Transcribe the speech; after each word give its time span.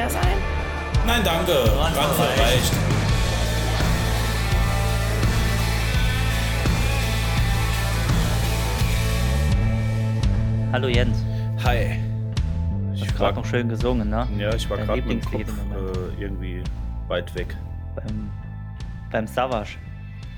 mehr 0.00 0.08
sein? 0.08 0.38
Nein, 1.06 1.22
danke. 1.22 1.52
Randvoll 1.52 2.26
reicht. 2.26 2.72
Hallo 10.72 10.88
Jens. 10.88 11.24
Hi. 11.64 11.98
Ich 12.94 13.02
Ich 13.02 13.14
gerade 13.14 13.36
noch 13.36 13.44
schön 13.44 13.68
gesungen, 13.68 14.08
ne? 14.08 14.26
ja, 14.38 14.54
ich 14.54 14.68
war 14.70 14.78
gerade 14.78 15.02
mit 15.02 15.22
dem 15.24 15.30
Kopf 15.30 15.52
äh, 15.74 16.22
irgendwie 16.22 16.62
weit 17.08 17.34
weg. 17.34 17.56
Beim, 17.96 18.30
beim 19.10 19.26
Savage. 19.26 19.76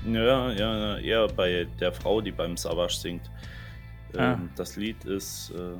Ja, 0.05 0.51
ja, 0.51 0.97
eher 0.97 1.27
bei 1.27 1.67
der 1.79 1.93
Frau, 1.93 2.19
die 2.19 2.31
beim 2.31 2.57
Savage 2.57 2.95
singt. 2.95 3.31
Ähm, 4.15 4.19
Ah. 4.19 4.37
Das 4.55 4.75
Lied 4.75 5.05
ist 5.05 5.51
äh, 5.51 5.77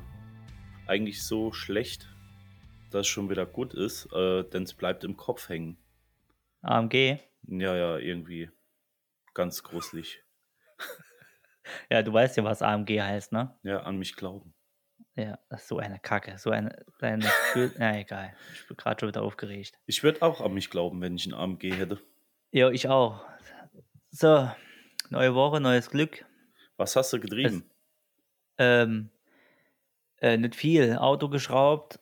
eigentlich 0.88 1.22
so 1.24 1.52
schlecht, 1.52 2.08
dass 2.94 3.02
es 3.02 3.08
schon 3.08 3.30
wieder 3.30 3.46
gut 3.46 3.74
ist, 3.74 4.12
äh, 4.14 4.44
denn 4.44 4.64
es 4.64 4.74
bleibt 4.74 5.04
im 5.04 5.18
Kopf 5.18 5.50
hängen. 5.50 5.78
AMG. 6.62 7.20
Ja, 7.48 7.76
ja, 7.76 7.98
irgendwie 7.98 8.50
ganz 9.34 9.64
gruselig. 9.64 10.24
Ja, 11.90 12.02
du 12.02 12.12
weißt 12.12 12.36
ja, 12.36 12.44
was 12.44 12.62
AMG 12.62 13.02
heißt, 13.02 13.32
ne? 13.32 13.58
Ja, 13.64 13.84
an 13.84 13.98
mich 13.98 14.18
glauben. 14.18 14.54
Ja, 15.16 15.40
das 15.50 15.62
ist 15.62 15.68
so 15.70 15.78
eine 15.78 15.98
Kacke. 15.98 16.38
So 16.38 16.50
eine. 16.50 16.86
eine 17.00 17.26
Na 17.78 17.98
egal. 17.98 18.34
Ich 18.54 18.68
bin 18.68 18.76
gerade 18.76 19.00
schon 19.00 19.10
wieder 19.10 19.22
aufgeregt. 19.22 19.80
Ich 19.86 20.04
würde 20.04 20.22
auch 20.24 20.42
an 20.42 20.54
mich 20.54 20.70
glauben, 20.70 21.00
wenn 21.02 21.16
ich 21.16 21.26
ein 21.26 21.34
AMG 21.34 21.72
hätte. 21.74 22.02
Ja, 22.52 22.70
ich 22.70 22.90
auch. 22.90 23.26
So, 24.12 24.52
neue 25.10 25.34
Woche, 25.36 25.62
neues 25.62 25.90
Glück. 25.90 26.26
Was 26.76 26.98
hast 26.98 27.14
du 27.14 27.20
getrieben? 27.22 27.70
Ähm, 28.58 29.10
äh, 30.18 30.38
nicht 30.38 30.56
viel. 30.56 30.98
Auto 30.98 31.30
geschraubt, 31.30 32.00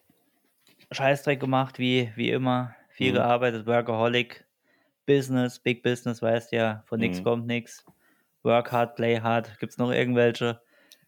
Scheißdreck 0.92 1.40
gemacht, 1.40 1.80
wie, 1.80 2.12
wie 2.16 2.32
immer. 2.32 2.76
Viel 2.90 3.12
Mhm. 3.12 3.14
gearbeitet, 3.14 3.66
Workaholic, 3.66 4.46
Business, 5.06 5.60
Big 5.60 5.84
Business, 5.84 6.22
weißt 6.22 6.52
ja, 6.54 6.84
von 6.88 7.00
nix 7.00 7.22
Mhm. 7.22 7.24
kommt 7.24 7.48
nix. 7.48 7.86
Work 8.44 8.72
hard, 8.72 8.96
play 8.96 9.20
hard. 9.22 9.60
Gibt's 9.60 9.78
noch 9.78 9.92
irgendwelche 9.92 10.62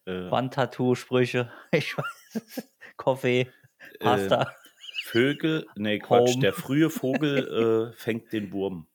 Äh, 0.06 0.32
Wandtattoo-Sprüche? 0.32 1.52
Ich 1.74 1.98
weiß. 1.98 2.72
Kaffee, 2.98 3.54
Pasta. 4.00 4.56
Vögel, 4.98 5.72
nee, 5.76 6.00
Quatsch, 6.00 6.40
Home. 6.40 6.42
der 6.42 6.52
frühe 6.52 6.90
Vogel 6.90 7.92
äh, 7.92 7.96
fängt 7.96 8.34
den 8.34 8.52
Wurm, 8.52 8.88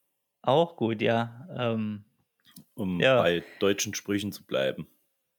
Auch 0.43 0.75
gut, 0.77 1.01
ja. 1.01 1.47
Ähm, 1.57 2.05
um 2.75 3.05
Ja. 3.05 3.17
bei 3.17 3.45
deutschen 3.59 3.95
Sprüchen 3.95 4.33
zu 4.33 4.45
bleiben. 4.47 4.89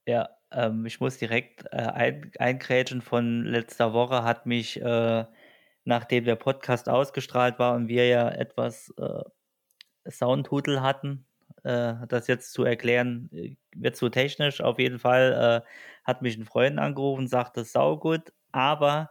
Ja, 0.08 0.30
ähm, 0.52 0.86
ich 0.86 1.00
muss 1.00 1.18
direkt 1.18 1.66
äh, 1.72 1.78
ein, 1.78 2.32
eingrätschen 2.40 3.02
von 3.02 3.44
letzter 3.46 3.94
Woche 3.94 4.24
hat 4.24 4.46
mich, 4.46 4.82
äh, 4.82 5.26
nachdem 5.90 6.26
der 6.26 6.38
Podcast 6.38 6.90
ausgestrahlt 6.90 7.60
war 7.60 7.76
und 7.76 7.90
wir 7.90 8.08
ja 8.08 8.30
etwas 8.30 8.94
äh, 8.98 9.24
Soundhudel 10.10 10.82
hatten, 10.82 11.26
äh, 11.64 11.96
das 12.08 12.28
jetzt 12.28 12.54
zu 12.54 12.64
erklären, 12.64 13.30
äh, 13.34 13.56
wird 13.76 13.96
zu 13.96 14.10
technisch. 14.10 14.62
Auf 14.62 14.80
jeden 14.80 15.00
Fall 15.00 15.64
äh, 15.66 15.70
hat 16.04 16.22
mich 16.22 16.38
ein 16.38 16.46
Freund 16.46 16.80
angerufen, 16.80 17.28
sagte 17.28 17.64
saugut, 17.64 18.34
aber 18.52 19.10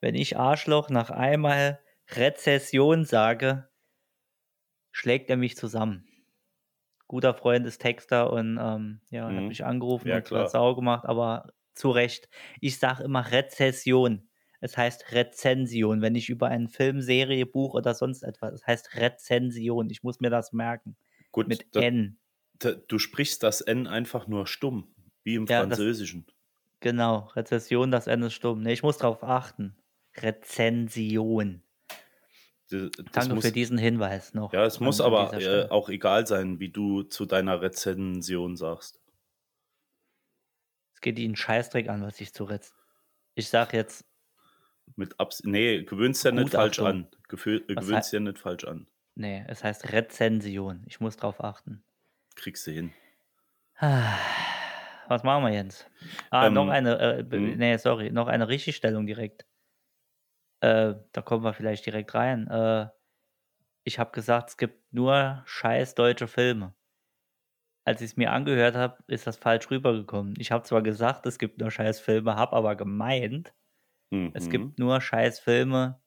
wenn 0.00 0.14
ich 0.14 0.38
Arschloch 0.38 0.90
nach 0.90 1.10
einmal 1.10 1.80
Rezession 2.10 3.04
sage, 3.04 3.68
schlägt 4.92 5.30
er 5.30 5.36
mich 5.36 5.56
zusammen. 5.56 6.06
Guter 7.08 7.34
Freund 7.34 7.66
ist 7.66 7.80
Texter 7.82 8.32
und 8.32 8.58
ähm, 8.60 9.02
ja, 9.10 9.34
hat 9.34 9.36
Mhm. 9.36 9.48
mich 9.48 9.64
angerufen 9.66 10.08
Ja, 10.08 10.14
und 10.14 10.22
klar. 10.22 10.42
hat 10.42 10.50
sau 10.50 10.74
gemacht, 10.76 11.06
aber 11.06 11.52
zu 11.74 11.90
Recht. 11.90 12.30
Ich 12.60 12.78
sage 12.78 13.04
immer 13.04 13.30
Rezession. 13.32 14.29
Es 14.60 14.76
heißt 14.76 15.12
Rezension, 15.12 16.02
wenn 16.02 16.14
ich 16.14 16.28
über 16.28 16.48
einen 16.48 16.68
Film, 16.68 17.00
Serie, 17.00 17.46
Buch 17.46 17.74
oder 17.74 17.94
sonst 17.94 18.22
etwas. 18.22 18.52
Es 18.54 18.66
heißt 18.66 18.94
Rezension. 18.96 19.88
Ich 19.90 20.02
muss 20.02 20.20
mir 20.20 20.30
das 20.30 20.52
merken. 20.52 20.96
Gut, 21.32 21.48
Mit 21.48 21.66
da, 21.74 21.80
N. 21.80 22.18
da, 22.58 22.72
du 22.72 22.98
sprichst 22.98 23.42
das 23.42 23.60
N 23.62 23.86
einfach 23.86 24.26
nur 24.28 24.46
stumm, 24.46 24.94
wie 25.24 25.34
im 25.36 25.46
Ja, 25.46 25.60
das- 25.66 25.78
Französischen. 25.78 26.26
Genau. 26.80 27.30
Rezession, 27.36 27.90
das 27.90 28.06
N 28.06 28.22
ist 28.22 28.34
stumm. 28.34 28.62
Nee, 28.62 28.72
ich 28.72 28.82
muss 28.82 28.98
darauf 28.98 29.22
achten. 29.22 29.76
Rezension. 30.16 31.62
D- 32.70 32.88
Das 32.90 33.04
Danke 33.12 33.34
muss, 33.34 33.46
für 33.46 33.52
diesen 33.52 33.78
Hinweis 33.78 34.32
noch. 34.34 34.52
ja, 34.52 34.64
es 34.64 34.78
muss 34.80 35.00
aber 35.00 35.32
äh, 35.34 35.68
auch 35.70 35.88
egal 35.88 36.26
sein, 36.26 36.58
wie 36.60 36.68
du 36.70 37.02
zu 37.02 37.26
deiner 37.26 37.60
Rezension 37.62 38.56
sagst. 38.56 39.00
Es 40.94 41.00
geht 41.00 41.18
Ihnen 41.18 41.36
Scheißdreck 41.36 41.88
an, 41.88 42.02
was 42.02 42.20
ich 42.20 42.32
zu 42.32 42.44
Rez. 42.44 42.72
Ich 43.34 43.48
sag 43.48 43.72
jetzt, 43.72 44.04
Mit 44.96 45.18
Abs 45.20 45.42
nee, 45.44 45.82
gewöhnst 45.82 46.24
ja 46.24 46.32
nicht 46.32 46.50
falsch 46.50 46.78
an. 46.80 47.06
Gefö 47.28 47.56
äh, 47.68 47.74
gewöhnst 47.74 48.12
ja 48.12 48.20
nicht 48.20 48.38
falsch 48.38 48.64
an. 48.64 48.86
nee, 49.14 49.44
es 49.48 49.62
heißt 49.64 49.92
Rezension. 49.92 50.82
Ich 50.86 51.00
muss 51.00 51.16
drauf 51.16 51.42
achten. 51.42 51.82
Kriegst 52.36 52.66
du 52.66 52.70
hin. 52.72 52.92
Was 53.80 55.24
machen 55.24 55.44
wir 55.44 55.52
jetzt? 55.52 55.90
Ah, 56.30 56.46
Ähm, 56.46 56.54
noch 56.54 56.68
eine, 56.68 56.98
äh, 56.98 57.24
hm? 57.28 57.56
nee, 57.56 57.76
sorry, 57.78 58.10
noch 58.10 58.28
eine 58.28 58.48
Richtigstellung 58.48 59.06
direkt. 59.06 59.44
Äh, 60.60 60.94
da 61.12 61.22
kommen 61.22 61.42
wir 61.42 61.52
vielleicht 61.54 61.86
direkt 61.86 62.14
rein. 62.14 62.46
Äh, 62.48 62.88
ich 63.84 63.98
habe 63.98 64.12
gesagt, 64.12 64.50
es 64.50 64.56
gibt 64.56 64.92
nur 64.92 65.42
scheiß 65.46 65.94
deutsche 65.94 66.28
Filme. 66.28 66.74
Als 67.84 68.02
ich 68.02 68.10
es 68.10 68.16
mir 68.16 68.30
angehört 68.30 68.76
habe, 68.76 69.02
ist 69.06 69.26
das 69.26 69.38
falsch 69.38 69.70
rübergekommen. 69.70 70.34
Ich 70.38 70.52
habe 70.52 70.64
zwar 70.64 70.82
gesagt, 70.82 71.26
es 71.26 71.38
gibt 71.38 71.58
nur 71.58 71.70
scheiß 71.70 71.98
Filme, 71.98 72.36
habe 72.36 72.54
aber 72.54 72.76
gemeint, 72.76 73.52
Mhm. 74.10 74.30
es 74.34 74.48
gibt 74.50 74.78
nur 74.78 75.00
scheiß 75.00 75.40
Filme, 75.40 76.00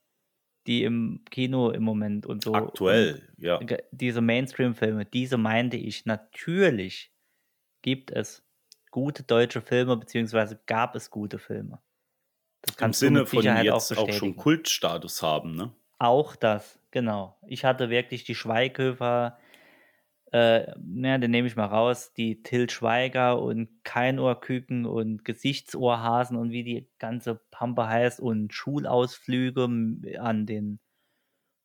die 0.67 0.83
im 0.83 1.23
Kino 1.29 1.71
im 1.71 1.83
Moment 1.83 2.25
und 2.25 2.43
so. 2.43 2.53
Aktuell, 2.53 3.29
ja. 3.37 3.57
Und 3.57 3.67
ge- 3.67 3.83
diese 3.91 4.21
Mainstream-Filme, 4.21 5.05
diese 5.05 5.37
meinte 5.37 5.77
ich. 5.77 6.05
Natürlich 6.05 7.13
gibt 7.81 8.11
es 8.11 8.45
gute 8.91 9.23
deutsche 9.23 9.61
Filme, 9.61 9.97
beziehungsweise 9.97 10.59
gab 10.65 10.95
es 10.95 11.09
gute 11.09 11.39
Filme. 11.39 11.81
Das 12.61 12.75
Im 12.75 12.77
kannst 12.77 13.01
du 13.01 13.05
Sinne 13.07 13.19
mit 13.19 13.29
von 13.29 13.39
Sicherheit 13.39 13.65
jetzt 13.65 13.91
auch, 13.91 13.95
schon 13.97 14.05
bestätigen. 14.07 14.35
Kultstatus 14.37 15.21
haben, 15.21 15.55
ne? 15.55 15.73
Auch 15.99 16.35
das, 16.35 16.79
genau. 16.91 17.37
Ich 17.47 17.65
hatte 17.65 17.89
wirklich 17.89 18.23
die 18.23 18.35
Schweighöfer, 18.35 19.37
äh, 20.33 20.73
na, 20.83 21.19
den 21.19 21.29
nehme 21.29 21.47
ich 21.47 21.55
mal 21.55 21.67
raus, 21.67 22.11
die 22.13 22.41
Till 22.41 22.67
Schweiger 22.67 23.39
und 23.39 23.69
Keinohrküken 23.83 24.87
und 24.87 25.23
Gesichtsohrhasen 25.23 26.35
und 26.37 26.49
wie 26.49 26.63
die 26.63 26.89
ganze 26.97 27.35
Pampe 27.51 27.87
heißt 27.87 28.19
und 28.19 28.51
Schulausflüge 28.51 29.69
an 30.19 30.45
den 30.47 30.79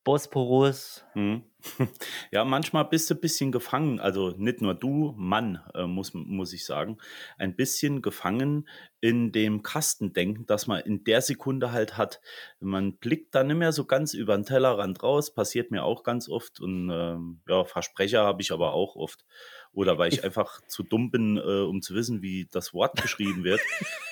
Bosporus. 0.05 1.07
Mhm. 1.15 1.45
Ja, 2.31 2.45
manchmal 2.45 2.85
bist 2.85 3.11
du 3.11 3.15
ein 3.15 3.21
bisschen 3.21 3.53
gefangen, 3.53 4.01
also 4.01 4.31
nicht 4.37 4.61
nur 4.61 4.75
du, 4.75 5.15
Mann, 5.17 5.61
äh, 5.75 5.87
muss, 5.87 6.13
muss 6.15 6.53
ich 6.53 6.65
sagen, 6.65 6.99
ein 7.39 7.57
bisschen 7.57 8.03
gefangen 8.03 8.69
in 9.01 9.33
dem 9.33 9.63
Kastendenken, 9.63 10.47
das 10.47 10.67
man 10.67 10.81
in 10.81 11.05
der 11.05 11.23
Sekunde 11.23 11.73
halt 11.73 11.97
hat. 11.97 12.21
Man 12.61 12.97
blickt 12.97 13.35
da 13.35 13.45
nicht 13.45 13.57
mehr 13.57 13.73
so 13.73 13.85
ganz 13.85 14.15
über 14.15 14.37
den 14.37 14.45
Tellerrand 14.45 15.03
raus, 15.03 15.33
passiert 15.33 15.71
mir 15.71 15.85
auch 15.85 16.03
ganz 16.03 16.29
oft 16.29 16.61
und 16.61 16.91
ähm, 16.93 17.41
ja, 17.49 17.65
Versprecher 17.65 18.25
habe 18.25 18.43
ich 18.43 18.53
aber 18.53 18.73
auch 18.73 18.97
oft. 18.97 19.25
Oder 19.73 19.99
weil 19.99 20.13
ich 20.13 20.25
einfach 20.25 20.61
zu 20.67 20.83
dumm 20.83 21.11
bin, 21.11 21.37
äh, 21.37 21.41
um 21.41 21.83
zu 21.83 21.95
wissen, 21.95 22.23
wie 22.23 22.49
das 22.51 22.73
Wort 22.75 23.01
geschrieben 23.01 23.45
wird. 23.45 23.61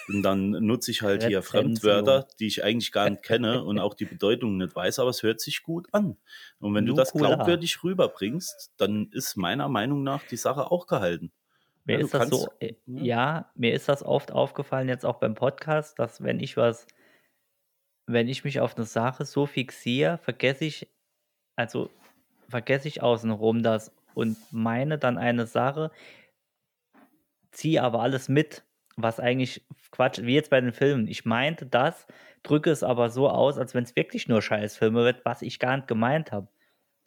Und 0.07 0.23
dann 0.23 0.51
nutze 0.51 0.93
ich 0.93 1.03
halt 1.03 1.27
hier. 1.27 1.43
Fremdwörter, 1.43 2.28
die 2.39 2.47
ich 2.47 2.63
eigentlich 2.63 2.93
gar 2.93 3.11
nicht 3.11 3.25
kenne 3.25 3.65
und 3.65 3.81
auch 3.81 3.95
die 3.95 4.05
Bedeutung 4.05 4.59
nicht 4.59 4.77
weiß, 4.77 5.01
aber 5.01 5.11
es 5.11 5.25
hört 5.25 5.41
sich 5.41 5.63
gut 5.63 5.89
an. 5.93 6.17
Und 6.61 6.75
wenn 6.75 6.87
du 6.87 6.95
das 6.95 7.13
Nukular. 7.13 7.36
Glaubwürdig 7.37 7.83
rüberbringst, 7.85 8.73
dann 8.77 9.09
ist 9.13 9.37
meiner 9.37 9.69
Meinung 9.69 10.03
nach 10.03 10.22
die 10.25 10.37
Sache 10.37 10.71
auch 10.71 10.87
gehalten. 10.87 11.33
Mir 11.84 11.99
Ja, 11.99 12.05
ist 12.05 12.15
das 12.15 12.28
so, 12.28 12.47
kannst- 12.47 12.63
äh, 12.63 12.75
ja. 12.87 13.03
ja, 13.03 13.51
mir 13.55 13.72
ist 13.72 13.89
das 13.89 14.03
oft 14.03 14.33
aufgefallen, 14.33 14.89
jetzt 14.89 15.07
auch 15.07 15.19
beim 15.21 15.34
Podcast, 15.34 15.99
dass 15.99 16.22
wenn 16.22 16.41
ich 16.41 16.57
was, 16.57 16.87
wenn 18.07 18.28
ich 18.28 18.45
mich 18.45 18.60
auf 18.60 18.77
eine 18.77 18.87
Sache 18.87 19.25
so 19.25 19.47
fixiere, 19.47 20.19
vergesse 20.19 20.65
ich, 20.65 20.89
also 21.57 21.91
vergesse 22.49 22.89
ich 22.89 23.03
außenrum 23.03 23.63
das 23.63 23.93
und 24.15 24.37
meine 24.51 24.99
dann 24.99 25.19
eine 25.19 25.47
Sache, 25.47 25.91
ziehe 27.53 27.83
aber 27.83 28.01
alles 28.03 28.28
mit, 28.28 28.65
was 28.97 29.21
eigentlich 29.21 29.66
Quatsch, 29.91 30.21
wie 30.22 30.34
jetzt 30.34 30.51
bei 30.51 30.60
den 30.60 30.72
Filmen. 30.72 31.07
Ich 31.09 31.25
meinte 31.25 31.66
das, 31.66 32.07
drücke 32.43 32.71
es 32.71 32.83
aber 32.83 33.10
so 33.10 33.28
aus, 33.28 33.59
als 33.59 33.75
wenn 33.75 33.84
es 33.84 33.97
wirklich 33.97 34.28
nur 34.28 34.43
Scheißfilme 34.43 35.05
wird, 35.05 35.25
was 35.25 35.43
ich 35.43 35.59
gar 35.59 35.77
nicht 35.77 35.89
gemeint 35.89 36.33
habe. 36.33 36.49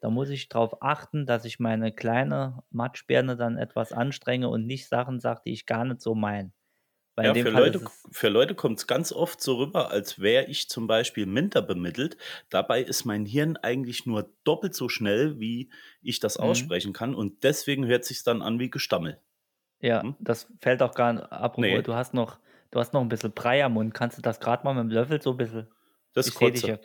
Da 0.02 0.10
muss 0.10 0.30
ich 0.30 0.50
darauf 0.50 0.82
achten, 0.84 1.26
dass 1.26 1.46
ich 1.46 1.60
meine 1.60 1.92
kleine 1.94 2.64
Matschbirne 2.72 3.36
dann 3.38 3.58
etwas 3.58 3.94
anstrenge 3.94 4.50
und 4.50 4.66
nicht 4.66 4.88
Sachen 4.88 5.20
sage, 5.20 5.42
die 5.46 5.54
ich 5.54 5.66
gar 5.66 5.86
nicht 5.86 6.02
so 6.02 6.16
meine. 6.16 6.52
Weil 7.16 7.26
Ja, 7.26 7.36
für 7.36 7.50
Fall 7.50 7.50
Leute, 7.50 7.82
ist 7.82 8.10
für 8.12 8.30
Leute 8.30 8.56
kommt 8.56 8.80
es 8.80 8.88
ganz 8.88 9.12
oft 9.12 9.42
so 9.42 9.58
rüber, 9.58 9.92
als 9.92 10.20
wäre 10.20 10.46
ich 10.46 10.70
zum 10.70 10.88
Beispiel 10.88 11.26
minder 11.26 11.62
bemittelt. 11.62 12.18
Dabei 12.50 12.82
ist 12.82 13.04
mein 13.06 13.26
Hirn 13.26 13.58
eigentlich 13.58 14.06
nur 14.06 14.34
doppelt 14.46 14.74
so 14.74 14.88
schnell, 14.90 15.38
wie 15.40 15.70
ich 16.02 16.20
das 16.22 16.38
Mhm. 16.40 16.70
aussprechen 16.78 16.94
kann. 16.94 17.16
Und 17.16 17.44
deswegen 17.44 17.86
hört 17.88 18.06
sich 18.06 18.24
dann 18.24 18.42
an 18.42 18.60
wie 18.60 18.70
Gestammel. 18.70 19.22
ja, 19.82 20.04
Hm? 20.04 20.16
das 20.20 20.48
fällt 20.62 20.82
auch 20.82 20.94
gar 20.96 21.14
nicht. 21.14 21.32
Apropos, 21.32 21.82
Nee. 21.82 21.84
du 21.84 21.94
hast 21.96 22.14
noch, 22.14 22.40
du 22.72 22.80
hast 22.80 22.94
noch 22.94 23.02
ein 23.02 23.10
bisschen 23.10 23.34
Brei 23.34 23.64
am 23.64 23.74
Mund. 23.74 23.94
Kannst 23.94 24.18
du 24.18 24.22
das 24.22 24.40
gerade 24.40 24.64
mal 24.64 24.74
mit 24.74 24.84
dem 24.84 24.90
Löffel 24.92 25.22
so 25.22 25.32
ein 25.32 25.38
bisschen. 25.38 25.68
Das 26.14 26.28
ich 26.28 26.36
sehe 26.38 26.52
dich 26.52 26.66
ja. 26.66 26.78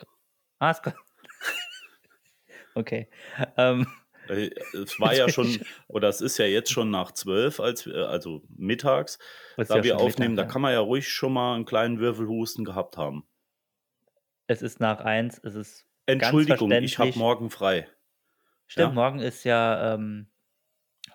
Ah, 0.59 0.71
es 0.71 0.81
kommt. 0.81 0.97
Okay. 2.75 3.07
Ähm, 3.57 3.87
Äh, 4.27 4.49
Es 4.73 4.99
war 4.99 5.13
ja 5.13 5.29
schon, 5.29 5.45
oder 5.87 6.09
es 6.09 6.19
ist 6.21 6.37
ja 6.39 6.45
jetzt 6.45 6.71
schon 6.71 6.89
nach 6.89 7.11
zwölf, 7.11 7.59
als 7.59 7.85
wir, 7.85 8.09
also 8.09 8.41
mittags, 8.49 9.19
ist 9.57 9.69
da 9.69 9.77
ja 9.77 9.83
wir 9.83 9.97
aufnehmen, 9.99 10.33
Mittag, 10.33 10.47
da 10.47 10.51
kann 10.51 10.61
man 10.61 10.73
ja 10.73 10.79
ruhig 10.79 11.07
schon 11.09 11.33
mal 11.33 11.55
einen 11.55 11.65
kleinen 11.65 11.99
Würfelhusten 11.99 12.65
gehabt 12.65 12.97
haben. 12.97 13.27
Es 14.47 14.61
ist 14.61 14.79
nach 14.79 14.99
eins, 15.01 15.39
es 15.43 15.55
ist 15.55 15.87
Entschuldigung, 16.07 16.71
ich 16.71 16.99
habe 16.99 17.17
morgen 17.17 17.49
frei. 17.49 17.87
Stimmt, 18.67 18.89
Ja. 18.89 18.93
morgen 18.93 19.19
ist 19.19 19.43
ja, 19.43 19.93
ähm, 19.93 20.27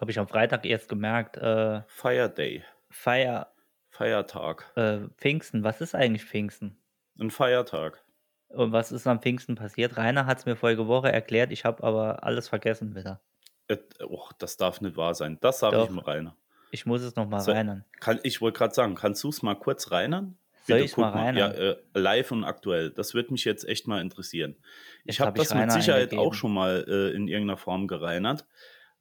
habe 0.01 0.11
ich 0.11 0.19
am 0.19 0.29
Freitag 0.29 0.65
erst 0.65 0.89
gemerkt, 0.89 1.37
äh, 1.37 1.83
Fire 1.87 2.31
Day, 2.33 2.65
Feier, 2.91 3.53
Feiertag, 3.89 4.71
äh, 4.77 5.09
Pfingsten. 5.17 5.65
Was 5.65 5.81
ist 5.81 5.95
eigentlich 5.95 6.25
Pfingsten? 6.25 6.77
ein 7.19 7.31
Feiertag. 7.31 8.05
Und 8.51 8.73
was 8.73 8.91
ist 8.93 9.07
am 9.07 9.21
Pfingsten 9.21 9.55
passiert? 9.55 9.97
Rainer 9.97 10.27
hat 10.27 10.39
es 10.39 10.47
mir 10.47 10.57
vorige 10.57 10.87
Woche 10.89 11.11
erklärt, 11.13 11.53
ich 11.53 11.65
habe 11.65 11.83
aber 11.85 12.25
alles 12.25 12.49
vergessen 12.49 12.95
wieder. 12.97 13.21
Äh, 13.69 13.77
oh, 14.05 14.29
das 14.39 14.57
darf 14.57 14.81
nicht 14.81 14.97
wahr 14.97 15.15
sein. 15.15 15.39
Das 15.41 15.61
sage 15.61 15.83
ich 15.85 15.91
mal 15.91 16.05
rein. 16.05 16.33
Ich 16.73 16.87
muss 16.87 17.03
es 17.03 17.15
nochmal 17.17 17.41
So, 17.41 17.53
reinern. 17.53 17.85
Kann, 18.01 18.21
ich 18.23 18.41
wollte 18.41 18.59
gerade 18.59 18.75
sagen, 18.75 18.95
kannst 18.95 19.23
du 19.25 19.29
es 19.29 19.43
mal 19.43 19.55
kurz 19.55 19.91
reinern? 19.91 20.37
Soll 20.65 20.77
Bitte 20.79 20.85
ich's 20.85 20.97
mal 20.97 21.11
guck 21.11 21.37
Ja, 21.39 21.47
reinern? 21.47 21.77
äh, 21.95 21.99
live 21.99 22.33
und 22.33 22.45
aktuell. 22.45 22.91
Das 22.91 23.15
würde 23.15 23.33
mich 23.33 23.45
jetzt 23.45 23.65
echt 23.67 23.87
mal 23.87 24.01
interessieren. 24.01 24.57
Jetzt 25.05 25.15
Ich 25.15 25.21
habe 25.21 25.29
hab 25.31 25.37
ich 25.37 25.43
das 25.45 25.55
mit 25.55 25.61
Rainer 25.63 25.73
Sicherheit 25.73 26.03
eingegeben. 26.03 26.27
auch 26.27 26.35
schon 26.35 26.53
mal 26.53 26.85
äh, 26.87 27.15
in 27.15 27.29
irgendeiner 27.29 27.57
Form 27.57 27.87
gereinert. 27.89 28.47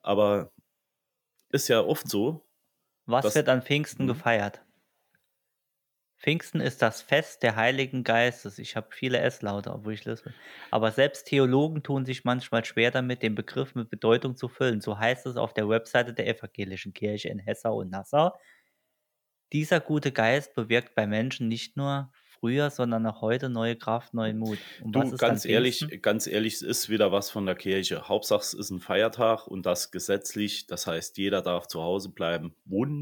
Aber 0.01 0.51
ist 1.51 1.68
ja 1.68 1.81
oft 1.81 2.07
so. 2.07 2.46
Was 3.06 3.34
wird 3.36 3.50
an 3.50 3.62
Pfingsten 3.63 4.04
Mhm. 4.04 4.10
gefeiert? 4.10 4.62
Pfingsten 6.19 6.60
ist 6.60 6.81
das 6.81 7.01
Fest 7.01 7.44
der 7.44 7.56
Heiligen 7.56 8.04
Geistes. 8.04 8.60
Ich 8.60 8.75
habe 8.75 8.88
viele 8.92 9.19
S-Laute, 9.19 9.71
obwohl 9.71 9.94
ich 9.94 10.04
lese. 10.04 10.33
Aber 10.69 10.92
selbst 10.92 11.25
Theologen 11.25 11.81
tun 11.81 12.06
sich 12.06 12.25
manchmal 12.25 12.66
schwer 12.66 12.92
damit, 12.92 13.24
den 13.24 13.36
Begriff 13.36 13.74
mit 13.74 13.89
Bedeutung 13.89 14.36
zu 14.36 14.50
füllen. 14.50 14.81
So 14.81 15.00
heißt 15.00 15.25
es 15.27 15.38
auf 15.38 15.54
der 15.54 15.69
Webseite 15.69 16.13
der 16.13 16.27
Evangelischen 16.27 16.94
Kirche 16.94 17.30
in 17.30 17.39
Hessau 17.39 17.77
und 17.80 17.89
Nassau. 17.89 18.33
Dieser 19.54 19.80
gute 19.80 20.12
Geist 20.12 20.54
bewirkt 20.56 20.94
bei 20.95 21.07
Menschen 21.07 21.48
nicht 21.48 21.77
nur 21.77 22.12
früher, 22.39 22.69
sondern 22.69 23.06
auch 23.06 23.22
heute 23.22 23.50
neue 23.50 23.75
Kraft, 23.77 24.13
neuen 24.13 24.38
Mut. 24.38 24.60
Und 24.80 24.92
Du, 24.94 25.15
ganz 25.15 25.45
ehrlich, 25.45 25.80
Pfingsten? 25.80 26.01
ganz 26.01 26.27
ehrlich, 26.27 26.56
es 26.56 26.62
ist 26.62 26.89
wieder 26.89 27.12
was 27.12 27.30
von 27.31 27.45
der 27.45 27.56
Kirche. 27.56 28.07
Hauptsache 28.07 28.42
es 28.42 28.54
ist 28.54 28.69
ein 28.72 28.80
Feiertag 28.81 29.48
und 29.48 29.65
das 29.65 29.92
gesetzlich. 29.92 30.68
Das 30.68 30.86
heißt, 30.88 31.18
jeder 31.18 31.42
darf 31.42 31.68
zu 31.68 31.81
Hause 31.81 32.10
bleiben. 32.10 32.56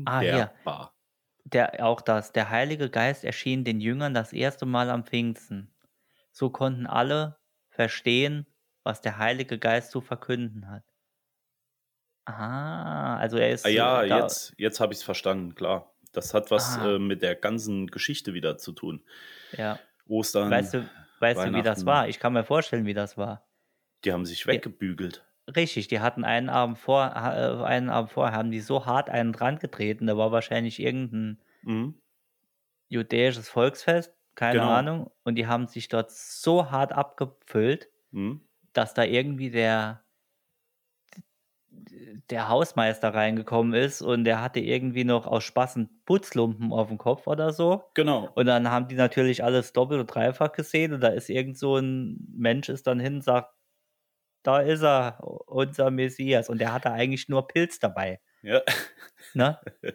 Ah. 0.06 0.22
Wunderbar. 0.22 0.97
Der, 1.54 1.86
auch 1.86 2.02
das. 2.02 2.34
Der 2.34 2.50
Heilige 2.50 2.90
Geist 2.90 3.24
erschien 3.24 3.64
den 3.64 3.80
Jüngern 3.80 4.14
das 4.14 4.34
erste 4.34 4.66
Mal 4.66 4.90
am 4.90 5.06
Pfingsten. 5.06 5.74
So 6.32 6.50
konnten 6.50 6.86
alle 6.88 7.38
verstehen, 7.70 8.46
was 8.84 9.02
der 9.02 9.18
Heilige 9.18 9.58
Geist 9.58 9.92
zu 9.92 10.02
verkünden 10.02 10.70
hat. 10.70 10.84
Ah, 12.26 13.16
also 13.18 13.38
er 13.38 13.52
ist. 13.52 13.66
Ah, 13.66 13.70
ja, 13.70 14.04
äh, 14.04 14.10
da, 14.10 14.20
jetzt, 14.20 14.54
jetzt 14.58 14.80
habe 14.80 14.94
ich 14.94 15.00
es 15.00 15.04
verstanden, 15.04 15.56
klar. 15.56 15.94
Das 16.12 16.34
hat 16.34 16.52
was 16.52 16.78
Ah. 16.78 16.96
äh, 16.96 17.00
mit 17.00 17.22
der 17.22 17.36
ganzen 17.36 17.88
Geschichte 17.88 18.34
wieder 18.34 18.58
zu 18.58 18.74
tun. 18.74 19.04
Ja. 19.54 19.80
Ostern, 20.08 20.50
Weißt 20.52 20.74
du, 20.74 20.90
weißt 21.20 21.46
du, 21.46 21.54
wie 21.54 21.62
das 21.62 21.86
war? 21.86 22.08
Ich 22.10 22.20
kann 22.20 22.34
mir 22.34 22.44
vorstellen, 22.44 22.86
wie 22.86 22.94
das 22.94 23.18
war. 23.18 23.46
die 24.04 24.12
haben 24.14 24.26
sich 24.26 24.46
weggebügelt. 24.48 25.26
Richtig, 25.56 25.88
die 25.88 26.02
hatten 26.02 26.26
einen 26.26 26.50
Abend 26.50 26.78
vor, 26.78 27.06
äh, 27.16 27.64
einen 27.64 27.90
Abend 27.90 28.12
vorher 28.12 28.36
haben 28.38 28.52
die 28.52 28.60
so 28.60 28.86
hart 28.86 29.10
einen 29.10 29.32
dran 29.32 29.60
getreten, 29.60 30.06
da 30.08 30.18
war 30.18 30.32
wahrscheinlich 30.34 30.80
irgendein 30.82 31.40
Mhm. 31.64 31.98
judäisches 32.90 33.50
Volksfest, 33.50 34.14
keine 34.36 34.64
Genau. 34.64 34.68
Ahnung, 34.68 35.12
und 35.24 35.36
die 35.36 35.48
haben 35.48 35.68
sich 35.68 35.90
dort 35.90 36.12
so 36.12 36.72
hart 36.72 36.94
abgefüllt, 36.94 37.90
Mhm. 38.14 38.48
dass 38.74 38.94
da 38.94 39.04
irgendwie 39.06 39.52
der 39.52 40.04
der 42.30 42.50
Hausmeister 42.50 43.14
reingekommen 43.14 43.74
ist 43.74 44.02
und 44.02 44.24
der 44.26 44.42
hatte 44.42 44.60
irgendwie 44.60 45.04
noch 45.04 45.28
aus 45.28 45.44
Spaß 45.44 45.76
einen 45.78 46.02
Putzlumpen 46.06 46.72
auf 46.74 46.90
dem 46.90 46.98
Kopf 46.98 47.28
oder 47.28 47.54
so. 47.54 47.84
Genau. 47.96 48.34
Und 48.36 48.46
dann 48.48 48.70
haben 48.70 48.88
die 48.88 48.96
natürlich 48.96 49.44
alles 49.44 49.74
doppelt 49.74 50.00
und 50.02 50.08
dreifach 50.08 50.52
gesehen 50.52 50.94
und 50.94 51.02
da 51.02 51.08
ist 51.10 51.30
irgend 51.30 51.58
so 51.58 51.78
ein 51.78 52.28
Mensch 52.36 52.70
ist 52.70 52.88
dann 52.88 53.00
hin 53.00 53.16
und 53.16 53.24
sagt, 53.24 53.54
da 54.48 54.62
ist 54.62 54.82
er, 54.82 55.20
unser 55.48 55.92
Messias. 55.92 56.48
Und 56.48 56.60
der 56.60 56.72
hatte 56.72 56.90
eigentlich 56.92 57.28
nur 57.28 57.48
Pilz 57.48 57.80
dabei. 57.80 58.22
Ja. 58.42 58.62
Ne? 59.34 59.60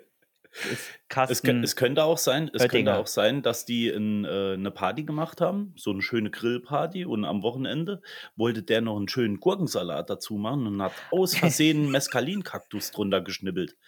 Es, 1.30 1.42
es 1.42 1.76
könnte 1.76 2.04
auch 2.04 2.18
sein, 2.18 2.50
es 2.52 2.60
könnte 2.60 2.64
Oettinger. 2.64 2.98
auch 2.98 3.06
sein, 3.06 3.40
dass 3.40 3.64
die 3.64 3.88
in, 3.88 4.26
äh, 4.26 4.52
eine 4.52 4.70
Party 4.70 5.04
gemacht 5.04 5.40
haben, 5.40 5.72
so 5.78 5.92
eine 5.92 6.02
schöne 6.02 6.28
Grillparty 6.28 7.06
und 7.06 7.24
am 7.24 7.42
Wochenende 7.42 8.02
wollte 8.36 8.62
der 8.62 8.82
noch 8.82 8.98
einen 8.98 9.08
schönen 9.08 9.40
Gurkensalat 9.40 10.10
dazu 10.10 10.34
machen 10.34 10.66
und 10.66 10.82
hat 10.82 10.92
aus 11.10 11.34
Versehen 11.34 11.84
einen 11.84 11.90
Mescalin-Kaktus 11.92 12.90
drunter 12.90 13.22
geschnibbelt. 13.22 13.78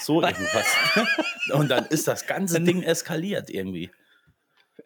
So 0.00 0.22
irgendwas. 0.22 0.74
und 1.52 1.68
dann 1.68 1.84
ist 1.84 2.08
das 2.08 2.26
ganze 2.26 2.62
Ding 2.62 2.82
eskaliert 2.82 3.50
irgendwie. 3.50 3.90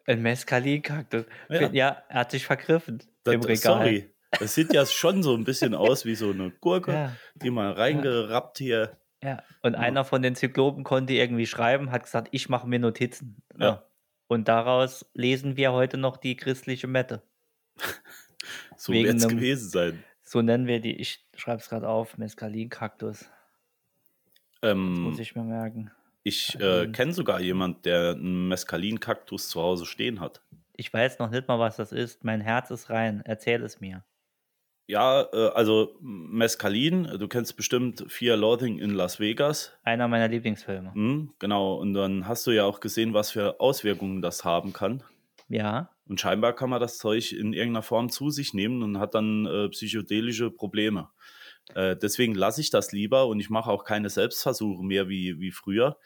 ein 0.07 0.21
Mescalin-Kaktus. 0.21 1.23
Ja. 1.47 1.71
Ja. 1.71 2.03
er 2.09 2.19
hat 2.19 2.31
sich 2.31 2.45
vergriffen 2.45 3.01
Das, 3.23 3.33
im 3.33 3.43
Regal. 3.43 3.77
Sorry. 3.77 4.13
Das 4.39 4.53
sieht 4.55 4.73
ja 4.73 4.85
schon 4.85 5.23
so 5.23 5.35
ein 5.35 5.43
bisschen 5.43 5.73
aus 5.73 6.05
wie 6.05 6.15
so 6.15 6.31
eine 6.31 6.51
Gurke, 6.51 6.91
Ja. 6.93 7.15
die 7.35 7.49
mal 7.49 7.71
reingerappt 7.71 8.57
hier. 8.57 8.97
Ja, 9.23 9.41
und 9.63 9.75
einer 9.75 10.05
von 10.05 10.21
den 10.21 10.35
Zyklopen 10.35 10.83
konnte 10.83 11.13
irgendwie 11.13 11.47
schreiben, 11.47 11.91
hat 11.91 12.03
gesagt, 12.03 12.27
ich 12.31 12.49
mache 12.49 12.67
mir 12.67 12.79
Notizen. 12.79 13.41
Ja. 13.57 13.83
Und 14.27 14.47
daraus 14.47 15.09
lesen 15.13 15.57
wir 15.57 15.71
heute 15.71 15.97
noch 15.97 16.17
die 16.17 16.35
christliche 16.35 16.87
Mette. 16.87 17.21
So 18.79 18.93
wird 18.93 19.15
es 19.15 19.27
gewesen 19.27 19.69
sein. 19.69 20.03
So 20.21 20.41
nennen 20.41 20.67
wir 20.67 20.79
die. 20.79 20.95
Ich 20.95 21.25
schreibe 21.35 21.57
es 21.59 21.67
gerade 21.67 21.89
auf. 21.89 22.17
Mescalin-Kaktus. 22.19 23.25
Ähm, 24.61 25.01
Muss 25.01 25.19
ich 25.19 25.35
mir 25.35 25.43
merken. 25.43 25.91
Ich 26.23 26.59
äh, 26.59 26.87
kenne 26.87 27.13
sogar 27.13 27.39
jemand, 27.39 27.85
der 27.85 28.11
einen 28.11 28.47
Mescalin-Kaktus 28.47 29.49
zu 29.49 29.61
Hause 29.61 29.85
stehen 29.85 30.19
hat. 30.19 30.41
Ich 30.75 30.93
weiß 30.93 31.17
noch 31.19 31.31
nicht 31.31 31.47
mal, 31.47 31.57
was 31.59 31.77
das 31.77 31.91
ist. 31.91 32.23
Mein 32.23 32.39
Herz 32.39 32.69
ist 32.69 32.89
rein. 32.89 33.21
Erzähl 33.25 33.63
es 33.63 33.79
mir. 33.81 34.03
Ja, 34.89 35.27
äh, 35.33 35.49
also 35.49 35.95
Mescalin, 35.99 37.03
du 37.19 37.27
kennst 37.27 37.57
bestimmt 37.57 38.05
Fear 38.07 38.37
Loathing 38.37 38.79
in 38.79 38.91
Las 38.91 39.19
Vegas. 39.19 39.73
Einer 39.83 40.07
meiner 40.07 40.29
Lieblingsfilme. 40.29 40.93
Hm, 40.93 41.33
genau, 41.39 41.75
und 41.75 41.93
dann 41.93 42.25
hast 42.27 42.47
du 42.47 42.51
ja 42.51 42.63
auch 42.63 42.79
gesehen, 42.79 43.13
was 43.13 43.31
für 43.31 43.59
Auswirkungen 43.59 44.21
das 44.21 44.45
haben 44.45 44.71
kann. 44.71 45.03
Ja. 45.49 45.89
Und 46.07 46.21
scheinbar 46.21 46.53
kann 46.53 46.69
man 46.69 46.79
das 46.79 46.97
Zeug 46.97 47.33
in 47.33 47.51
irgendeiner 47.51 47.83
Form 47.83 48.09
zu 48.09 48.29
sich 48.29 48.53
nehmen 48.53 48.81
und 48.81 48.97
hat 48.97 49.13
dann 49.13 49.45
äh, 49.45 49.67
psychedelische 49.69 50.51
Probleme. 50.51 51.09
Äh, 51.75 51.97
deswegen 51.97 52.33
lasse 52.33 52.61
ich 52.61 52.69
das 52.69 52.93
lieber 52.93 53.27
und 53.27 53.41
ich 53.41 53.49
mache 53.49 53.69
auch 53.69 53.83
keine 53.83 54.09
Selbstversuche 54.09 54.81
mehr 54.85 55.09
wie, 55.09 55.37
wie 55.41 55.51
früher. 55.51 55.97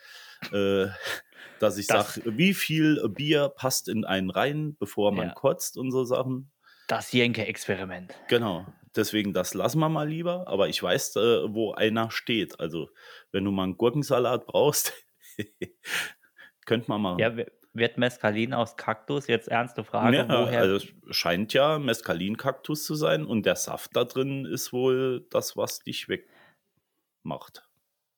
Äh, 0.52 0.88
dass 1.60 1.78
ich 1.78 1.86
Das- 1.86 2.16
sage, 2.16 2.36
wie 2.36 2.56
viel 2.56 3.08
Bier 3.10 3.50
passt 3.50 3.88
in 3.90 4.06
einen 4.06 4.32
rein, 4.32 4.76
bevor 4.80 5.12
man 5.12 5.28
Ja. 5.28 5.34
kotzt 5.36 5.78
und 5.78 5.92
so 5.92 6.04
Sachen. 6.04 6.50
Das 6.92 7.14
Jenke-Experiment. 7.14 8.14
Genau. 8.28 8.66
Deswegen, 8.98 9.32
das 9.32 9.54
lassen 9.54 9.80
wir 9.80 9.88
mal 9.88 10.10
lieber. 10.10 10.46
Aber 10.50 10.68
ich 10.68 10.84
weiß, 10.84 11.16
äh, 11.16 11.54
wo 11.54 11.72
einer 11.72 12.12
steht. 12.12 12.60
Also, 12.60 12.90
wenn 13.32 13.46
du 13.46 13.52
mal 13.52 13.64
einen 13.64 13.78
Gurkensalat 13.78 14.46
brauchst, 14.46 14.92
könnte 16.66 16.92
man 16.92 17.02
machen. 17.02 17.20
Ja, 17.20 17.38
wi- 17.38 17.48
wird 17.72 17.98
Mescalin 17.98 18.54
aus 18.54 18.76
Kaktus? 18.76 19.28
Jetzt 19.28 19.48
ernste 19.48 19.86
Frage. 19.86 20.18
Ja, 20.18 20.28
woher? 20.28 20.60
also 20.60 20.76
es 20.76 21.16
scheint 21.16 21.54
ja 21.54 21.80
Mescalin-Kaktus 21.80 22.84
zu 22.84 22.96
sein 22.96 23.24
und 23.26 23.46
der 23.46 23.56
Saft 23.56 23.96
da 23.96 24.04
drin 24.04 24.44
ist 24.46 24.74
wohl 24.74 25.26
das, 25.30 25.56
was 25.56 25.80
dich 25.80 26.10
wegmacht. 26.10 27.64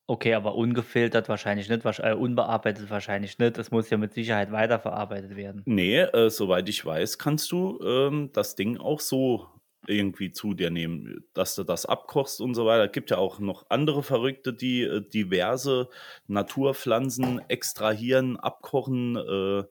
Okay, 0.08 0.34
aber 0.34 0.56
ungefiltert 0.56 1.30
wahrscheinlich 1.30 1.70
nicht. 1.70 1.84
wahrsch- 1.86 2.04
Äh, 2.04 2.14
unbearbeitet 2.14 2.90
wahrscheinlich 2.90 3.38
nicht. 3.40 3.58
Es 3.58 3.72
muss 3.72 3.90
ja 3.90 3.98
mit 3.98 4.14
Sicherheit 4.14 4.52
weiterverarbeitet 4.52 5.36
werden. 5.36 5.62
Nee, 5.66 6.00
äh, 6.00 6.30
soweit 6.30 6.68
ich 6.70 6.86
weiß, 6.86 7.18
kannst 7.18 7.52
du 7.52 7.80
ähm, 7.84 8.30
das 8.34 8.56
Ding 8.56 8.78
auch 8.78 9.00
so 9.00 9.48
irgendwie 9.86 10.32
zu 10.32 10.54
dir 10.54 10.70
nehmen, 10.70 11.26
dass 11.34 11.56
du 11.56 11.64
das 11.66 11.86
abkochst 11.86 12.40
und 12.40 12.54
so 12.56 12.66
weiter. 12.66 12.86
Es 12.86 12.92
gibt 12.94 13.10
ja 13.12 13.18
auch 13.18 13.40
noch 13.40 13.66
andere 13.70 14.02
Verrückte, 14.02 14.54
die 14.54 14.84
äh, 14.84 15.02
diverse 15.02 15.90
Naturpflanzen 16.28 17.42
extrahieren, 17.50 18.38
abkochen. 18.38 19.16
Äh, 19.18 19.64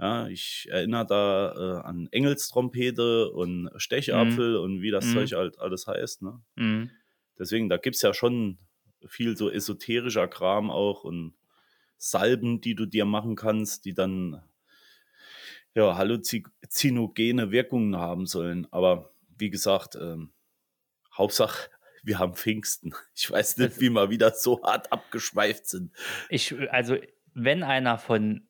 ja, 0.00 0.28
ich 0.28 0.68
erinnere 0.70 1.06
da 1.06 1.52
äh, 1.56 1.86
an 1.86 2.08
Engelstrompete 2.12 3.30
und 3.30 3.70
Stechapfel 3.76 4.56
und 4.56 4.80
wie 4.80 4.90
das 4.92 5.06
Mhm. 5.06 5.14
Zeug 5.14 5.32
halt 5.32 5.58
alles 5.58 5.86
heißt. 5.88 6.22
Ne? 6.22 6.40
Mhm. 6.56 6.90
Deswegen, 7.38 7.68
da 7.68 7.76
gibt 7.78 7.96
es 7.96 8.02
ja 8.02 8.14
schon 8.14 8.58
viel 9.06 9.36
so 9.36 9.50
esoterischer 9.50 10.28
Kram 10.28 10.70
auch 10.70 11.04
und 11.04 11.34
Salben, 11.96 12.60
die 12.60 12.74
du 12.74 12.86
dir 12.86 13.04
machen 13.04 13.34
kannst, 13.36 13.84
die 13.84 13.94
dann 13.94 14.42
ja, 15.74 15.96
halluzinogene 15.96 17.50
Wirkungen 17.50 17.96
haben 17.96 18.26
sollen. 18.26 18.66
Aber 18.70 19.12
wie 19.36 19.50
gesagt, 19.50 19.96
ähm, 19.96 20.32
Hauptsache, 21.16 21.70
wir 22.02 22.18
haben 22.18 22.34
Pfingsten. 22.34 22.94
Ich 23.14 23.30
weiß 23.30 23.56
nicht, 23.58 23.72
Das- 23.72 23.80
wie 23.80 23.90
wir 23.90 24.10
wieder 24.10 24.32
so 24.32 24.62
hart 24.62 24.92
abgeschweift 24.92 25.66
sind. 25.66 25.92
Ich, 26.28 26.54
also, 26.72 26.96
wenn 27.34 27.62
einer 27.62 27.98
von 27.98 28.46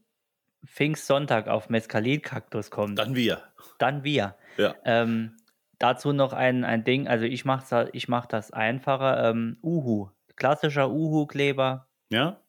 Pfingstsonntag 0.66 1.48
auf 1.48 1.68
Mescalin-Kaktus 1.68 2.70
kommt, 2.70 2.98
Dann 2.98 3.14
wir. 3.14 3.42
dann 3.78 4.02
wir. 4.04 4.36
Ja. 4.56 4.74
Ähm, 4.84 5.36
dazu 5.78 6.12
noch 6.12 6.32
ein, 6.32 6.64
ein 6.64 6.84
Ding, 6.84 7.06
also 7.06 7.24
ich 7.24 7.44
mache 7.44 7.88
ich 7.92 8.08
mach 8.08 8.26
das 8.26 8.50
einfacher. 8.50 9.30
Ähm, 9.30 9.58
Uhu, 9.62 10.10
klassischer 10.38 10.90
Uhu-Kleber. 10.90 11.88
Ja? 12.10 12.40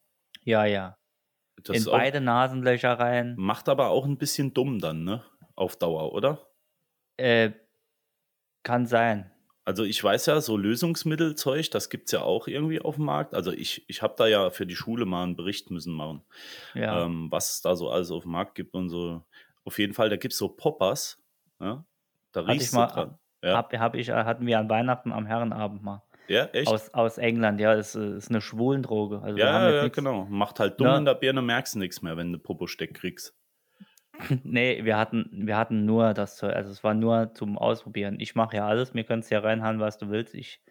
Ja, 0.44 0.66
ja. 0.66 0.98
Das 1.64 1.76
In 1.86 1.92
beide 1.92 2.22
Nasenlöcher 2.22 2.94
rein. 2.98 3.36
macht 3.38 3.68
aber 3.68 3.90
auch 3.90 4.06
ein 4.06 4.18
bisschen 4.18 4.54
dumm 4.54 4.80
dann, 4.80 5.04
ne? 5.04 5.24
Auf 5.56 5.76
Dauer, 5.76 6.14
oder? 6.14 6.48
Äh, 7.18 7.52
kann 8.64 8.86
sein. 8.86 9.30
Also 9.66 9.84
ich 9.84 10.02
weiß 10.04 10.26
ja, 10.28 10.40
so 10.42 10.56
Lösungsmittelzeug, 10.58 11.70
das 11.72 11.90
gibt 11.90 12.06
es 12.08 12.14
ja 12.14 12.22
auch 12.22 12.48
irgendwie 12.48 12.80
auf 12.82 12.96
dem 12.96 13.06
Markt. 13.06 13.34
Also 13.36 13.52
ich, 13.52 13.88
ich 13.90 14.02
habe 14.02 14.16
da 14.18 14.26
ja 14.28 14.50
für 14.50 14.66
die 14.66 14.76
Schule 14.76 15.06
mal 15.06 15.24
einen 15.24 15.36
Bericht 15.36 15.70
müssen 15.70 15.94
machen, 15.94 16.24
Ja. 16.74 17.04
ähm, 17.06 17.28
was 17.30 17.56
es 17.56 17.62
da 17.62 17.76
so 17.76 17.90
alles 17.90 18.10
auf 18.10 18.24
dem 18.24 18.32
Markt 18.32 18.56
gibt 18.56 18.74
und 18.74 18.90
so. 18.90 19.24
Auf 19.66 19.78
jeden 19.78 19.94
Fall, 19.94 20.10
da 20.10 20.16
gibt 20.16 20.32
es 20.32 20.38
so 20.40 20.48
Poppers. 20.50 21.22
Ja? 21.60 21.86
Da 22.32 22.42
riechst 22.42 22.74
du 22.74 22.78
mal- 22.78 22.88
dran. 22.88 23.20
Ja, 23.44 23.58
Hab, 23.58 23.74
hab 23.78 23.96
ich, 23.96 24.10
äh, 24.10 24.14
hatten 24.24 24.46
wir 24.48 24.60
an 24.60 24.70
Weihnachten 24.70 25.12
am 25.12 25.26
Herrenabend 25.26 25.84
mal. 25.84 26.02
Ja 26.30 26.46
echt? 26.46 26.68
Aus, 26.68 26.94
aus 26.94 27.18
England, 27.18 27.60
ja, 27.60 27.74
ist, 27.74 27.96
äh, 27.96 28.16
ist 28.18 28.30
eine 28.30 28.42
Schwulendroge. 28.42 29.22
Also 29.22 29.38
ja, 29.38 29.68
jetzt 29.68 29.76
ja, 29.76 29.84
nix- 29.84 29.96
genau. 29.96 30.26
Macht 30.30 30.60
halt 30.60 30.80
dumm 30.80 30.88
Ne? 30.88 30.98
in 30.98 31.06
der 31.06 31.16
Birne, 31.16 31.42
merkst 31.42 31.76
du 31.76 31.80
nichts 31.80 32.02
mehr, 32.02 32.16
wenn 32.18 32.32
du 32.32 32.40
Popo-Steck 32.40 32.94
kriegst. 32.94 33.36
Nee, 34.44 34.84
wir 34.84 34.98
hatten, 34.98 35.30
wir 35.48 35.56
hatten 35.58 35.86
nur 35.86 36.14
das 36.14 36.36
Zeug, 36.36 36.54
also 36.54 36.72
es 36.72 36.84
war 36.84 36.94
nur 36.94 37.34
zum 37.34 37.58
Ausprobieren. 37.58 38.20
Ich 38.20 38.36
mache 38.36 38.58
ja 38.58 38.68
alles, 38.68 38.94
mir 38.94 39.04
kannst 39.06 39.32
ja 39.32 39.40
reinhauen, 39.40 39.80
was 39.80 39.98
du 39.98 40.10
willst. 40.10 40.34
Ich, 40.36 40.62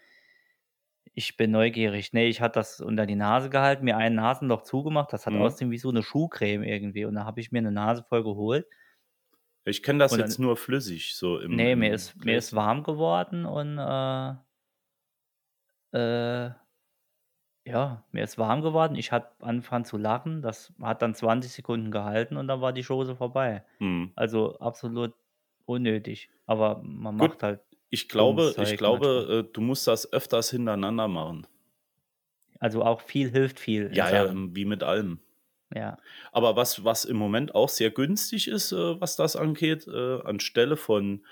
ich 1.14 1.36
bin 1.38 1.50
neugierig. 1.50 2.12
Nee, 2.12 2.28
ich 2.28 2.40
hatte 2.42 2.58
das 2.60 2.80
unter 2.80 3.06
die 3.06 3.14
Nase 3.16 3.48
gehalten, 3.48 3.84
mir 3.84 3.96
ein 3.96 4.14
Nasenloch 4.14 4.62
zugemacht, 4.62 5.12
das 5.12 5.24
hat 5.26 5.32
Mhm. 5.32 5.40
aussehen 5.42 5.70
wie 5.70 5.78
so 5.78 5.88
eine 5.88 6.02
Schuhcreme 6.02 6.62
irgendwie. 6.62 7.06
Und 7.06 7.14
da 7.14 7.24
habe 7.24 7.40
ich 7.40 7.50
mir 7.50 7.58
eine 7.58 7.72
Nase 7.72 8.04
voll 8.08 8.22
geholt. 8.22 8.66
Ich 9.64 9.82
kenne 9.82 9.98
das 10.00 10.12
dann- 10.12 10.20
jetzt 10.20 10.38
nur 10.38 10.56
flüssig, 10.56 11.16
so 11.16 11.38
im. 11.38 11.56
Nee, 11.56 11.74
mir 11.74 11.92
ist, 11.92 12.22
mir 12.24 12.36
ist 12.36 12.54
warm 12.54 12.82
geworden 12.82 13.46
und 13.46 13.78
äh, 13.78 14.34
äh, 15.92 16.50
ja, 17.64 18.02
mir 18.12 18.24
ist 18.24 18.38
warm 18.38 18.62
geworden. 18.62 18.94
Ich 18.96 19.12
habe 19.12 19.26
angefangen 19.40 19.84
zu 19.84 19.98
lachen. 19.98 20.40
Das 20.42 20.72
hat 20.80 21.02
dann 21.02 21.14
20 21.14 21.52
Sekunden 21.52 21.90
gehalten 21.90 22.36
und 22.36 22.48
dann 22.48 22.60
war 22.60 22.72
die 22.72 22.82
Chose 22.84 23.14
vorbei. 23.14 23.62
Hm. 23.78 24.10
Also 24.16 24.58
absolut 24.58 25.12
unnötig. 25.66 26.30
Aber 26.46 26.80
man 26.82 27.18
Gut, 27.18 27.30
macht 27.30 27.42
halt, 27.42 27.60
Ich 27.90 28.08
glaube, 28.08 28.54
ich 28.58 28.76
glaube, 28.78 29.44
äh, 29.46 29.52
du 29.52 29.60
musst 29.60 29.86
das 29.86 30.10
öfters 30.12 30.50
hintereinander 30.50 31.08
machen. 31.08 31.46
also 32.58 32.82
auch 32.82 33.02
viel 33.02 33.30
hilft 33.30 33.60
viel. 33.60 33.90
Ja, 33.94 34.10
ja, 34.10 34.26
Sachen. 34.26 34.56
wie 34.56 34.64
mit 34.64 34.82
allem. 34.82 35.20
ja. 35.74 35.98
Aber 36.32 36.56
was, 36.56 36.84
was 36.84 37.04
im 37.04 37.16
Moment 37.18 37.54
auch 37.54 37.68
sehr 37.68 37.90
günstig 37.90 38.48
ist, 38.48 38.72
äh, 38.72 39.00
was 39.00 39.16
das 39.16 39.36
angeht, 39.36 39.86
äh, 39.86 40.20
anstelle 40.22 40.76
von 40.76 41.22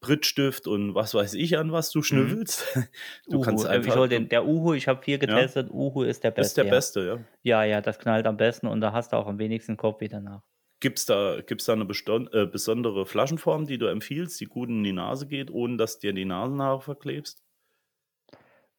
Brittstift 0.00 0.66
und 0.66 0.94
was 0.94 1.14
weiß 1.14 1.34
ich 1.34 1.58
an 1.58 1.72
was 1.72 1.90
du 1.90 2.02
schnüffelst, 2.02 2.64
du 3.28 3.38
Uhu. 3.38 3.40
kannst 3.42 3.64
äh, 3.64 3.68
einfach. 3.68 3.92
ich 3.92 3.98
hol 3.98 4.08
den, 4.08 4.28
der 4.28 4.46
Uhu, 4.46 4.74
ich 4.74 4.86
habe 4.86 5.02
viel 5.02 5.18
getestet. 5.18 5.70
Uhu 5.70 6.02
ist 6.02 6.22
der 6.24 6.30
das 6.30 6.48
ist 6.48 6.54
beste. 6.54 6.60
der 6.62 6.64
ja. 6.66 6.70
beste, 6.76 7.06
ja. 7.42 7.62
Ja, 7.62 7.64
ja, 7.64 7.80
das 7.80 7.98
knallt 7.98 8.26
am 8.26 8.36
besten 8.36 8.66
und 8.68 8.80
da 8.80 8.92
hast 8.92 9.12
du 9.12 9.16
auch 9.16 9.26
am 9.26 9.38
wenigsten 9.38 9.76
Kopf 9.76 10.00
wieder 10.00 10.20
nach. 10.20 10.42
Gibt 10.80 10.98
es 11.00 11.06
da, 11.06 11.40
gibt's 11.44 11.64
da 11.64 11.72
eine 11.72 11.84
beston- 11.84 12.28
äh, 12.32 12.46
besondere 12.46 13.04
Flaschenform, 13.04 13.66
die 13.66 13.78
du 13.78 13.86
empfiehlst, 13.86 14.40
die 14.40 14.44
gut 14.46 14.68
in 14.68 14.84
die 14.84 14.92
Nase 14.92 15.26
geht, 15.26 15.50
ohne 15.50 15.76
dass 15.76 15.98
dir 15.98 16.12
die 16.12 16.24
Nasenhaare 16.24 16.80
verklebst? 16.80 17.42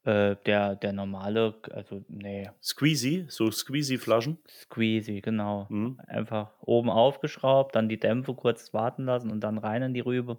Äh, 0.06 0.38
der, 0.46 0.78
der 0.78 0.94
normale, 0.94 1.56
also 1.72 2.06
nee, 2.08 2.50
Squeezy, 2.64 3.26
so 3.28 3.52
Squeezy-Flaschen. 3.52 4.38
Squeezy, 4.48 5.20
genau. 5.20 5.68
Mhm. 5.70 6.00
Einfach 6.08 6.54
oben 6.62 6.90
aufgeschraubt, 6.90 7.76
dann 7.76 7.90
die 7.90 8.00
Dämpfe 8.00 8.34
kurz 8.34 8.74
warten 8.74 9.04
lassen 9.04 9.30
und 9.30 9.42
dann 9.42 9.58
rein 9.58 9.82
in 9.84 9.94
die 9.94 10.00
Rübe. 10.00 10.38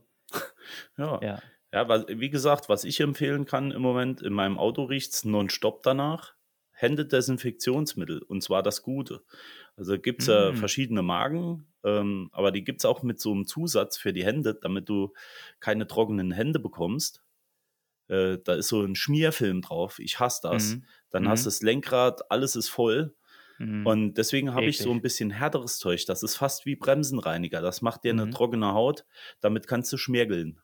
Ja. 0.97 1.21
Ja. 1.23 1.43
Ja, 1.73 1.89
weil, 1.89 2.05
wie 2.09 2.31
gesagt, 2.31 2.69
was 2.69 2.83
ich 2.85 2.99
empfehlen 3.01 3.45
kann 3.45 3.71
im 3.71 3.81
Moment, 3.83 4.23
in 4.23 4.33
meinem 4.33 4.59
Auto 4.59 4.83
riecht 4.85 5.13
es 5.13 5.25
nonstop 5.25 5.83
danach. 5.85 6.35
Händedesinfektionsmittel, 6.73 8.23
und 8.23 8.43
zwar 8.43 8.63
das 8.63 8.83
Gute. 8.83 9.23
Also 9.77 9.99
gibt 9.99 10.23
es 10.23 10.29
ja 10.29 10.53
Mm. 10.53 10.57
verschiedene 10.57 11.03
Marken, 11.03 11.67
ähm, 11.85 12.29
aber 12.33 12.51
die 12.53 12.65
gibt 12.65 12.81
es 12.81 12.85
auch 12.85 13.03
mit 13.03 13.21
so 13.21 13.33
einem 13.33 13.47
Zusatz 13.47 13.97
für 13.99 14.13
die 14.13 14.25
Hände, 14.25 14.55
damit 14.61 14.89
du 14.89 15.13
keine 15.61 15.87
trockenen 15.87 16.33
Hände 16.33 16.59
bekommst. 16.59 17.23
Äh, 18.09 18.39
da 18.45 18.55
ist 18.55 18.69
so 18.69 18.83
ein 18.83 18.97
Schmierfilm 18.97 19.63
drauf. 19.63 19.99
Ich 19.99 20.19
hasse 20.21 20.41
das. 20.43 20.75
Mhm. 20.77 20.85
Dann 21.11 21.25
Mhm. 21.25 21.29
hast 21.29 21.45
du 21.45 21.49
das 21.49 21.63
Lenkrad, 21.63 22.31
alles 22.31 22.57
ist 22.57 22.69
voll. 22.69 23.15
Mhm. 23.61 23.87
Und 23.87 24.15
deswegen 24.15 24.55
habe 24.55 24.67
ich 24.67 24.79
so 24.79 24.91
ein 24.91 25.03
bisschen 25.03 25.31
härteres 25.31 25.79
Zeug. 25.79 26.05
Das 26.07 26.23
ist 26.23 26.37
fast 26.37 26.65
wie 26.67 26.77
Bremsenreiniger. 26.77 27.61
Das 27.61 27.83
macht 27.83 28.05
dir 28.05 28.13
eine 28.13 28.27
Mhm. 28.27 28.31
trockene 28.31 28.73
Haut. 28.73 29.05
Damit 29.41 29.67
kannst 29.67 29.93
du 29.93 29.97
schmirgeln. 29.99 30.61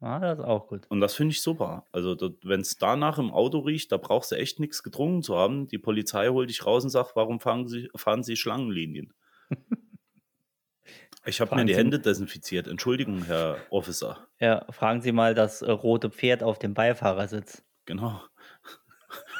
ah, 0.00 0.18
das 0.18 0.38
ist 0.40 0.44
auch 0.44 0.66
gut. 0.66 0.84
Und 0.90 1.00
das 1.00 1.14
finde 1.14 1.32
ich 1.32 1.40
super. 1.40 1.86
Also, 1.92 2.14
wenn 2.42 2.60
es 2.60 2.76
danach 2.76 3.18
im 3.18 3.30
Auto 3.30 3.60
riecht, 3.60 3.90
da 3.92 3.96
brauchst 3.96 4.32
du 4.32 4.36
echt 4.36 4.60
nichts 4.60 4.82
getrunken 4.82 5.22
zu 5.22 5.36
haben. 5.36 5.66
Die 5.68 5.78
Polizei 5.78 6.28
holt 6.28 6.50
dich 6.50 6.66
raus 6.66 6.84
und 6.84 6.90
sagt, 6.90 7.16
warum 7.16 7.40
fahren 7.40 7.66
Sie, 7.68 7.88
fahren 7.94 8.22
Sie 8.22 8.36
Schlangenlinien? 8.36 9.14
Ich 11.26 11.40
habe 11.40 11.54
mir 11.56 11.64
die 11.64 11.72
Sie- 11.72 11.78
Hände 11.78 11.98
desinfiziert. 12.00 12.66
Entschuldigung, 12.68 13.24
Herr 13.24 13.56
Officer. 13.70 14.28
Ja, 14.40 14.66
fragen 14.70 15.00
Sie 15.00 15.10
mal 15.12 15.34
das 15.34 15.62
äh, 15.62 15.70
rote 15.70 16.10
Pferd 16.10 16.42
auf 16.42 16.58
dem 16.58 16.74
Beifahrersitz. 16.74 17.64
Genau. 17.86 18.20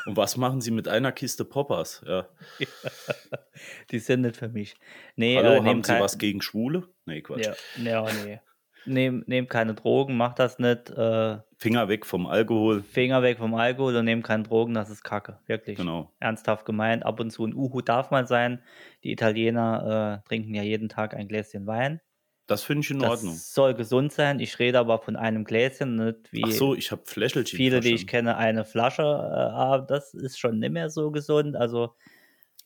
Und 0.07 0.17
was 0.17 0.37
machen 0.37 0.61
Sie 0.61 0.71
mit 0.71 0.89
einer 0.89 1.13
Kiste 1.13 1.45
Poppers? 1.45 2.03
Ja. 2.07 2.29
Die 3.91 3.99
sind 3.99 4.23
nicht 4.23 4.37
für 4.37 4.49
mich. 4.49 4.77
Nee, 5.17 5.37
Hallo, 5.37 5.55
äh, 5.55 5.65
haben 5.65 5.83
Sie 5.83 5.93
was 5.99 6.19
gegen 6.19 6.43
Schwule? 6.43 6.89
Nee, 7.07 7.23
Quatsch. 7.23 7.47
Ja, 7.47 7.55
ja 7.83 8.07
nee. 8.25 8.41
Nehmt 8.87 9.29
nehm 9.29 9.49
keine 9.49 9.73
Drogen, 9.73 10.17
macht 10.17 10.39
das 10.39 10.59
nicht. 10.59 10.91
Äh, 10.91 11.39
Finger 11.57 11.89
weg 11.89 12.05
vom 12.05 12.27
Alkohol. 12.27 12.83
Finger 12.83 13.23
weg 13.23 13.39
vom 13.39 13.55
Alkohol 13.55 13.97
und 13.97 14.05
nehmt 14.05 14.25
keine 14.25 14.43
Drogen, 14.43 14.75
das 14.75 14.91
ist 14.91 15.03
Kacke. 15.03 15.39
Wirklich. 15.47 15.79
Genau. 15.79 16.13
Ernsthaft 16.21 16.67
gemeint. 16.67 17.05
Ab 17.07 17.19
und 17.19 17.31
zu 17.31 17.47
ein 17.47 17.55
Uhu 17.55 17.81
darf 17.81 18.11
mal 18.11 18.27
sein. 18.27 18.63
Die 19.03 19.13
Italiener 19.13 20.21
äh, 20.23 20.29
trinken 20.29 20.55
ja 20.55 20.63
jeden 20.63 20.91
Tag 20.91 21.15
ein 21.15 21.29
Gläschen 21.29 21.67
Wein. 21.67 22.01
Das 22.47 22.63
finde 22.63 22.83
ich 22.85 22.91
in 22.91 22.99
Das 22.99 23.11
Ordnung. 23.11 23.35
soll 23.37 23.75
gesund 23.75 24.13
sein. 24.13 24.39
Ich 24.39 24.59
rede 24.59 24.79
aber 24.79 24.99
von 24.99 25.17
einem 25.17 25.45
Gläschen, 25.45 25.97
nicht 25.97 26.31
wie 26.33 26.43
Ach 26.45 26.51
so, 26.51 26.75
ich 26.75 26.91
habe 26.91 27.03
Fläschelchen. 27.07 27.57
viele, 27.57 27.81
die 27.81 27.95
ich 27.95 28.07
kenne, 28.07 28.37
eine 28.37 28.65
Flasche. 28.67 29.03
Äh, 29.03 29.87
das 29.89 30.13
ist 30.13 30.39
schon 30.39 30.59
nicht 30.59 30.73
mehr 30.73 30.91
so 30.91 31.11
gesund. 31.11 31.57
Also 31.57 31.95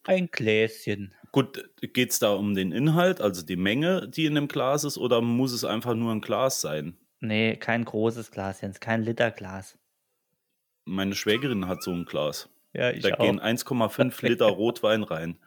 ein 0.04 0.28
Gläschen. 0.32 1.14
Gut, 1.30 1.70
geht 1.80 2.10
es 2.10 2.18
da 2.18 2.32
um 2.32 2.54
den 2.54 2.72
Inhalt, 2.72 3.20
also 3.20 3.44
die 3.44 3.56
Menge, 3.56 4.08
die 4.08 4.24
in 4.24 4.34
dem 4.34 4.48
Glas 4.48 4.82
ist, 4.84 4.98
oder 4.98 5.20
muss 5.20 5.52
es 5.52 5.64
einfach 5.64 5.94
nur 5.94 6.12
ein 6.12 6.22
Glas 6.22 6.60
sein? 6.60 6.96
Nee, 7.20 7.56
kein 7.56 7.84
großes 7.84 8.30
Glas, 8.30 8.60
Jens, 8.62 8.80
kein 8.80 9.02
Literglas. 9.02 9.78
Meine 10.84 11.14
Schwägerin 11.14 11.68
hat 11.68 11.82
so 11.82 11.90
ein 11.92 12.04
Glas. 12.04 12.48
Ja, 12.72 12.90
ich 12.90 13.02
Da 13.02 13.14
auch. 13.14 13.18
gehen 13.18 13.40
1,5 13.40 14.26
Liter 14.26 14.46
Rotwein 14.48 15.02
rein. 15.02 15.38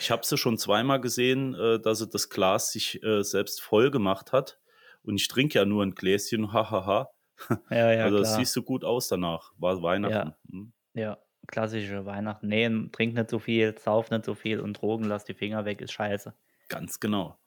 Ich 0.00 0.10
habe 0.10 0.24
sie 0.24 0.36
schon 0.36 0.58
zweimal 0.58 1.00
gesehen, 1.00 1.54
äh, 1.54 1.80
dass 1.80 1.98
sie 1.98 2.08
das 2.08 2.28
Glas 2.28 2.72
sich 2.72 3.02
äh, 3.02 3.22
selbst 3.22 3.60
voll 3.62 3.90
gemacht 3.90 4.32
hat. 4.32 4.58
Und 5.02 5.16
ich 5.20 5.28
trinke 5.28 5.58
ja 5.58 5.64
nur 5.64 5.82
ein 5.84 5.94
Gläschen, 5.94 6.52
hahaha. 6.52 7.08
ja, 7.70 7.92
ja, 7.92 8.04
also 8.04 8.18
das 8.18 8.34
siehst 8.36 8.56
du 8.56 8.62
gut 8.62 8.84
aus 8.84 9.08
danach. 9.08 9.52
War 9.58 9.82
Weihnachten. 9.82 10.34
Hm. 10.50 10.72
Ja, 10.94 11.18
klassische 11.46 12.04
Weihnachten. 12.06 12.48
Nee, 12.48 12.68
trink 12.92 13.14
nicht 13.14 13.30
so 13.30 13.38
viel, 13.38 13.76
sauf 13.78 14.10
nicht 14.10 14.24
so 14.24 14.34
viel 14.34 14.58
und 14.60 14.80
Drogen, 14.80 15.04
lass 15.04 15.24
die 15.24 15.34
Finger 15.34 15.64
weg, 15.64 15.80
ist 15.80 15.92
scheiße. 15.92 16.34
Ganz 16.68 16.98
genau. 16.98 17.38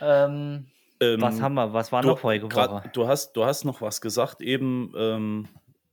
Ähm, 0.00 0.66
Ähm, 1.00 1.20
was 1.20 1.40
haben 1.40 1.54
wir? 1.54 1.72
Was 1.72 1.90
war 1.90 2.02
du, 2.02 2.08
noch 2.08 2.18
vorige 2.18 2.46
grad- 2.48 2.70
Woche? 2.70 2.90
du, 2.92 3.08
hast, 3.08 3.32
du 3.32 3.44
hast 3.44 3.64
noch 3.64 3.80
was 3.80 4.00
gesagt, 4.00 4.40
eben, 4.40 4.92
ähm, 4.96 5.48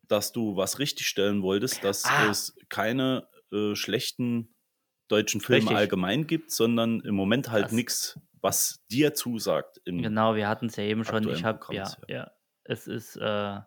dass 0.07 0.31
du 0.31 0.55
was 0.55 0.77
richtigstellen 0.77 1.41
wolltest, 1.41 1.83
dass 1.83 2.05
Ah. 2.05 2.29
es 2.29 2.55
keine 2.69 3.27
äh, 3.51 3.73
schlechten 3.75 4.53
deutschen 5.09 5.41
Filme 5.41 5.61
Richtig. 5.63 5.77
allgemein 5.77 6.27
gibt, 6.27 6.51
sondern 6.51 7.01
im 7.01 7.15
Moment 7.15 7.51
halt 7.51 7.71
nichts, 7.73 8.19
was 8.41 8.81
dir 8.89 9.13
zusagt. 9.13 9.81
Genau, 9.85 10.35
wir 10.35 10.47
hatten 10.47 10.67
es 10.67 10.75
ja 10.77 10.83
eben 10.83 11.03
schon. 11.03 11.27
Ich 11.29 11.43
habe, 11.43 11.59
ja, 11.73 11.91
ja, 12.07 12.31
es 12.63 12.87
ist, 12.87 13.17
äh, 13.17 13.59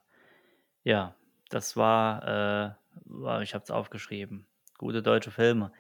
ja, 0.85 1.15
das 1.51 1.77
war, 1.77 2.23
äh, 2.23 2.75
war 3.05 3.43
ich 3.43 3.55
habe 3.55 3.65
es 3.65 3.71
aufgeschrieben. 3.71 4.47
Gute 4.79 5.03
deutsche 5.03 5.31
Filme. 5.31 5.73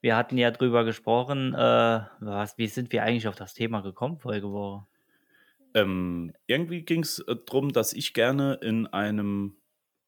Wir 0.00 0.16
hatten 0.16 0.38
ja 0.38 0.50
drüber 0.50 0.84
gesprochen, 0.84 1.52
äh, 1.54 2.00
was, 2.20 2.56
wie 2.56 2.68
sind 2.68 2.92
wir 2.92 3.02
eigentlich 3.02 3.28
auf 3.28 3.36
das 3.36 3.52
Thema 3.52 3.80
gekommen, 3.82 4.18
vorige 4.18 4.50
Woche? 4.50 4.86
Ähm, 5.74 6.32
irgendwie 6.46 6.82
ging 6.82 7.02
es 7.02 7.18
äh, 7.20 7.36
darum, 7.46 7.72
dass 7.72 7.92
ich 7.92 8.14
gerne 8.14 8.54
in 8.62 8.86
einem 8.86 9.56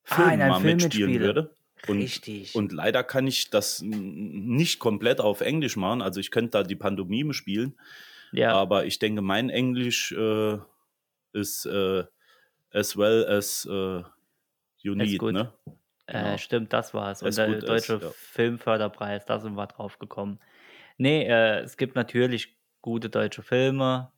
Film 0.05 0.29
Ah, 0.29 0.33
in 0.35 0.41
einem 0.41 0.51
mal 0.51 0.61
Film 0.61 0.77
mitspielen 0.79 1.11
mitspiele. 1.11 1.25
würde. 1.27 1.55
Und, 1.89 1.99
Richtig. 1.99 2.55
und 2.55 2.73
leider 2.73 3.03
kann 3.03 3.27
ich 3.27 3.51
das 3.51 3.83
nicht 3.83 4.79
komplett 4.79 5.21
auf 5.21 5.41
Englisch 5.41 5.77
machen. 5.77 6.01
Also 6.01 6.21
ich 6.21 6.31
könnte 6.31 6.51
da 6.53 6.63
die 6.63 6.77
Pantomime 6.77 7.35
spielen, 7.35 7.77
ja, 8.33 8.53
aber 8.55 8.87
ich 8.87 8.99
denke, 9.01 9.21
mein 9.21 9.51
Englisch 9.51 10.13
äh, 10.13 10.59
ist 11.33 11.67
äh, 11.67 12.05
as 12.73 12.97
well 12.97 13.27
as 13.27 13.67
äh, 13.71 14.03
you 14.79 14.95
need, 14.95 15.21
ne? 15.33 15.53
genau. 16.07 16.33
Äh, 16.35 16.39
stimmt, 16.39 16.73
das 16.73 16.95
war 16.95 17.11
es. 17.11 17.23
Und 17.23 17.37
der 17.37 17.49
good 17.49 17.65
as, 17.69 17.87
deutsche 17.87 18.05
ja. 18.05 18.11
Filmförderpreis, 18.13 19.25
da 19.27 19.39
sind 19.41 19.55
wir 19.57 19.67
drauf 19.67 19.99
gekommen. 19.99 20.39
Nee, 20.99 21.25
äh, 21.25 21.61
es 21.61 21.77
gibt 21.77 21.97
natürlich 21.97 22.57
gute 22.81 23.11
deutsche 23.11 23.43
Filme. 23.43 24.13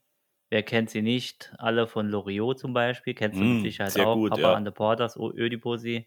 Wer 0.51 0.63
kennt 0.63 0.91
sie 0.91 1.03
nicht? 1.03 1.53
Alle 1.59 1.87
von 1.87 2.09
Loriot 2.09 2.59
zum 2.59 2.75
Beispiel. 2.75 3.15
Kennst 3.15 3.39
du 3.39 3.45
mit 3.45 3.59
Mm, 3.61 3.63
Sicherheit 3.63 3.93
sehr 3.93 4.07
auch. 4.07 4.15
gut, 4.17 4.31
Papa 4.31 4.43
ja. 4.43 4.55
and 4.55 4.67
the 4.67 4.71
Porters, 4.73 5.17
Ödipussy. 5.17 6.07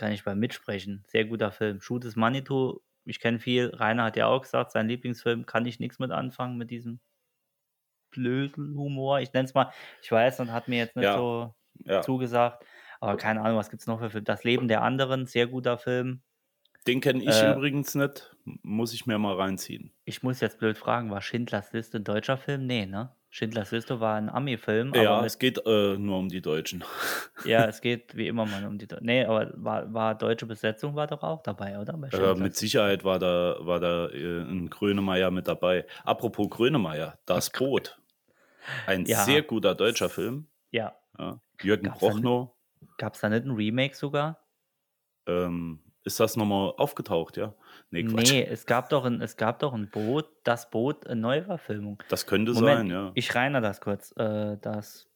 Kann 0.00 0.12
ich 0.12 0.24
bei 0.24 0.34
mitsprechen. 0.34 1.04
Sehr 1.08 1.26
guter 1.26 1.52
Film. 1.52 1.82
Shoot 1.82 2.06
is 2.06 2.16
Manitou. 2.16 2.80
Ich 3.04 3.20
kenne 3.20 3.38
viel. 3.38 3.66
Rainer 3.74 4.04
hat 4.04 4.16
ja 4.16 4.28
auch 4.28 4.40
gesagt, 4.40 4.70
sein 4.72 4.88
Lieblingsfilm 4.88 5.44
kann 5.44 5.66
ich 5.66 5.78
nichts 5.78 5.98
mit 5.98 6.10
anfangen 6.10 6.56
mit 6.56 6.70
diesem 6.70 7.00
blöden 8.10 8.78
Humor. 8.78 9.20
Ich 9.20 9.30
nenne 9.34 9.44
es 9.44 9.52
mal. 9.52 9.70
Ich 10.02 10.10
weiß 10.10 10.40
und 10.40 10.52
hat 10.52 10.68
mir 10.68 10.78
jetzt 10.78 10.96
nicht 10.96 11.04
Ja. 11.04 11.16
so 11.18 11.54
Ja. 11.84 12.00
zugesagt. 12.00 12.64
Aber 12.98 13.18
keine 13.18 13.42
Ahnung, 13.42 13.58
was 13.58 13.68
gibt 13.68 13.82
es 13.82 13.86
noch 13.86 13.98
für 14.00 14.08
Filme? 14.08 14.24
Das 14.24 14.42
Leben 14.42 14.68
der 14.68 14.80
anderen, 14.80 15.26
sehr 15.26 15.46
guter 15.46 15.76
Film. 15.76 16.22
Den 16.86 17.02
kenne 17.02 17.22
ich 17.22 17.28
Äh, 17.28 17.52
übrigens 17.52 17.94
nicht. 17.94 18.34
Muss 18.62 18.94
ich 18.94 19.04
mir 19.04 19.18
mal 19.18 19.34
reinziehen. 19.36 19.92
Ich 20.06 20.22
muss 20.22 20.40
jetzt 20.40 20.58
blöd 20.58 20.78
fragen, 20.78 21.10
war 21.10 21.20
Schindlers 21.20 21.74
Liste 21.74 21.98
ein 21.98 22.04
deutscher 22.04 22.38
Film? 22.38 22.66
Nee, 22.66 22.86
ne? 22.86 23.14
Schindlers 23.32 23.70
Liste 23.70 24.00
war 24.00 24.16
ein 24.16 24.28
Ami-Film, 24.28 24.90
aber 24.90 25.02
Ja, 25.02 25.24
es 25.24 25.38
geht 25.38 25.64
äh, 25.64 25.96
nur 25.96 26.18
um 26.18 26.28
die 26.28 26.40
Deutschen. 26.42 26.82
ja, 27.44 27.64
es 27.66 27.80
geht 27.80 28.16
wie 28.16 28.26
immer 28.26 28.44
mal 28.44 28.66
um 28.66 28.76
die. 28.76 28.86
Deu- 28.88 28.98
Nee, 29.00 29.24
aber 29.24 29.52
war, 29.54 29.92
war 29.94 30.14
deutsche 30.16 30.46
Besetzung 30.46 30.96
war 30.96 31.06
doch 31.06 31.22
auch 31.22 31.40
dabei, 31.42 31.78
oder? 31.78 31.94
Äh, 32.12 32.34
mit 32.34 32.56
Sicherheit 32.56 33.04
war 33.04 33.20
da, 33.20 33.56
war 33.60 33.78
da 33.78 34.08
äh, 34.08 34.40
ein 34.42 34.68
Grönemeyer 34.68 35.30
mit 35.30 35.46
dabei. 35.46 35.86
Apropos 36.04 36.50
Grönemeyer, 36.50 37.18
Das 37.24 37.50
Boot. 37.50 38.00
Ein 38.86 39.04
Ja. 39.06 39.18
sehr 39.24 39.42
guter 39.42 39.74
deutscher 39.76 40.08
Film. 40.08 40.48
Ja. 40.72 40.96
Ja. 41.18 41.40
Jürgen 41.62 41.84
Gab's 41.84 41.98
Prochnow. 42.00 42.50
Gab 42.98 43.14
es 43.14 43.20
da 43.20 43.28
nicht 43.28 43.44
ein 43.44 43.52
Remake 43.52 43.94
sogar? 43.94 44.40
Ähm, 45.26 45.80
ist 46.04 46.20
das 46.20 46.36
nochmal 46.36 46.72
aufgetaucht, 46.76 47.36
ja? 47.36 47.54
Nee, 47.90 48.04
Quatsch. 48.04 48.32
Nee, 48.32 48.46
es 48.50 48.66
gab 48.66 48.88
doch 48.88 49.04
ein, 49.04 49.20
es 49.20 49.36
gab 49.36 49.58
doch 49.58 49.74
ein 49.74 49.90
Boot, 49.90 50.28
das 50.44 50.70
Boot, 50.70 51.06
eine 51.06 51.20
Neuverfilmung. 51.20 52.02
Das 52.08 52.26
könnte 52.26 52.52
Moment, 52.52 52.78
sein, 52.78 52.90
ja. 52.90 53.12
ich 53.14 53.34
reine 53.34 53.60
das 53.60 53.80
kurz. 53.80 54.12
Äh, 54.16 54.56
das 54.60 55.08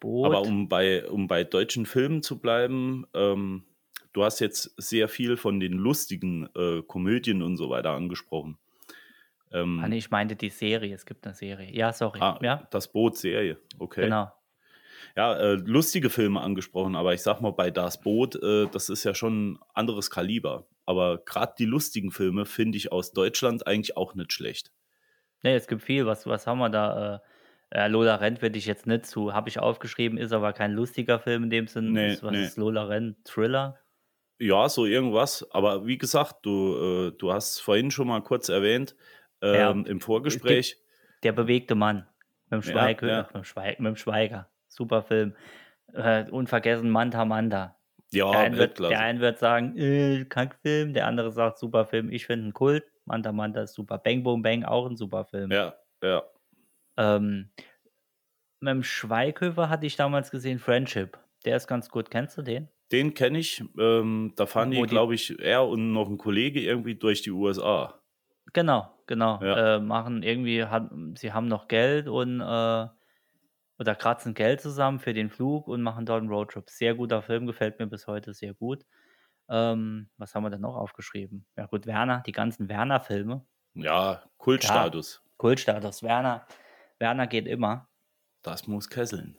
Boot. 0.00 0.26
Aber 0.26 0.42
um 0.42 0.68
bei, 0.68 1.08
um 1.08 1.26
bei 1.26 1.44
deutschen 1.44 1.86
Filmen 1.86 2.22
zu 2.22 2.38
bleiben, 2.38 3.06
ähm, 3.14 3.64
du 4.12 4.24
hast 4.24 4.40
jetzt 4.40 4.74
sehr 4.76 5.08
viel 5.08 5.36
von 5.36 5.60
den 5.60 5.72
lustigen 5.72 6.48
äh, 6.54 6.82
Komödien 6.82 7.42
und 7.42 7.56
so 7.56 7.70
weiter 7.70 7.92
angesprochen. 7.92 8.58
Ähm, 9.50 9.80
ah, 9.82 9.88
nee, 9.88 9.98
ich 9.98 10.10
meinte 10.10 10.36
die 10.36 10.50
Serie, 10.50 10.94
es 10.94 11.06
gibt 11.06 11.26
eine 11.26 11.34
Serie. 11.34 11.74
Ja, 11.74 11.92
sorry. 11.92 12.20
ah, 12.20 12.38
ja, 12.42 12.68
Das 12.70 12.92
Boot-Serie, 12.92 13.58
okay. 13.78 14.02
genau. 14.02 14.30
Ja, 15.16 15.34
äh, 15.36 15.54
lustige 15.54 16.10
Filme 16.10 16.40
angesprochen, 16.40 16.96
aber 16.96 17.14
ich 17.14 17.22
sag 17.22 17.40
mal, 17.40 17.52
bei 17.52 17.70
Das 17.70 18.00
Boot, 18.00 18.36
äh, 18.42 18.66
das 18.72 18.88
ist 18.88 19.04
ja 19.04 19.14
schon 19.14 19.52
ein 19.52 19.58
anderes 19.74 20.10
Kaliber. 20.10 20.66
Aber 20.86 21.18
gerade 21.18 21.54
die 21.58 21.66
lustigen 21.66 22.10
Filme 22.10 22.46
finde 22.46 22.78
ich 22.78 22.92
aus 22.92 23.12
Deutschland 23.12 23.66
eigentlich 23.66 23.96
auch 23.96 24.14
nicht 24.14 24.32
schlecht. 24.32 24.72
Nee, 25.42 25.54
es 25.54 25.66
gibt 25.66 25.82
viel. 25.82 26.06
Was, 26.06 26.26
was 26.26 26.46
haben 26.46 26.58
wir 26.58 26.70
da? 26.70 27.22
Äh, 27.70 27.88
Lola 27.88 28.14
Rent 28.16 28.40
würde 28.40 28.56
ich 28.58 28.64
jetzt 28.66 28.86
nicht 28.86 29.04
zu, 29.06 29.34
habe 29.34 29.50
ich 29.50 29.58
aufgeschrieben, 29.58 30.16
ist 30.18 30.32
aber 30.32 30.54
kein 30.54 30.72
lustiger 30.72 31.18
Film 31.18 31.44
in 31.44 31.50
dem 31.50 31.66
Sinn. 31.66 31.92
Nee, 31.92 32.16
was 32.22 32.32
nee. 32.32 32.42
ist 32.44 32.56
Lola 32.56 32.84
Rent? 32.84 33.18
Thriller? 33.24 33.78
Ja, 34.38 34.68
so 34.68 34.86
irgendwas. 34.86 35.46
Aber 35.50 35.84
wie 35.86 35.98
gesagt, 35.98 36.36
du, 36.46 37.08
äh, 37.08 37.12
du 37.18 37.32
hast 37.32 37.58
vorhin 37.60 37.90
schon 37.90 38.08
mal 38.08 38.22
kurz 38.22 38.48
erwähnt, 38.48 38.96
Ja. 39.42 39.70
ähm, 39.70 39.84
im 39.84 40.00
Vorgespräch. 40.00 40.78
Der 41.22 41.32
bewegte 41.32 41.74
Mann. 41.74 42.06
Mit 42.48 42.62
dem 42.62 42.66
Ja, 42.66 42.72
Schweiger. 42.72 43.08
ja. 43.08 43.22
Mit, 43.24 43.34
dem 43.34 43.44
Schweig, 43.44 43.80
mit 43.80 43.88
dem 43.90 43.96
Schweiger. 43.96 44.48
Super 44.78 45.02
Film. 45.02 45.34
Äh, 45.92 46.30
unvergessen 46.30 46.88
Manta 46.90 47.24
Manta. 47.24 47.76
Ja, 48.12 48.30
der, 48.30 48.40
eine 48.40 48.56
wird, 48.56 48.78
der 48.78 49.00
eine 49.00 49.20
wird 49.20 49.38
sagen, 49.38 49.76
äh, 49.76 50.24
Kackfilm, 50.24 50.94
der 50.94 51.06
andere 51.06 51.30
sagt, 51.30 51.58
super 51.58 51.84
Film. 51.84 52.10
Ich 52.10 52.24
finde 52.26 52.44
einen 52.44 52.52
Kult. 52.54 52.84
Manta 53.04 53.32
Manta 53.32 53.62
ist 53.62 53.74
super. 53.74 53.98
Bang 53.98 54.22
Boom 54.22 54.40
Bang 54.42 54.64
auch 54.64 54.86
ein 54.88 54.96
super 54.96 55.24
Film. 55.26 55.50
Ja, 55.50 55.74
ja. 56.02 56.22
Ähm, 56.96 57.50
mit 58.60 58.70
dem 58.70 58.82
Schweighöfer 58.82 59.68
hatte 59.68 59.86
ich 59.86 59.96
damals 59.96 60.30
gesehen 60.30 60.58
Friendship. 60.58 61.18
Der 61.44 61.56
ist 61.56 61.66
ganz 61.66 61.90
gut. 61.90 62.10
Kennst 62.10 62.36
du 62.38 62.42
den? 62.42 62.68
Den 62.90 63.12
kenne 63.14 63.38
ich. 63.38 63.62
Ähm, 63.78 64.32
da 64.36 64.46
fahren 64.46 64.70
die- 64.70 64.80
glaube 64.82 65.14
ich, 65.14 65.38
er 65.38 65.66
und 65.66 65.92
noch 65.92 66.08
ein 66.08 66.18
Kollege 66.18 66.60
irgendwie 66.60 66.94
durch 66.94 67.20
die 67.22 67.30
USA. 67.30 68.00
Genau, 68.54 68.88
genau. 69.06 69.38
Ja. 69.42 69.76
Äh, 69.76 69.80
machen 69.80 70.22
irgendwie, 70.22 70.64
hat, 70.64 70.90
sie 71.16 71.32
haben 71.32 71.48
noch 71.48 71.68
Geld 71.68 72.08
und 72.08 72.40
äh, 72.40 72.86
oder 73.78 73.94
kratzen 73.94 74.34
Geld 74.34 74.60
zusammen 74.60 74.98
für 75.00 75.14
den 75.14 75.30
Flug 75.30 75.68
und 75.68 75.82
machen 75.82 76.06
dort 76.06 76.20
einen 76.22 76.30
Roadtrip. 76.30 76.68
Sehr 76.70 76.94
guter 76.94 77.22
Film, 77.22 77.46
gefällt 77.46 77.78
mir 77.78 77.86
bis 77.86 78.06
heute 78.06 78.34
sehr 78.34 78.54
gut. 78.54 78.84
Ähm, 79.48 80.10
was 80.18 80.34
haben 80.34 80.44
wir 80.44 80.50
denn 80.50 80.60
noch 80.60 80.76
aufgeschrieben? 80.76 81.46
Ja 81.56 81.66
gut, 81.66 81.86
Werner, 81.86 82.22
die 82.26 82.32
ganzen 82.32 82.68
Werner-Filme. 82.68 83.46
Ja, 83.74 84.24
Kultstatus. 84.36 85.22
Kultstatus, 85.38 86.02
Werner. 86.02 86.46
Werner 86.98 87.26
geht 87.26 87.46
immer. 87.46 87.88
Das 88.42 88.66
muss 88.66 88.88
kesseln. 88.88 89.38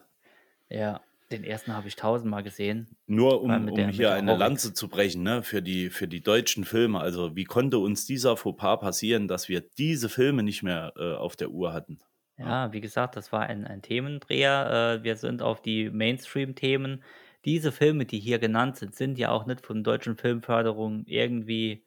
Ja, 0.70 1.02
den 1.32 1.44
ersten 1.44 1.76
habe 1.76 1.88
ich 1.88 1.96
tausendmal 1.96 2.44
gesehen. 2.44 2.98
Nur 3.08 3.42
um, 3.42 3.68
um 3.68 3.76
der- 3.76 3.90
hier 3.90 4.14
eine 4.14 4.36
Lanze 4.36 4.74
zu 4.74 4.88
brechen, 4.88 5.24
ne, 5.24 5.44
für 5.44 5.62
die, 5.62 5.90
für 5.90 6.08
die 6.08 6.22
deutschen 6.22 6.64
Filme. 6.64 7.00
Also, 7.00 7.36
wie 7.36 7.44
konnte 7.44 7.78
uns 7.80 8.06
dieser 8.06 8.38
Fauxpas 8.38 8.78
passieren, 8.80 9.28
dass 9.28 9.50
wir 9.50 9.62
diese 9.62 10.10
Filme 10.10 10.44
nicht 10.44 10.64
mehr 10.64 10.94
äh, 10.96 11.14
auf 11.16 11.36
der 11.36 11.50
Uhr 11.52 11.74
hatten? 11.74 12.00
Ja, 12.40 12.72
wie 12.72 12.82
gesagt, 12.82 13.16
das 13.16 13.32
war 13.32 13.42
ein, 13.42 13.66
ein 13.66 13.82
Themendreher. 13.82 15.00
Äh, 15.00 15.04
wir 15.04 15.16
sind 15.18 15.42
auf 15.42 15.62
die 15.62 15.90
Mainstream-Themen. 15.90 17.04
Diese 17.46 17.72
Filme, 17.72 18.06
die 18.06 18.20
hier 18.20 18.40
genannt 18.40 18.78
sind, 18.78 18.96
sind 18.96 19.18
ja 19.18 19.30
auch 19.30 19.46
nicht 19.46 19.66
von 19.66 19.84
deutschen 19.84 20.16
Filmförderung 20.16 21.04
irgendwie 21.06 21.86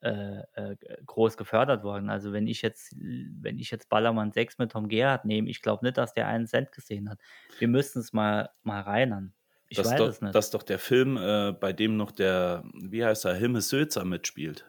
äh, 0.00 0.42
äh, 0.54 0.76
groß 1.06 1.36
gefördert 1.36 1.82
worden. 1.82 2.10
Also 2.10 2.32
wenn 2.32 2.46
ich 2.46 2.60
jetzt, 2.60 2.94
wenn 2.94 3.58
ich 3.58 3.70
jetzt 3.70 3.88
Ballermann 3.88 4.32
6 4.32 4.58
mit 4.58 4.72
Tom 4.72 4.88
Gerhardt 4.88 5.24
nehme, 5.24 5.48
ich 5.48 5.62
glaube 5.62 5.84
nicht, 5.84 5.96
dass 5.96 6.12
der 6.12 6.28
einen 6.28 6.46
Cent 6.46 6.72
gesehen 6.72 7.08
hat. 7.08 7.18
Wir 7.58 7.68
müssten 7.68 8.00
es 8.00 8.12
mal, 8.12 8.50
mal 8.62 8.82
reinern. 8.82 9.32
Ich 9.68 9.78
das, 9.78 9.90
weiß 9.90 9.98
doch, 9.98 10.08
es 10.08 10.20
nicht. 10.20 10.34
das 10.34 10.46
ist 10.46 10.54
doch 10.54 10.62
der 10.62 10.78
Film, 10.78 11.16
äh, 11.16 11.52
bei 11.52 11.72
dem 11.72 11.96
noch 11.96 12.10
der, 12.10 12.64
wie 12.74 13.02
heißt 13.02 13.24
er, 13.24 13.34
Hilme 13.34 13.62
Sözer 13.62 14.04
mitspielt. 14.04 14.66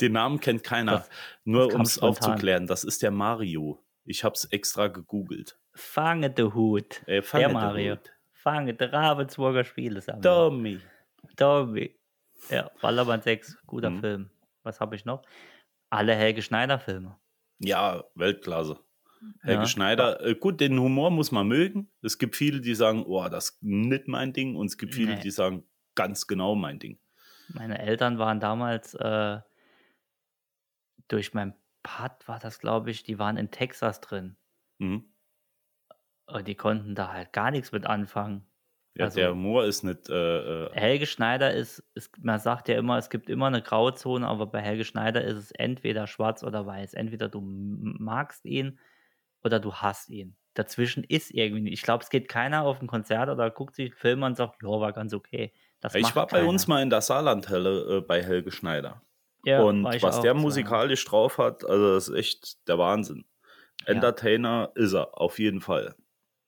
Den 0.00 0.12
Namen 0.12 0.40
kennt 0.40 0.62
keiner. 0.64 0.92
Das- 0.98 1.10
Nur 1.44 1.74
um 1.74 1.82
es 1.82 1.98
aufzuklären, 1.98 2.66
das 2.66 2.84
ist 2.84 3.02
der 3.02 3.10
Mario. 3.10 3.82
Ich 4.04 4.24
habe 4.24 4.34
es 4.34 4.44
extra 4.46 4.88
gegoogelt. 4.88 5.58
Fange 5.74 6.30
de 6.30 6.52
Hut. 6.52 7.02
Äh, 7.06 7.22
fange 7.22 7.42
der 7.44 7.48
de 7.48 7.54
Mario. 7.54 7.92
Hut. 7.96 8.12
Fange 8.32 8.74
de 8.74 8.88
Ravensburger 8.88 9.64
Spielesammlung. 9.64 10.22
Tommy. 10.22 10.80
Tommy. 11.36 11.96
Ja, 12.48 12.70
Ballermann 12.80 13.20
6, 13.22 13.58
guter 13.66 13.90
Mhm. 13.90 14.00
Film. 14.00 14.30
Was 14.62 14.80
habe 14.80 14.96
ich 14.96 15.04
noch? 15.04 15.22
Alle 15.90 16.14
Helge 16.14 16.42
Schneider-Filme. 16.42 17.18
Ja, 17.58 18.04
Weltklasse. 18.14 18.78
Helge 19.42 19.62
Ja. 19.62 19.66
Schneider, 19.66 20.24
äh, 20.24 20.34
gut, 20.34 20.60
den 20.60 20.78
Humor 20.80 21.10
muss 21.10 21.30
man 21.30 21.46
mögen. 21.46 21.90
Es 22.02 22.16
gibt 22.16 22.36
viele, 22.36 22.60
die 22.62 22.74
sagen, 22.74 23.04
oh, 23.06 23.28
das 23.28 23.50
ist 23.50 23.58
nicht 23.62 24.08
mein 24.08 24.32
Ding. 24.32 24.56
Und 24.56 24.66
es 24.66 24.78
gibt 24.78 24.94
viele, 24.94 25.16
Nee. 25.16 25.20
die 25.22 25.30
sagen, 25.30 25.64
ganz 25.94 26.26
genau 26.26 26.54
mein 26.54 26.78
Ding. 26.78 26.98
Meine 27.54 27.78
Eltern 27.78 28.18
waren 28.18 28.40
damals 28.40 28.94
äh, 28.94 29.40
durch 31.08 31.34
mein 31.34 31.54
Pad, 31.82 32.26
war 32.28 32.38
das 32.38 32.58
glaube 32.60 32.90
ich, 32.90 33.02
die 33.02 33.18
waren 33.18 33.36
in 33.36 33.50
Texas 33.50 34.00
drin. 34.00 34.36
Mhm. 34.78 35.04
Und 36.26 36.46
die 36.46 36.54
konnten 36.54 36.94
da 36.94 37.12
halt 37.12 37.32
gar 37.32 37.50
nichts 37.50 37.72
mit 37.72 37.86
anfangen. 37.86 38.46
Ja, 38.94 39.06
Also- 39.06 39.20
der 39.20 39.30
Humor 39.30 39.64
ist 39.64 39.82
nicht. 39.82 40.08
Äh, 40.08 40.66
äh, 40.66 40.70
Helge 40.72 41.06
Schneider 41.06 41.52
ist, 41.52 41.82
ist, 41.94 42.16
man 42.22 42.38
sagt 42.38 42.68
ja 42.68 42.76
immer, 42.76 42.98
es 42.98 43.10
gibt 43.10 43.28
immer 43.30 43.46
eine 43.46 43.62
Grauzone, 43.62 44.26
aber 44.26 44.46
bei 44.46 44.60
Helge 44.60 44.84
Schneider 44.84 45.22
ist 45.24 45.36
es 45.36 45.50
entweder 45.52 46.06
schwarz 46.06 46.42
oder 46.44 46.66
weiß. 46.66 46.94
Entweder 46.94 47.28
du 47.28 47.40
magst 47.40 48.44
ihn 48.44 48.78
oder 49.42 49.58
du 49.60 49.74
hasst 49.74 50.10
ihn. 50.10 50.36
Dazwischen 50.54 51.04
ist 51.04 51.30
irgendwie 51.30 51.62
nicht. 51.62 51.72
Ich 51.74 51.82
glaube, 51.82 52.02
es 52.02 52.10
geht 52.10 52.28
keiner 52.28 52.62
auf 52.64 52.80
ein 52.82 52.88
Konzert 52.88 53.28
oder 53.28 53.50
guckt 53.50 53.74
sich 53.76 53.90
einen 53.90 53.96
Film 53.98 54.22
an 54.24 54.32
und 54.32 54.36
sagt, 54.36 54.62
ja, 54.62 54.68
war 54.68 54.92
ganz 54.92 55.14
okay. 55.14 55.52
Das 55.80 55.94
ich 55.94 56.14
war 56.14 56.26
bei 56.26 56.38
keiner. 56.38 56.48
uns 56.48 56.66
mal 56.66 56.82
in 56.82 56.90
der 56.90 57.00
Saarlandhalle 57.00 57.98
äh, 57.98 58.00
bei 58.00 58.22
Helge 58.22 58.50
Schneider. 58.50 59.02
Ja, 59.44 59.62
und 59.62 59.84
was 59.84 60.18
auch 60.18 60.22
der 60.22 60.34
musikalisch 60.34 61.02
drauf 61.06 61.38
hat, 61.38 61.64
also 61.64 61.94
das 61.94 62.08
ist 62.08 62.14
echt 62.14 62.68
der 62.68 62.78
Wahnsinn. 62.78 63.24
Ja. 63.86 63.94
Entertainer 63.94 64.70
ist 64.74 64.92
er, 64.92 65.18
auf 65.18 65.38
jeden 65.38 65.62
Fall. 65.62 65.94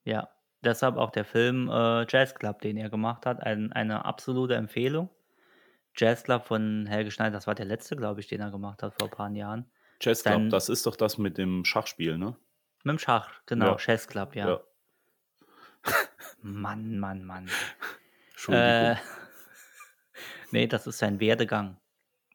Ja, 0.04 0.28
deshalb 0.62 0.96
auch 0.98 1.10
der 1.10 1.24
Film 1.24 1.70
äh, 1.70 2.04
Jazz 2.06 2.34
Club, 2.34 2.60
den 2.60 2.76
er 2.76 2.90
gemacht 2.90 3.24
hat, 3.24 3.40
ein, 3.42 3.72
eine 3.72 4.04
absolute 4.04 4.54
Empfehlung. 4.56 5.08
Jazz 5.96 6.24
Club 6.24 6.44
von 6.44 6.86
Helge 6.86 7.10
Schneider, 7.10 7.32
das 7.32 7.46
war 7.46 7.54
der 7.54 7.64
letzte, 7.66 7.96
glaube 7.96 8.20
ich, 8.20 8.26
den 8.26 8.40
er 8.42 8.50
gemacht 8.50 8.82
hat 8.82 8.92
vor 8.98 9.08
ein 9.08 9.10
paar 9.10 9.30
Jahren. 9.30 9.70
Jazz 10.02 10.22
Club, 10.22 10.34
Dann- 10.34 10.50
das 10.50 10.68
ist 10.68 10.84
doch 10.84 10.96
das 10.96 11.16
mit 11.16 11.38
dem 11.38 11.64
Schachspiel, 11.64 12.18
ne? 12.18 12.36
Mit 12.84 12.92
dem 12.94 12.98
Schach, 12.98 13.30
genau, 13.46 13.66
Ja. 13.72 13.76
Jazz 13.78 14.06
Club, 14.08 14.34
ja. 14.34 14.48
Ja. 14.48 14.60
Mann, 16.42 16.98
Mann, 16.98 17.24
Mann. 17.24 17.48
Entschuldigung. 18.32 18.68
Äh, 18.68 18.96
nee, 20.50 20.66
das 20.66 20.86
ist 20.86 20.98
sein 20.98 21.20
Werdegang, 21.20 21.78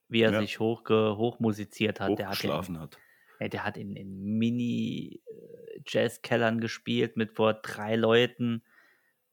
wie 0.10 0.22
er 0.22 0.32
Ja. 0.34 0.40
sich 0.42 0.60
hochge 0.60 1.16
hochmusiziert 1.18 2.00
hat. 2.00 2.18
Der 2.20 2.30
hat, 2.30 2.44
ja 2.44 2.56
in, 2.56 2.63
hochgeschlafen 2.63 2.80
hat. 2.80 2.98
ey, 3.40 3.50
der 3.50 3.63
hat 3.66 3.78
in, 3.78 3.96
in 3.96 4.38
Mini-Jazz-Kellern 4.38 6.60
gespielt 6.60 7.18
mit 7.18 7.34
vor 7.34 7.54
drei 7.56 7.96
Leuten 7.96 8.63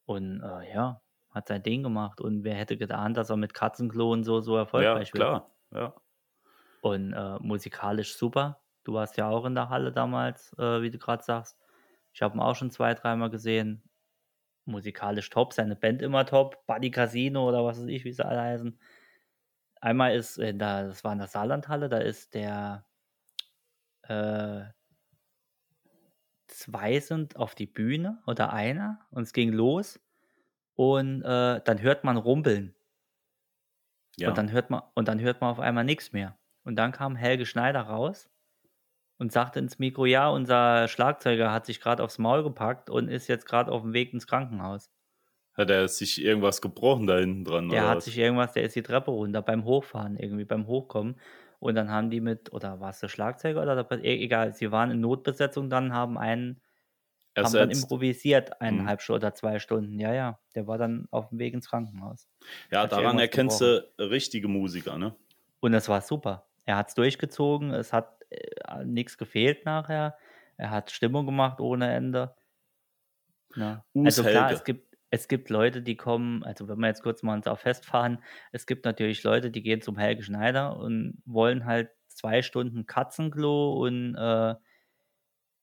und 0.07 0.41
äh, 0.43 0.73
ja, 0.75 1.01
hat 1.31 1.49
sein 1.49 1.63
Ding 1.63 1.83
gemacht. 1.83 2.21
Und 2.21 2.45
wer 2.45 2.55
hätte 2.55 2.77
geahnt, 2.77 3.17
dass 3.17 3.31
er 3.31 3.37
mit 3.37 3.55
Katzenklo 3.55 4.13
und 4.13 4.25
so, 4.25 4.41
so 4.41 4.55
Ja, 4.55 4.61
erfolgreich 4.61 5.13
wird? 5.15 5.23
klar. 5.25 5.51
Ja. 5.73 5.95
Und 6.81 7.13
äh, 7.15 7.39
musikalisch 7.41 8.17
super. 8.17 8.61
Du 8.85 8.93
warst 8.95 9.17
ja 9.17 9.29
auch 9.29 9.45
in 9.47 9.55
der 9.55 9.71
Halle 9.71 9.91
damals, 9.93 10.53
äh, 10.59 10.83
wie 10.83 10.91
du 10.91 10.99
gerade 10.99 11.23
sagst. 11.25 11.59
Ich 12.13 12.23
habe 12.23 12.37
ihn 12.37 12.41
auch 12.41 12.55
schon 12.55 12.71
zwei, 12.71 12.95
dreimal 12.95 13.31
gesehen. 13.31 13.83
Musikalisch 14.66 15.31
top, 15.31 15.53
seine 15.53 15.77
Band 15.77 16.03
immer 16.03 16.24
top. 16.27 16.66
Buddy 16.66 16.90
Casino 16.90 17.48
oder 17.48 17.64
was 17.64 17.79
weiß 17.81 17.87
ich, 17.88 18.05
wie 18.05 18.12
sie 18.12 18.24
alle 18.24 18.40
heißen. 18.40 18.79
Einmal 19.81 20.14
ist 20.14 20.38
in 20.38 20.59
der, 20.59 20.87
das 20.88 21.05
war 21.05 21.12
in 21.12 21.18
der 21.18 21.29
Saarlandhalle, 21.29 21.88
da 21.88 21.98
ist 21.98 22.35
der 22.35 22.87
äh, 24.03 24.64
zwei 26.46 27.00
sind 27.00 27.37
auf 27.37 27.55
die 27.55 27.66
Bühne 27.66 28.22
oder 28.27 28.53
einer 28.53 29.00
und 29.11 29.22
es 29.24 29.33
ging 29.33 29.53
los 29.53 30.00
und 30.74 31.22
äh, 31.22 31.61
dann 31.64 31.81
hört 31.83 32.05
man 32.05 32.16
rumpeln 32.16 32.74
Ja. 34.16 34.29
und 34.29 34.38
dann 34.38 34.50
hört 34.53 34.70
man 34.70 34.83
und 34.94 35.09
dann 35.09 35.20
hört 35.20 35.40
man 35.40 35.50
auf 35.50 35.61
einmal 35.61 35.85
nichts 35.85 36.12
mehr 36.12 36.38
und 36.64 36.77
dann 36.77 36.92
kam 36.92 37.16
Helge 37.16 37.46
Schneider 37.46 37.83
raus 37.83 38.31
und 39.18 39.33
sagte 39.33 39.59
ins 39.61 39.79
Mikro, 39.79 40.07
ja, 40.07 40.29
unser 40.29 40.88
Schlagzeuger 40.88 41.53
hat 41.53 41.66
sich 41.66 41.81
gerade 41.81 42.03
aufs 42.03 42.18
Maul 42.18 42.42
gepackt 42.44 42.90
und 42.90 43.09
ist 43.09 43.29
jetzt 43.29 43.46
gerade 43.46 43.70
auf 43.72 43.83
dem 43.83 43.92
Weg 43.94 44.12
ins 44.14 44.27
Krankenhaus. 44.27 44.90
Hat 45.55 45.68
er 45.68 45.88
sich 45.88 46.22
irgendwas 46.22 46.61
gebrochen 46.62 47.09
da 47.09 47.18
hinten 47.18 47.44
dran? 47.44 47.68
Der 47.70 47.87
hat 47.87 48.03
was? 48.03 48.05
sich 48.05 48.18
irgendwas, 48.18 48.53
der 48.53 48.64
ist 48.64 48.77
die 48.77 48.83
Treppe 48.83 49.11
runter 49.11 49.42
beim 49.42 49.64
Hochfahren, 49.64 50.16
irgendwie 50.16 50.44
beim 50.44 50.66
Hochkommen. 50.66 51.18
Und 51.61 51.74
dann 51.77 51.90
haben 51.90 52.11
die 52.11 52.20
mit, 52.20 52.53
oder 52.53 52.81
war 52.81 52.90
es 52.90 53.00
der 53.00 53.09
Schlagzeuger 53.09 53.62
oder 53.62 53.83
der, 53.85 54.05
e- 54.05 54.22
egal, 54.22 54.53
sie 54.55 54.70
waren 54.70 54.90
in 54.90 55.00
Notbesetzung, 55.00 55.70
dann 55.70 55.92
haben 55.94 56.18
einen, 56.18 56.61
haben 57.38 57.57
dann 57.59 57.70
improvisiert 57.70 58.61
Mhm. 58.61 58.61
eineinhalb 58.62 59.03
Stunden 59.03 59.24
oder 59.24 59.35
zwei 59.35 59.59
Stunden. 59.61 60.00
Ja, 60.00 60.14
ja, 60.14 60.40
der 60.57 60.66
war 60.68 60.79
dann 60.79 61.09
auf 61.12 61.31
dem 61.31 61.38
Weg 61.40 61.55
ins 61.55 61.68
Krankenhaus. 61.70 62.29
Ja, 62.70 62.87
Hat 62.87 62.92
daran 62.92 63.18
erkennst 63.18 63.61
du 63.61 63.90
richtige 63.98 64.48
Musiker, 64.48 64.98
ne? 64.98 65.16
Und 65.61 65.74
es 65.74 65.88
war 65.88 66.00
super. 66.00 66.48
Er 66.64 66.77
hat 66.77 66.88
es 66.88 66.94
durchgezogen, 66.94 67.70
es 67.72 67.92
hat 67.92 68.24
äh, 68.35 68.85
nichts 68.85 69.18
gefehlt 69.18 69.64
nachher. 69.64 70.16
Er 70.57 70.70
hat 70.70 70.90
Stimmung 70.90 71.27
gemacht 71.27 71.61
ohne 71.61 71.92
Ende. 71.94 72.37
Us 73.94 74.18
Also 74.18 74.23
klar, 74.25 74.49
Helge. 74.49 74.55
es 74.55 74.64
gibt, 74.64 74.97
es 75.11 75.29
gibt 75.29 75.51
Leute, 75.51 75.83
die 75.83 75.97
kommen, 75.97 76.42
also 76.44 76.68
wenn 76.68 76.79
wir 76.79 76.88
jetzt 76.88 77.03
kurz 77.03 77.23
mal 77.23 77.35
uns 77.35 77.47
auf 77.47 77.61
festfahren, 77.61 78.23
es 78.53 78.66
gibt 78.66 78.85
natürlich 78.85 79.23
Leute, 79.23 79.51
die 79.51 79.62
gehen 79.62 79.81
zum 79.81 79.99
Helge 79.99 80.23
Schneider 80.23 80.77
und 80.77 81.23
wollen 81.25 81.64
halt 81.64 81.90
zwei 82.09 82.42
Stunden 82.42 82.87
Katzenklo 82.87 83.75
und 83.85 84.16
äh, 84.16 84.55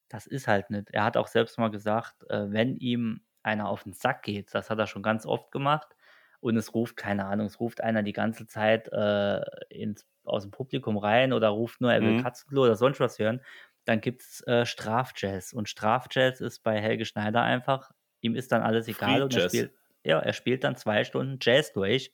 das 0.10 0.28
ist 0.28 0.48
halt 0.48 0.70
nicht. 0.70 0.90
Er 0.92 1.04
hat 1.04 1.18
auch 1.18 1.28
selbst 1.28 1.58
mal 1.58 1.70
gesagt, 1.72 2.24
äh, 2.30 2.52
wenn 2.52 2.76
ihm 2.76 3.22
einer 3.44 3.70
auf 3.70 3.84
den 3.84 3.94
Sack 3.94 4.24
geht, 4.24 4.54
das 4.54 4.70
hat 4.70 4.80
er 4.80 4.88
schon 4.88 5.04
ganz 5.04 5.26
oft 5.26 5.52
gemacht, 5.52 5.96
und 6.42 6.58
es 6.58 6.74
ruft, 6.76 6.98
keine 6.98 7.26
Ahnung, 7.26 7.48
es 7.48 7.60
ruft 7.62 7.82
einer 7.82 8.04
die 8.04 8.14
ganze 8.14 8.48
Zeit 8.48 8.90
äh, 8.92 9.42
ins, 9.70 10.06
aus 10.26 10.44
dem 10.44 10.52
Publikum 10.52 10.98
rein 10.98 11.34
oder 11.34 11.50
ruft 11.50 11.82
nur, 11.82 11.94
er 11.94 12.04
will 12.04 12.16
Mhm. 12.16 12.18
Katzenklo 12.18 12.64
oder 12.64 12.76
sonst 12.76 13.00
was 13.00 13.20
hören, 13.20 13.42
dann 13.86 14.02
gibt 14.02 14.22
es 14.24 14.46
äh, 14.48 14.66
Strafjazz. 14.66 15.54
Und 15.54 15.70
Strafjazz 15.70 16.42
ist 16.42 16.62
bei 16.64 16.80
Helge 16.82 17.06
Schneider 17.06 17.42
einfach, 17.44 17.92
ihm 18.22 18.36
ist 18.36 18.52
dann 18.52 18.62
alles 18.64 18.88
egal 18.88 19.22
Free 19.22 19.22
und 19.24 19.34
er 19.34 19.40
Jazz. 19.42 19.52
spielt, 19.52 19.74
ja, 20.04 20.20
er 20.20 20.34
spielt 20.34 20.64
dann 20.64 20.76
zwei 20.76 21.04
Stunden 21.04 21.38
Jazz 21.42 21.74
durch, 21.74 22.14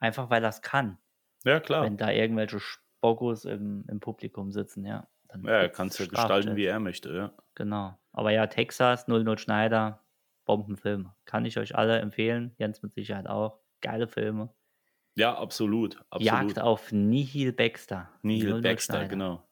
einfach 0.00 0.30
weil 0.30 0.42
er 0.44 0.50
es 0.50 0.62
kann. 0.62 0.98
Ja, 1.44 1.60
klar. 1.60 1.84
Wenn 1.84 1.96
da 1.96 2.10
irgendwelche 2.10 2.60
Spockos 2.60 3.44
im, 3.44 3.84
im 3.88 4.00
Publikum 4.00 4.52
sitzen, 4.52 4.84
ja. 4.84 5.08
Dann 5.28 5.44
Ja, 5.44 5.52
er 5.62 5.68
kann 5.68 5.88
es 5.88 5.98
ja 5.98 6.06
gestalten, 6.06 6.56
wie 6.56 6.64
er 6.66 6.80
möchte, 6.80 7.14
ja. 7.14 7.32
Genau. 7.54 7.98
Aber 8.12 8.30
ja, 8.30 8.46
Texas, 8.46 9.08
00 9.08 9.38
Schneider, 9.38 10.00
Bombenfilm. 10.46 11.10
Kann 11.26 11.44
ich 11.44 11.58
euch 11.58 11.74
alle 11.74 11.98
empfehlen. 11.98 12.54
Jens 12.56 12.82
mit 12.82 12.94
Sicherheit 12.94 13.26
auch. 13.26 13.60
Geile 13.82 14.08
Filme. 14.08 14.54
Ja, 15.16 15.36
absolut. 15.36 15.96
absolut. 16.10 16.26
Jagd 16.26 16.58
auf 16.58 16.92
Nihil 16.92 17.52
Baxter. 17.52 18.10
00 18.22 18.62
Baxter, 18.62 19.06
genau. 19.08 19.42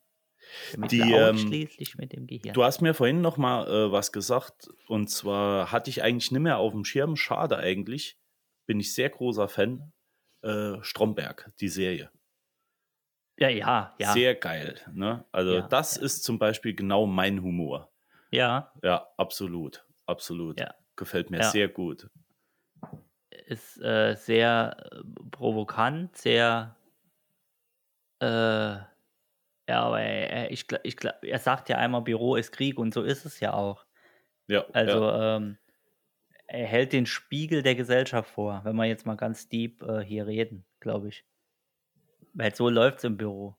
Die, 0.91 1.01
ähm, 1.01 1.37
ausschließlich 1.37 1.97
mit 1.97 2.13
dem 2.13 2.27
Gehirn. 2.27 2.53
Du 2.53 2.65
hast 2.65 2.83
mir 2.83 2.93
vorhin 2.95 3.23
noch 3.23 3.39
mal 3.39 3.67
äh, 3.67 3.93
was 3.93 4.13
gesagt 4.13 4.69
und 4.89 5.09
zwar 5.09 5.73
hatte 5.73 5.89
ich 5.89 6.03
eigentlich 6.03 6.31
nicht 6.31 6.41
mehr 6.41 6.59
auf 6.59 6.73
dem 6.73 6.85
Schirm. 6.85 7.17
Schade 7.17 7.57
eigentlich. 7.57 8.19
Bin 8.67 8.81
ich 8.81 8.95
sehr 8.95 9.11
großer 9.11 9.49
Fan. 9.49 9.93
Äh, 10.43 10.83
Stromberg, 10.83 11.51
die 11.61 11.69
Serie. 11.69 12.11
ja, 13.39 13.49
ja, 13.49 13.95
ja. 13.99 14.13
Sehr 14.13 14.35
geil. 14.35 14.79
Ne? 14.93 15.25
Also 15.33 15.55
Ja, 15.55 15.69
das 15.69 15.97
ja. 15.97 16.03
ist 16.03 16.25
zum 16.25 16.39
Beispiel 16.39 16.75
genau 16.75 17.07
mein 17.07 17.43
Humor. 17.43 17.91
ja, 18.31 18.71
Ja, 18.83 19.09
absolut. 19.17 19.87
Absolut. 20.07 20.61
Ja. 20.61 20.75
Gefällt 20.97 21.31
mir 21.31 21.39
Ja. 21.41 21.51
sehr 21.51 21.69
gut. 21.69 22.09
ist 23.47 23.81
äh, 23.83 24.15
sehr 24.15 24.77
äh, 24.93 25.03
provokant, 25.31 26.17
sehr. 26.17 26.77
Äh, 28.21 28.27
ja, 28.27 29.83
aber 29.83 30.01
er, 30.01 30.51
ich, 30.51 30.67
ich, 30.83 30.97
er 31.23 31.39
sagt 31.39 31.69
ja 31.69 31.79
einmal, 31.79 32.03
Büro 32.03 32.37
ist 32.37 32.53
Krieg 32.53 32.79
und 32.79 32.95
so 32.95 33.03
ist 33.03 33.25
es 33.25 33.41
ja 33.41 33.55
auch. 33.55 33.87
Ja, 34.47 34.65
Also 34.73 35.09
ja. 35.09 35.37
ähm, 35.37 35.59
er 36.47 36.67
hält 36.67 36.93
den 36.93 37.07
Spiegel 37.07 37.63
der 37.63 37.75
Gesellschaft 37.75 38.31
vor, 38.31 38.61
wenn 38.65 38.77
wir 38.77 38.85
jetzt 38.85 39.07
mal 39.07 39.17
ganz 39.17 39.49
deep 39.49 39.83
äh, 39.83 40.05
hier 40.05 40.27
reden, 40.27 40.65
glaube 40.81 41.09
ich. 41.09 41.25
Weil 42.35 42.55
so 42.55 42.69
läuft 42.69 42.99
es 42.99 43.05
im 43.05 43.17
Büro. 43.17 43.57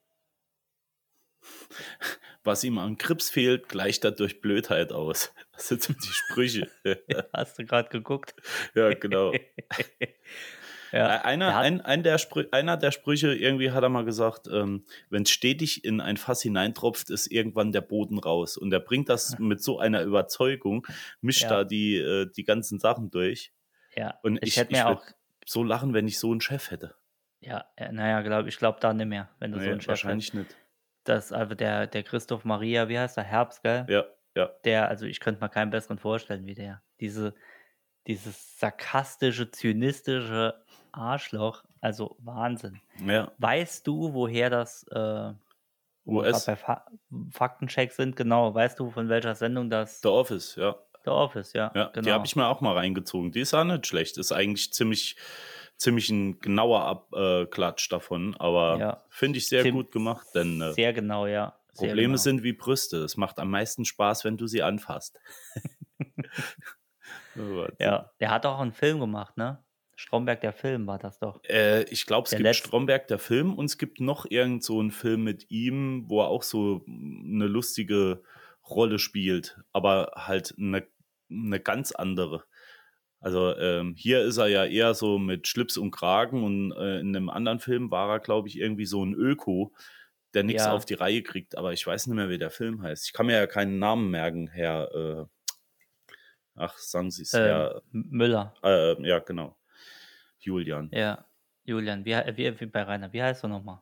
was 2.46 2.64
ihm 2.64 2.78
an 2.78 2.98
Grips 2.98 3.30
fehlt, 3.30 3.68
gleicht 3.70 4.04
er 4.06 4.12
durch 4.12 4.42
Blödheit 4.42 4.92
aus. 4.92 5.34
Das 5.56 5.70
sind 5.70 5.84
so 5.84 5.94
die 5.94 6.08
Sprüche. 6.12 6.70
Hast 7.34 7.58
du 7.58 7.64
gerade 7.66 7.88
geguckt? 7.90 8.36
ja, 8.76 8.94
genau. 8.94 9.32
ja, 10.92 11.16
Äh, 11.16 11.20
Einer, 11.24 11.58
ein, 11.58 11.82
ein 11.82 12.04
der 12.04 12.18
Sprü 12.18 12.46
einer 12.52 12.76
der 12.78 12.92
Sprüche, 12.92 13.34
irgendwie 13.34 13.72
hat 13.72 13.84
er 13.84 13.90
mal 13.90 14.06
gesagt, 14.06 14.48
ähm, 14.52 14.86
wenn 15.10 15.24
es 15.24 15.30
stetig 15.32 15.84
in 15.86 16.02
ein 16.02 16.18
Fass 16.18 16.42
hineintropft, 16.42 17.10
ist 17.10 17.28
irgendwann 17.32 17.72
der 17.72 17.82
Boden 17.82 18.20
raus. 18.20 18.58
Und 18.58 18.72
er 18.74 18.80
bringt 18.82 19.08
das 19.10 19.40
mit 19.40 19.62
so 19.64 19.80
einer 19.80 20.02
Überzeugung, 20.04 20.86
mischt 21.22 21.44
Ja. 21.44 21.50
da 21.50 21.64
die, 21.64 21.96
äh, 21.98 22.30
die 22.36 22.44
ganzen 22.44 22.80
Sachen 22.80 23.10
durch. 23.12 23.54
ja. 23.96 24.20
Und 24.24 24.38
ich, 24.44 24.50
ich, 24.50 24.58
hätte 24.58 24.74
mir 24.74 24.88
auch, 24.88 25.04
so 25.46 25.64
lachen, 25.64 25.94
wenn 25.94 26.08
ich 26.08 26.20
so 26.20 26.32
einen 26.32 26.42
Chef 26.42 26.70
hätte. 26.72 26.96
ja, 27.40 27.66
äh, 27.78 27.92
naja, 27.92 28.22
glaube 28.22 28.50
ich, 28.50 28.58
glaube 28.58 28.80
da 28.82 28.94
nicht 28.94 29.08
mehr, 29.08 29.30
wenn 29.40 29.52
du 29.52 29.58
so 29.60 29.64
Nee, 29.66 29.72
einen 29.72 29.80
Chef 29.82 29.88
wahrscheinlich 29.90 30.28
hast. 30.30 30.34
nicht. 30.36 30.56
Das, 31.06 31.32
also 31.32 31.56
der, 31.56 31.88
der 31.88 32.04
Christoph 32.04 32.44
Maria, 32.46 32.90
wie 32.90 33.00
heißt 33.00 33.16
der, 33.18 33.24
Herbst, 33.24 33.64
gell? 33.64 33.86
Ja, 33.90 34.04
ja. 34.36 34.50
Der, 34.66 34.90
also 34.90 35.06
ich 35.06 35.20
könnte 35.20 35.42
mir 35.42 35.50
keinen 35.50 35.70
besseren 35.72 35.98
vorstellen 36.00 36.46
wie 36.46 36.56
der. 36.56 36.82
Diese, 37.00 37.34
dieses 38.08 38.60
sarkastische, 38.60 39.50
zynistische 39.52 40.62
Arschloch, 40.92 41.64
also 41.82 42.16
Wahnsinn. 42.20 42.82
ja. 43.06 43.32
Weißt 43.38 43.86
du, 43.88 44.14
woher 44.14 44.50
das, 44.50 44.84
äh, 44.92 45.32
US. 46.08 46.46
bei 46.46 46.56
Fa 46.56 46.86
Faktencheck 47.32 47.92
sind, 47.92 48.16
genau, 48.16 48.54
weißt 48.54 48.80
du, 48.80 48.92
von 48.92 49.10
welcher 49.10 49.34
Sendung 49.36 49.70
das 49.70 50.02
The 50.02 50.10
Office, 50.10 50.56
ja. 50.56 50.76
The 51.04 51.10
Office, 51.12 51.54
ja, 51.54 51.72
Ja, 51.76 51.86
genau. 51.88 52.06
die 52.06 52.12
habe 52.14 52.26
ich 52.26 52.36
mir 52.36 52.48
auch 52.48 52.62
mal 52.62 52.74
reingezogen. 52.74 53.32
Die 53.32 53.40
ist 53.42 53.54
auch 53.54 53.64
nicht 53.64 53.86
schlecht. 53.86 54.18
Ist 54.18 54.32
eigentlich 54.32 54.74
ziemlich, 54.74 55.16
ziemlich 55.78 56.10
ein 56.10 56.40
genauer 56.40 56.86
Abklatsch 56.86 57.90
davon, 57.92 58.36
aber 58.38 58.78
Ja. 58.80 59.04
finde 59.10 59.38
ich 59.40 59.48
sehr 59.48 59.64
Ziem- 59.64 59.74
gut 59.74 59.92
gemacht, 59.92 60.26
denn 60.34 60.62
äh, 60.62 60.74
Sehr 60.74 60.94
genau, 60.94 61.28
ja. 61.28 61.60
Sehr 61.74 61.90
Probleme 61.90 62.14
genau. 62.14 62.18
sind 62.18 62.44
wie 62.44 62.54
Brüste. 62.54 62.98
Es 63.04 63.18
macht 63.18 63.38
am 63.40 63.52
meisten 63.52 63.84
Spaß, 63.84 64.24
wenn 64.24 64.38
du 64.38 64.48
sie 64.48 64.62
anfasst. 64.64 65.20
Oh, 67.38 67.68
Ja, 67.80 68.12
der 68.20 68.32
hat 68.32 68.46
auch 68.46 68.60
einen 68.60 68.72
Film 68.72 69.00
gemacht, 69.00 69.36
ne? 69.38 69.62
Stromberg, 69.98 70.42
der 70.42 70.54
Film 70.54 70.88
war 70.88 70.98
das 71.00 71.20
doch. 71.20 71.42
Äh, 71.44 71.84
ich 71.84 72.06
glaube, 72.06 72.26
es 72.26 72.32
Der 72.32 72.40
gibt 72.40 72.48
letzte- 72.48 72.68
Stromberg, 72.68 73.08
der 73.08 73.20
Film, 73.20 73.54
und 73.54 73.66
es 73.66 73.78
gibt 73.78 74.00
noch 74.02 74.26
irgend 74.30 74.64
so 74.64 74.80
einen 74.80 74.92
Film 74.92 75.24
mit 75.24 75.50
ihm, 75.52 76.06
wo 76.10 76.22
er 76.22 76.28
auch 76.28 76.44
so 76.44 76.84
eine 76.88 77.48
lustige 77.48 78.24
Rolle 78.70 79.00
spielt, 79.00 79.58
aber 79.72 80.12
halt 80.16 80.54
eine, 80.58 80.86
eine 81.30 81.60
ganz 81.60 81.92
andere. 81.92 82.44
Also 83.20 83.56
ähm, 83.58 83.96
hier 83.98 84.22
ist 84.22 84.38
er 84.38 84.48
ja 84.48 84.66
eher 84.66 84.94
so 84.94 85.18
mit 85.18 85.48
Schlips 85.48 85.78
und 85.78 85.92
Kragen 85.92 86.44
und 86.44 86.72
äh, 86.74 87.00
in 87.00 87.16
einem 87.16 87.30
anderen 87.30 87.60
Film 87.60 87.90
war 87.90 88.10
er, 88.10 88.20
glaube 88.20 88.48
ich, 88.48 88.58
irgendwie 88.60 88.86
so 88.86 89.04
ein 89.04 89.14
Öko, 89.16 89.74
der 90.34 90.44
nichts 90.44 90.66
Ja. 90.66 90.74
auf 90.74 90.86
die 90.86 90.94
Reihe 90.94 91.24
kriegt. 91.24 91.58
Aber 91.58 91.74
ich 91.74 91.86
weiß 91.88 92.06
nicht 92.08 92.16
mehr, 92.16 92.30
wie 92.30 92.38
der 92.38 92.52
Film 92.52 92.82
heißt. 92.84 93.08
Ich 93.08 93.14
kann 93.14 93.26
mir 93.26 93.34
ja 93.38 93.48
keinen 93.48 93.80
Namen 93.80 94.12
merken, 94.12 94.48
Herr. 94.48 94.94
Äh, 94.94 95.26
ach, 96.56 96.78
sagen 96.78 97.10
Sie 97.10 97.24
es, 97.24 97.34
Ähm, 97.34 97.42
Herr. 97.42 97.82
Müller, 97.92 98.54
Äh, 98.64 99.02
ja, 99.08 99.20
genau. 99.20 99.58
Julian. 100.40 100.90
ja. 100.92 101.26
Julian, 101.68 102.06
wie, 102.06 102.12
wie, 102.14 102.60
wie 102.60 102.66
bei 102.68 102.84
Rainer, 102.84 103.12
wie 103.12 103.24
heißt 103.24 103.44
du 103.44 103.48
nochmal? 103.48 103.82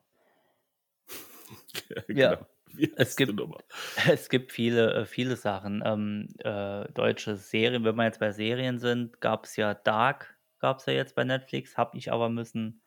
genau. 2.07 2.21
Ja. 2.21 2.47
Es 2.95 3.15
gibt-? 3.15 3.39
Es 4.09 4.29
gibt 4.29 4.51
viele, 4.51 4.93
äh, 4.93 5.05
viele 5.05 5.35
Sachen. 5.35 5.81
Ähm, 5.85 6.27
äh, 6.39 6.91
deutsche 6.93 7.35
Serien, 7.37 7.83
wenn 7.83 7.95
wir 7.95 8.05
jetzt 8.05 8.19
bei 8.19 8.31
Serien 8.31 8.79
sind, 8.79 9.21
gab 9.21 9.45
es 9.45 9.55
ja 9.55 9.73
Dark, 9.73 10.37
gab 10.59 10.79
es 10.79 10.85
ja 10.85 10.93
jetzt 10.93 11.15
bei 11.15 11.23
Netflix, 11.23 11.77
habe 11.77 11.97
ich 11.97 12.11
aber 12.11 12.29
müssen 12.29 12.81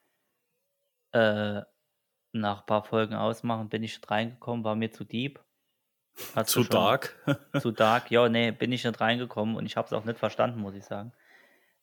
äh, 1.12 1.62
nach 2.32 2.60
ein 2.62 2.66
paar 2.66 2.84
Folgen 2.84 3.14
ausmachen, 3.14 3.68
bin 3.68 3.82
ich 3.82 3.96
nicht 3.96 4.10
reingekommen, 4.10 4.64
war 4.64 4.76
mir 4.76 4.92
zu 4.92 5.04
deep. 5.04 5.44
Hast 6.34 6.50
Zu 6.50 6.64
dark. 6.64 7.16
Zu 7.56 7.72
dark, 7.72 8.10
ja, 8.10 8.28
nee, 8.28 8.50
bin 8.52 8.72
ich 8.72 8.84
nicht 8.84 9.00
reingekommen 9.00 9.56
und 9.56 9.66
ich 9.66 9.76
habe 9.76 9.86
es 9.86 9.92
auch 9.92 10.04
nicht 10.04 10.18
verstanden, 10.18 10.60
muss 10.60 10.74
ich 10.74 10.84
sagen. 10.84 11.12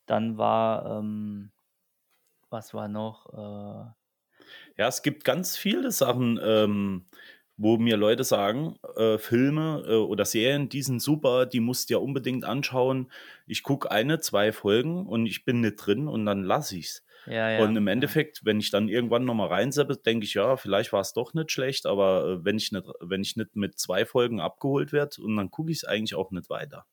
Dann 0.07 0.37
war, 0.37 0.99
ähm, 0.99 1.51
was 2.49 2.73
war 2.73 2.87
noch? 2.87 3.27
Äh, 3.33 3.93
Ja, 4.77 4.87
es 4.87 5.01
gibt 5.01 5.23
ganz 5.23 5.57
viele 5.57 5.91
Sachen, 5.91 6.39
ähm, 6.43 7.05
wo 7.57 7.77
mir 7.77 7.97
Leute 7.97 8.23
sagen, 8.23 8.77
äh, 8.95 9.17
Filme 9.17 9.83
äh, 9.87 9.95
oder 9.95 10.25
Serien, 10.25 10.69
die 10.69 10.81
sind 10.81 11.01
super, 11.01 11.45
die 11.45 11.59
musst 11.59 11.89
du 11.89 11.95
ja 11.95 11.99
unbedingt 11.99 12.45
anschauen. 12.45 13.11
Ich 13.45 13.63
gucke 13.63 13.91
eine, 13.91 14.19
zwei 14.19 14.51
Folgen 14.51 15.05
und 15.05 15.25
ich 15.25 15.45
bin 15.45 15.61
nicht 15.61 15.75
drin 15.75 16.07
und 16.07 16.25
dann 16.25 16.43
lasse 16.43 16.77
ich's. 16.77 17.03
Ja, 17.25 17.49
ja. 17.49 17.63
Und 17.63 17.75
im 17.75 17.87
ja. 17.87 17.93
Endeffekt, 17.93 18.43
wenn 18.43 18.59
ich 18.59 18.69
dann 18.69 18.89
irgendwann 18.89 19.23
nochmal 19.23 19.47
reinseppe, 19.47 19.97
denke 19.97 20.25
ich, 20.25 20.33
ja, 20.33 20.57
vielleicht 20.57 20.91
war 20.91 21.01
es 21.01 21.13
doch 21.13 21.33
nicht 21.33 21.51
schlecht, 21.51 21.85
aber 21.85 22.25
äh, 22.25 22.45
wenn 22.45 22.57
ich 22.57 22.71
nicht, 22.71 22.85
wenn 22.99 23.21
ich 23.21 23.35
nicht 23.37 23.55
mit 23.55 23.79
zwei 23.79 24.05
Folgen 24.05 24.41
abgeholt 24.41 24.91
werde 24.91 25.21
und 25.21 25.37
dann 25.37 25.51
gucke 25.51 25.71
ich 25.71 25.77
es 25.77 25.83
eigentlich 25.85 26.15
auch 26.15 26.31
nicht 26.31 26.49
weiter. 26.49 26.85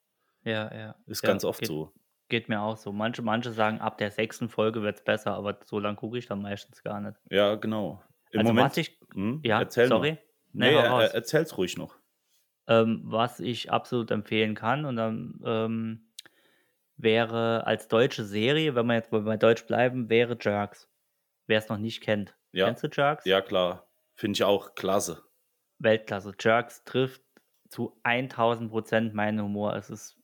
Ja, 0.45 0.73
ja. 0.75 0.95
Ist 1.07 1.23
ja, 1.23 1.31
ganz 1.31 1.45
oft 1.45 1.61
geht, 1.61 1.69
so. 1.69 1.93
Geht 2.29 2.49
mir 2.49 2.61
auch 2.61 2.77
so. 2.77 2.93
Manche, 2.93 3.23
manche 3.23 3.53
sagen, 3.53 3.81
ab 3.81 3.99
der 3.99 4.11
sechsten 4.11 4.49
Folge 4.49 4.83
wird 4.83 4.99
es 4.99 5.05
besser, 5.05 5.35
aber 5.35 5.59
so 5.65 5.79
lange 5.79 5.97
gucke 5.97 6.19
ich 6.19 6.27
dann 6.27 6.43
meistens 6.43 6.83
gar 6.83 7.01
nicht. 7.01 7.17
Ja, 7.31 7.57
genau. 7.57 8.03
Im 8.31 8.41
also 8.41 8.53
Moment. 8.53 8.71
was 8.71 8.77
ich, 8.77 8.99
Hm, 9.15 9.41
ja, 9.43 9.69
sorry. 9.69 10.13
Mal. 10.13 10.19
Nee, 10.53 10.75
raus. 10.75 11.05
er- 11.11 11.15
erzähl's 11.15 11.57
ruhig 11.57 11.77
noch. 11.77 11.97
Ähm, 12.67 13.03
was 13.05 13.41
ich 13.41 13.71
absolut 13.71 14.11
empfehlen 14.11 14.55
kann 14.55 14.85
und 14.85 14.97
dann 14.97 15.41
ähm, 15.45 16.13
wäre 16.97 17.67
als 17.67 17.89
deutsche 17.89 18.25
Serie, 18.25 18.75
wenn 18.75 18.87
wir 18.87 18.95
jetzt 18.95 19.11
bei 19.11 19.37
Deutsch 19.37 19.67
bleiben, 19.67 20.09
wäre 20.09 20.37
Jerks. 20.41 20.89
Wer 21.47 21.59
es 21.59 21.69
noch 21.69 21.79
nicht 21.79 22.01
kennt. 22.03 22.37
Ja. 22.53 22.67
Kennst 22.67 22.85
du 22.85 22.89
Jerks? 22.93 23.25
Ja, 23.25 23.41
klar. 23.41 23.89
Finde 24.15 24.37
ich 24.37 24.45
auch 24.45 24.75
klasse. 24.75 25.23
Weltklasse. 25.79 26.33
Jerks 26.39 26.85
trifft 26.85 27.23
zu 27.69 27.99
1000 28.03 28.71
Prozent 28.71 29.15
meinen 29.15 29.41
Humor. 29.41 29.75
Es 29.75 29.89
ist 29.91 30.19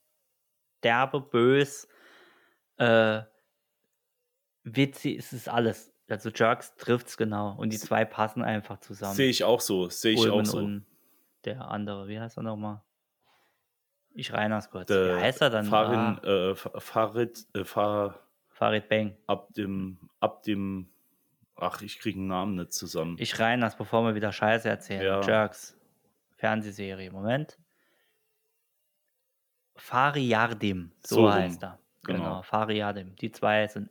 derbe, 0.83 1.19
bös, 1.19 1.87
äh, 2.77 3.21
witzig, 4.63 5.17
es 5.17 5.33
ist 5.33 5.49
alles. 5.49 5.93
Also 6.09 6.29
Jerks 6.29 6.75
trifft 6.77 7.07
es 7.07 7.17
genau 7.17 7.53
und 7.57 7.71
die 7.73 7.77
zwei 7.77 8.05
passen 8.05 8.41
einfach 8.43 8.79
zusammen. 8.79 9.15
Sehe 9.15 9.29
ich 9.29 9.43
auch 9.43 9.59
so. 9.59 9.89
Sehe 9.89 10.13
ich 10.13 10.21
auch 10.29 10.33
Ulmen 10.35 10.45
so. 10.45 10.57
und 10.59 10.85
der 11.43 11.69
andere, 11.69 12.07
wie 12.07 12.19
heißt 12.19 12.37
er 12.37 12.43
nochmal? 12.43 12.81
Ich 14.13 14.31
reiners 14.33 14.69
kurz. 14.69 14.87
Der 14.87 15.17
wie 15.17 15.21
heißt 15.21 15.41
er 15.41 15.49
dann? 15.49 15.65
Farin, 15.65 16.19
Ah, 16.23 16.27
äh, 16.51 16.55
Fa- 16.55 16.79
Farid, 16.79 17.45
äh, 17.53 17.63
Fa, 17.65 18.17
Farid 18.49 18.87
Bang. 18.89 19.15
ab 19.27 19.53
dem, 19.53 20.09
ab 20.19 20.43
dem, 20.43 20.89
ach, 21.55 21.81
ich 21.81 21.99
kriege 21.99 22.17
einen 22.19 22.27
Namen 22.27 22.55
nicht 22.55 22.73
zusammen. 22.73 23.17
Ich 23.19 23.37
reiners, 23.39 23.75
bevor 23.75 24.03
wir 24.03 24.15
wieder 24.15 24.31
Scheiße 24.31 24.67
erzählen. 24.69 25.03
Ja. 25.03 25.21
Jerks. 25.21 25.77
Fernsehserie. 26.37 27.11
Moment. 27.11 27.59
Fari 29.75 30.21
Yardim, 30.27 30.91
so, 31.05 31.15
So 31.17 31.31
heißt 31.33 31.61
er. 31.63 31.79
genau. 32.03 32.17
Genau, 32.23 32.41
Fari 32.41 32.77
Yardim. 32.77 33.15
Die 33.17 33.31
zwei 33.31 33.67
sind 33.67 33.89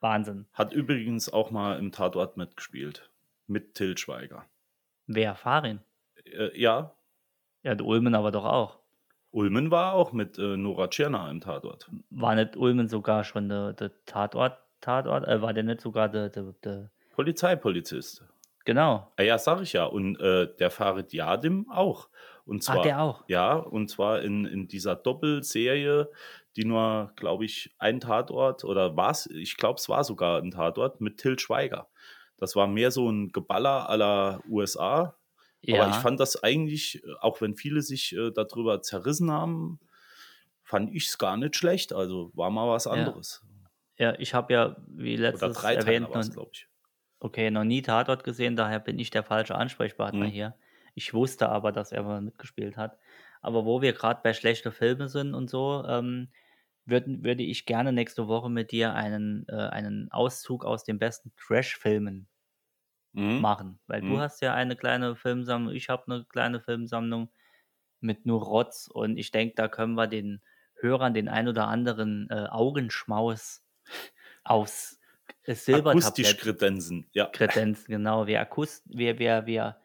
Wahnsinn. 0.00 0.46
Hat 0.52 0.72
übrigens 0.72 1.32
auch 1.32 1.50
mal 1.50 1.78
im 1.78 1.92
Tatort 1.92 2.36
mitgespielt. 2.36 3.10
Mit 3.46 3.74
Till 3.74 3.96
Schweiger. 3.96 4.44
Wer? 5.06 5.34
Farin? 5.34 5.80
Äh, 6.24 6.58
ja, 6.60 6.94
Ja, 7.62 7.74
der 7.74 7.86
Ulmen 7.86 8.14
aber 8.14 8.30
doch 8.30 8.44
auch. 8.44 8.78
Ulmen 9.30 9.70
war 9.70 9.92
auch 9.94 10.12
mit 10.12 10.38
äh, 10.38 10.56
Nora 10.56 10.88
Tschirner 10.88 11.30
im 11.30 11.40
Tatort. 11.40 11.90
War 12.10 12.34
nicht 12.34 12.56
Ulmen 12.56 12.88
sogar 12.88 13.24
schon 13.24 13.48
der, 13.48 13.72
der 13.74 13.90
Tatort? 14.06 14.58
Tatort? 14.80 15.26
Äh, 15.26 15.42
war 15.42 15.52
der 15.52 15.64
nicht 15.64 15.80
sogar 15.80 16.08
der, 16.08 16.28
der, 16.28 16.54
der 16.64 16.90
Polizeipolizist. 17.14 18.24
Genau. 18.64 19.12
Ah 19.16 19.22
ja, 19.22 19.38
sag 19.38 19.62
ich 19.62 19.72
ja. 19.72 19.84
Und 19.84 20.20
äh, 20.20 20.54
der 20.58 20.70
Farid 20.70 21.12
Yadim 21.12 21.68
auch. 21.70 22.08
Und 22.44 22.62
zwar, 22.62 22.78
Ach, 22.78 22.82
der 22.82 23.00
auch. 23.00 23.24
Ja, 23.28 23.54
und 23.54 23.90
zwar 23.90 24.22
in, 24.22 24.44
in 24.44 24.68
dieser 24.68 24.94
Doppelserie, 24.94 26.10
die 26.58 26.66
nur, 26.66 27.12
glaube 27.16 27.46
ich, 27.46 27.74
ein 27.78 28.00
Tatort 28.00 28.64
oder 28.64 28.96
war 28.96 29.12
es, 29.12 29.26
ich 29.28 29.56
glaube, 29.56 29.78
es 29.80 29.88
war 29.88 30.04
sogar 30.04 30.42
ein 30.42 30.50
Tatort 30.52 31.00
mit 31.00 31.18
Till 31.18 31.38
Schweiger. 31.38 31.88
Das 32.36 32.56
war 32.56 32.66
mehr 32.68 32.90
so 32.90 33.10
ein 33.10 33.32
Geballer 33.32 33.88
aller 33.90 34.42
USA. 34.48 35.16
Ja. 35.62 35.84
Aber 35.84 35.88
ich 35.88 36.00
fand 36.00 36.20
das 36.20 36.42
eigentlich, 36.42 37.02
auch 37.20 37.40
wenn 37.40 37.56
viele 37.56 37.82
sich 37.82 38.14
äh, 38.16 38.30
darüber 38.32 38.82
zerrissen 38.82 39.30
haben, 39.32 39.80
fand 40.62 40.94
ich 40.94 41.08
es 41.08 41.18
gar 41.18 41.36
nicht 41.36 41.56
schlecht. 41.56 41.92
Also 41.92 42.30
war 42.34 42.50
mal 42.50 42.68
was 42.68 42.86
anderes. 42.86 43.44
ja, 43.98 44.14
ich 44.18 44.34
habe 44.34 44.52
ja, 44.52 44.76
wie 44.88 45.16
Oder 45.30 45.50
letztes 45.50 45.52
drei 45.52 45.74
erwähnt, 45.74 46.10
noch, 46.14 46.30
glaube 46.30 46.50
ich. 46.52 46.68
okay, 47.20 47.50
noch 47.50 47.64
nie 47.64 47.82
Tatort 47.82 48.24
gesehen, 48.24 48.56
daher 48.56 48.80
bin 48.80 48.98
ich 48.98 49.10
der 49.10 49.22
falsche 49.24 49.54
Ansprechpartner 49.54 50.26
Mhm. 50.26 50.30
hier. 50.30 50.54
Ich 50.94 51.14
wusste 51.14 51.48
aber, 51.48 51.72
dass 51.72 51.92
er 51.92 52.02
mal 52.02 52.20
mitgespielt 52.20 52.76
hat. 52.76 52.98
Aber 53.40 53.64
wo 53.64 53.82
wir 53.82 53.92
gerade 53.92 54.20
bei 54.22 54.32
schlechten 54.34 54.72
Filmen 54.72 55.08
sind 55.08 55.34
und 55.34 55.48
so, 55.50 55.84
ähm, 55.86 56.30
würden, 56.88 57.24
würde 57.24 57.42
ich 57.44 57.66
gerne 57.66 57.92
nächste 57.92 58.28
Woche 58.28 58.50
mit 58.50 58.72
dir 58.72 58.94
einen, 58.94 59.46
äh, 59.48 59.54
einen 59.56 60.10
Auszug 60.12 60.64
aus 60.64 60.84
den 60.84 60.98
besten 60.98 61.32
Trash-Filmen 61.36 62.28
Mhm. 63.14 63.36
machen. 63.36 63.80
Weil 63.86 64.02
du 64.02 64.18
Mhm. 64.18 64.20
hast 64.20 64.40
ja 64.42 64.54
eine 64.54 64.76
kleine 64.76 65.16
Filmsammlung, 65.16 65.74
ich 65.74 65.88
habe 65.88 66.04
eine 66.10 66.24
kleine 66.24 66.60
Filmsammlung 66.60 67.30
mit 68.00 68.26
nur 68.26 68.42
Rotz 68.42 68.88
und 68.92 69.16
ich 69.18 69.30
denke, 69.30 69.54
da 69.56 69.68
können 69.68 69.94
wir 69.94 70.06
den 70.08 70.42
Hörern 70.76 71.14
den 71.14 71.28
ein 71.28 71.48
oder 71.48 71.68
anderen 71.68 72.28
äh, 72.30 72.46
Augenschmaus 72.50 73.64
aufs 74.44 75.00
äh, 75.44 75.54
Akustisch 75.70 76.36
Silbertablett 76.36 76.38
kredenzen. 76.38 77.08
Ja. 77.14 77.32
kredenzen. 77.32 77.86
Genau, 77.92 78.26
wir, 78.26 78.40
Akust 78.40 78.84
wir, 78.88 79.18
wir, 79.18 79.46
wir, 79.46 79.78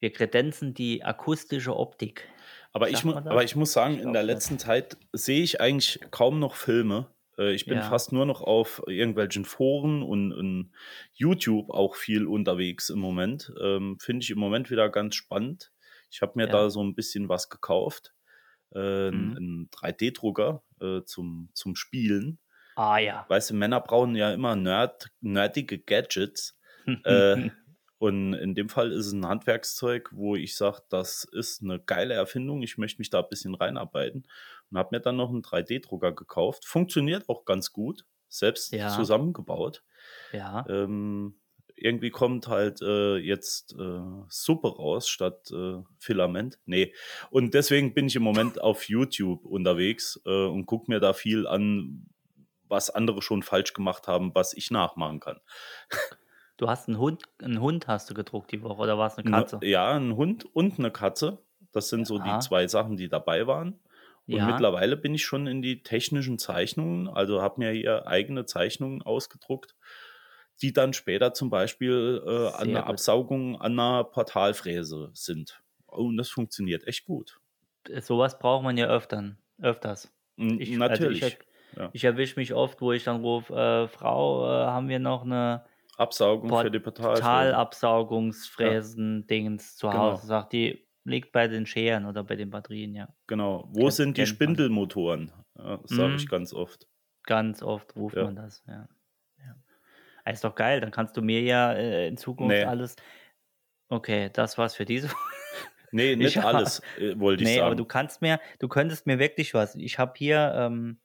wir 0.00 0.12
kredenzen 0.12 0.74
die 0.74 1.04
akustische 1.04 1.76
Optik. 1.76 2.28
Aber 2.74 2.90
ich, 2.90 3.04
aber 3.06 3.42
ich 3.44 3.56
muss 3.56 3.72
sagen, 3.72 3.94
Ich 3.94 4.02
in 4.02 4.12
der 4.12 4.22
nicht. 4.24 4.32
letzten 4.34 4.58
Zeit 4.58 4.96
sehe 5.12 5.42
ich 5.42 5.60
eigentlich 5.60 6.00
kaum 6.10 6.38
noch 6.40 6.56
Filme. 6.56 7.06
Äh, 7.38 7.54
Ich 7.54 7.64
bin 7.66 7.78
Ja. 7.78 7.82
fast 7.84 8.12
nur 8.12 8.26
noch 8.26 8.42
auf 8.42 8.82
irgendwelchen 8.86 9.44
Foren 9.44 10.02
und, 10.02 10.32
und 10.32 10.72
YouTube 11.14 11.70
auch 11.70 11.94
viel 11.94 12.26
unterwegs 12.26 12.90
im 12.90 12.98
Moment. 12.98 13.52
Ähm, 13.62 13.98
Finde 14.00 14.24
ich 14.24 14.30
im 14.30 14.38
Moment 14.38 14.70
wieder 14.70 14.90
ganz 14.90 15.14
spannend. 15.14 15.70
Ich 16.10 16.20
habe 16.20 16.32
mir 16.34 16.46
Ja. 16.46 16.50
da 16.52 16.68
so 16.70 16.82
ein 16.82 16.94
bisschen 16.94 17.28
was 17.28 17.48
gekauft. 17.48 18.12
Äh, 18.74 19.10
Mhm. 19.12 19.36
Einen 19.36 19.70
3D-Drucker 19.70 20.62
äh, 20.80 21.02
zum, 21.04 21.48
zum 21.54 21.76
Spielen. 21.76 22.38
Ah 22.76 22.98
ja. 22.98 23.24
Weißt 23.28 23.50
du, 23.50 23.54
Männer 23.54 23.80
brauchen 23.80 24.16
ja 24.16 24.32
immer 24.34 24.56
nerd, 24.56 25.10
nerdige 25.20 25.78
Gadgets. 25.78 26.58
Äh, 27.04 27.50
und 28.04 28.34
in 28.34 28.54
dem 28.54 28.68
Fall 28.68 28.92
ist 28.92 29.06
es 29.06 29.12
ein 29.12 29.26
Handwerkszeug, 29.26 30.10
wo 30.12 30.36
ich 30.36 30.56
sage, 30.56 30.82
das 30.90 31.24
ist 31.24 31.62
eine 31.62 31.80
geile 31.80 32.12
Erfindung. 32.12 32.60
Ich 32.60 32.76
möchte 32.76 33.00
mich 33.00 33.08
da 33.08 33.20
ein 33.20 33.28
bisschen 33.30 33.54
reinarbeiten. 33.54 34.26
Und 34.70 34.76
habe 34.76 34.90
mir 34.94 35.00
dann 35.00 35.16
noch 35.16 35.30
einen 35.30 35.40
3D-Drucker 35.40 36.12
gekauft. 36.12 36.66
Funktioniert 36.66 37.30
auch 37.30 37.46
ganz 37.46 37.72
gut. 37.72 38.04
Selbst 38.28 38.74
Ja. 38.74 38.90
zusammengebaut. 38.90 39.82
ja. 40.32 40.66
Ähm, 40.68 41.40
irgendwie 41.76 42.10
kommt 42.10 42.46
halt 42.46 42.82
äh, 42.82 43.16
jetzt 43.16 43.72
äh, 43.72 44.00
Suppe 44.28 44.68
raus 44.68 45.08
statt 45.08 45.50
äh, 45.50 45.82
Filament. 45.98 46.58
Nee. 46.66 46.92
Und 47.30 47.54
deswegen 47.54 47.94
bin 47.94 48.06
ich 48.06 48.16
im 48.16 48.22
Moment 48.22 48.60
auf 48.60 48.86
YouTube 48.86 49.46
unterwegs 49.46 50.20
äh, 50.26 50.46
und 50.46 50.66
gucke 50.66 50.90
mir 50.90 51.00
da 51.00 51.14
viel 51.14 51.46
an, 51.46 52.06
was 52.68 52.90
andere 52.90 53.22
schon 53.22 53.42
falsch 53.42 53.72
gemacht 53.72 54.08
haben, 54.08 54.34
was 54.34 54.52
ich 54.52 54.70
nachmachen 54.70 55.20
kann. 55.20 55.40
Du 56.56 56.68
hast 56.68 56.88
einen 56.88 56.98
Hund, 56.98 57.24
einen 57.42 57.60
Hund 57.60 57.88
hast 57.88 58.08
du 58.10 58.14
gedruckt 58.14 58.52
die 58.52 58.62
Woche 58.62 58.80
oder 58.82 58.96
war 58.98 59.08
es 59.08 59.18
eine 59.18 59.28
Ne- 59.28 59.36
Katze? 59.38 59.58
Ja, 59.62 59.92
ein 59.92 60.14
Hund 60.16 60.44
und 60.54 60.78
eine 60.78 60.90
Katze. 60.90 61.38
Das 61.72 61.88
sind 61.88 62.06
so 62.06 62.18
Ja. 62.18 62.38
die 62.38 62.44
zwei 62.44 62.68
Sachen, 62.68 62.96
die 62.96 63.08
dabei 63.08 63.46
waren. 63.46 63.80
Und 64.26 64.36
Ja. 64.36 64.46
mittlerweile 64.46 64.96
bin 64.96 65.14
ich 65.14 65.24
schon 65.24 65.46
in 65.46 65.60
die 65.62 65.82
technischen 65.82 66.38
Zeichnungen, 66.38 67.08
also 67.08 67.42
habe 67.42 67.58
mir 67.60 67.70
hier 67.72 68.06
eigene 68.06 68.46
Zeichnungen 68.46 69.02
ausgedruckt, 69.02 69.74
die 70.62 70.72
dann 70.72 70.92
später 70.92 71.34
zum 71.34 71.50
Beispiel 71.50 72.22
äh, 72.24 72.48
an 72.56 72.68
der. 72.68 72.86
Absaugung 72.86 73.60
an 73.60 73.72
einer 73.78 74.04
Portalfräse 74.04 75.10
sind. 75.12 75.60
Und 75.86 76.16
das 76.16 76.28
funktioniert 76.30 76.86
echt 76.86 77.04
gut. 77.04 77.40
Sowas 78.00 78.38
braucht 78.38 78.62
man 78.62 78.78
ja 78.78 78.86
öftern, 78.86 79.38
öfters. 79.60 80.10
N- 80.38 80.58
Ich, 80.60 80.70
Natürlich. 80.70 81.22
Also 81.24 81.36
ich, 81.90 81.94
ich 81.94 82.04
erwische 82.04 82.38
mich 82.38 82.54
oft, 82.54 82.80
wo 82.80 82.92
ich 82.92 83.04
dann 83.04 83.20
rufe, 83.20 83.52
äh, 83.54 83.88
Frau, 83.88 84.46
äh, 84.46 84.66
haben 84.66 84.88
wir 84.88 85.00
noch 85.00 85.22
eine 85.24 85.64
Absaugung 85.96 86.50
für 86.50 86.70
die 86.70 86.80
Portalfräse. 86.80 87.22
Totalabsaugungsfräsen-Dingens 87.22 89.76
zu 89.76 89.88
Genau. 89.88 90.12
Hause? 90.12 90.26
Sagt 90.26 90.52
die, 90.52 90.86
liegt 91.04 91.32
bei 91.32 91.48
den 91.48 91.66
Scheren 91.66 92.06
oder 92.06 92.24
bei 92.24 92.36
den 92.36 92.50
Batterien, 92.50 92.94
ja. 92.94 93.08
Genau. 93.26 93.68
Wo 93.72 93.80
Kennt- 93.82 93.92
sind 93.94 94.16
die. 94.16 94.26
Spindelmotoren? 94.26 95.30
Ja, 95.56 95.78
sage 95.84 96.08
Mhm. 96.10 96.16
ich 96.16 96.28
ganz 96.28 96.52
oft. 96.52 96.86
Ganz 97.24 97.62
oft 97.62 97.94
ruft 97.96 98.16
Ja. 98.16 98.24
man 98.24 98.36
das, 98.36 98.62
ja. 98.66 98.88
ja. 99.38 99.54
Ah, 100.24 100.30
Ist 100.30 100.44
doch 100.44 100.54
geil, 100.54 100.80
dann 100.80 100.90
kannst 100.90 101.16
du 101.16 101.22
mir 101.22 101.40
ja 101.42 101.72
äh, 101.72 102.08
in 102.08 102.16
Zukunft 102.16 102.54
Nee. 102.56 102.64
alles. 102.64 102.96
Okay, 103.88 104.30
das 104.32 104.58
war's 104.58 104.74
für 104.74 104.84
diese 104.84 105.08
Nee, 105.92 106.16
nicht 106.16 106.36
Ich- 106.36 106.42
alles, 106.42 106.80
äh, 106.98 107.18
wollte 107.20 107.44
ich 107.44 107.48
Nee, 107.50 107.56
sagen. 107.56 107.66
aber 107.66 107.76
du 107.76 107.84
kannst 107.84 108.20
mir, 108.22 108.40
du 108.58 108.68
könntest 108.68 109.06
mir 109.06 109.18
wirklich 109.18 109.54
was. 109.54 109.74
Ich 109.76 109.98
habe 109.98 110.14
hier 110.16 110.52
ähm, 110.56 110.98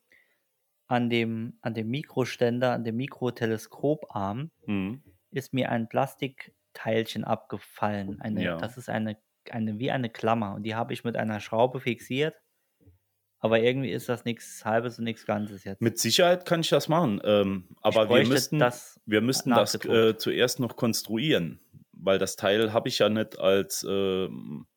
an 0.89 1.09
dem, 1.09 1.53
an 1.61 1.75
dem 1.75 1.87
Mikroständer, 1.89 2.73
an 2.73 2.83
dem 2.83 2.97
Mikroteleskoparm, 2.97 4.51
Mhm. 4.65 5.03
ist 5.31 5.53
mir 5.53 5.69
ein 5.71 5.87
Plastikteilchen 5.87 7.23
abgefallen. 7.23 8.19
Eine, 8.19 8.43
Ja. 8.43 8.57
Das 8.57 8.77
ist 8.77 8.89
eine, 8.89 9.15
eine, 9.51 9.77
wie 9.79 9.91
eine 9.91 10.09
Klammer. 10.09 10.55
Und 10.55 10.63
die 10.63 10.73
habe 10.75 10.91
ich 10.93 11.03
mit 11.03 11.15
einer 11.15 11.39
Schraube 11.39 11.79
fixiert. 11.79 12.35
Aber 13.41 13.59
irgendwie 13.61 13.91
ist 13.91 14.09
das 14.09 14.25
nichts 14.25 14.65
Halbes 14.65 14.97
und 14.97 15.05
nichts 15.05 15.25
Ganzes 15.25 15.63
jetzt. 15.63 15.81
Mit 15.81 15.97
Sicherheit 15.97 16.45
kann 16.45 16.59
ich 16.59 16.69
das 16.69 16.89
machen. 16.89 17.21
Ähm, 17.23 17.69
aber 17.81 18.09
wir 18.09 18.27
müssten 18.27 18.59
das 18.59 18.99
wir 19.05 19.21
müssten 19.21 19.51
das 19.51 19.75
äh, 19.85 20.17
zuerst 20.17 20.59
noch 20.59 20.75
konstruieren. 20.75 21.59
Weil 21.93 22.17
das 22.17 22.35
Teil 22.35 22.73
habe 22.73 22.89
ich 22.89 22.99
ja 22.99 23.07
nicht 23.09 23.39
als 23.39 23.85
äh, 23.87 24.27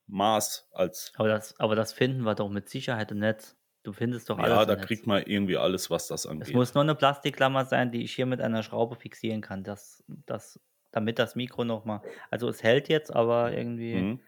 Maß, 0.06 0.68
als 0.72 1.12
Aber 1.16 1.28
das, 1.28 1.58
aber 1.58 1.74
das 1.74 1.92
finden 1.92 2.22
wir 2.22 2.34
doch 2.34 2.50
mit 2.50 2.68
Sicherheit 2.68 3.10
im 3.10 3.18
Netz. 3.18 3.56
Du 3.82 3.92
findest 3.92 4.30
doch 4.30 4.38
alles 4.38 4.58
ja, 4.60 4.64
da 4.64 4.76
kriegt 4.76 5.06
man 5.06 5.22
irgendwie 5.24 5.56
alles, 5.56 5.90
was 5.90 6.06
das 6.08 6.24
Es 6.24 6.30
angeht. 6.30 6.54
muss 6.54 6.74
nur 6.74 6.82
eine 6.82 6.94
Plastikklammer 6.94 7.64
sein, 7.66 7.90
die 7.92 8.02
ich 8.02 8.14
hier 8.14 8.26
mit 8.26 8.40
einer 8.40 8.62
Schraube 8.62 8.96
fixieren 8.96 9.40
kann, 9.40 9.64
das, 9.64 10.04
das, 10.26 10.60
damit 10.90 11.18
das 11.18 11.36
Mikro 11.36 11.64
nochmal. 11.64 12.02
Also 12.30 12.48
es 12.48 12.62
hält 12.62 12.88
jetzt, 12.88 13.14
aber 13.14 13.52
irgendwie 13.52 13.94
Mhm. 14.00 14.20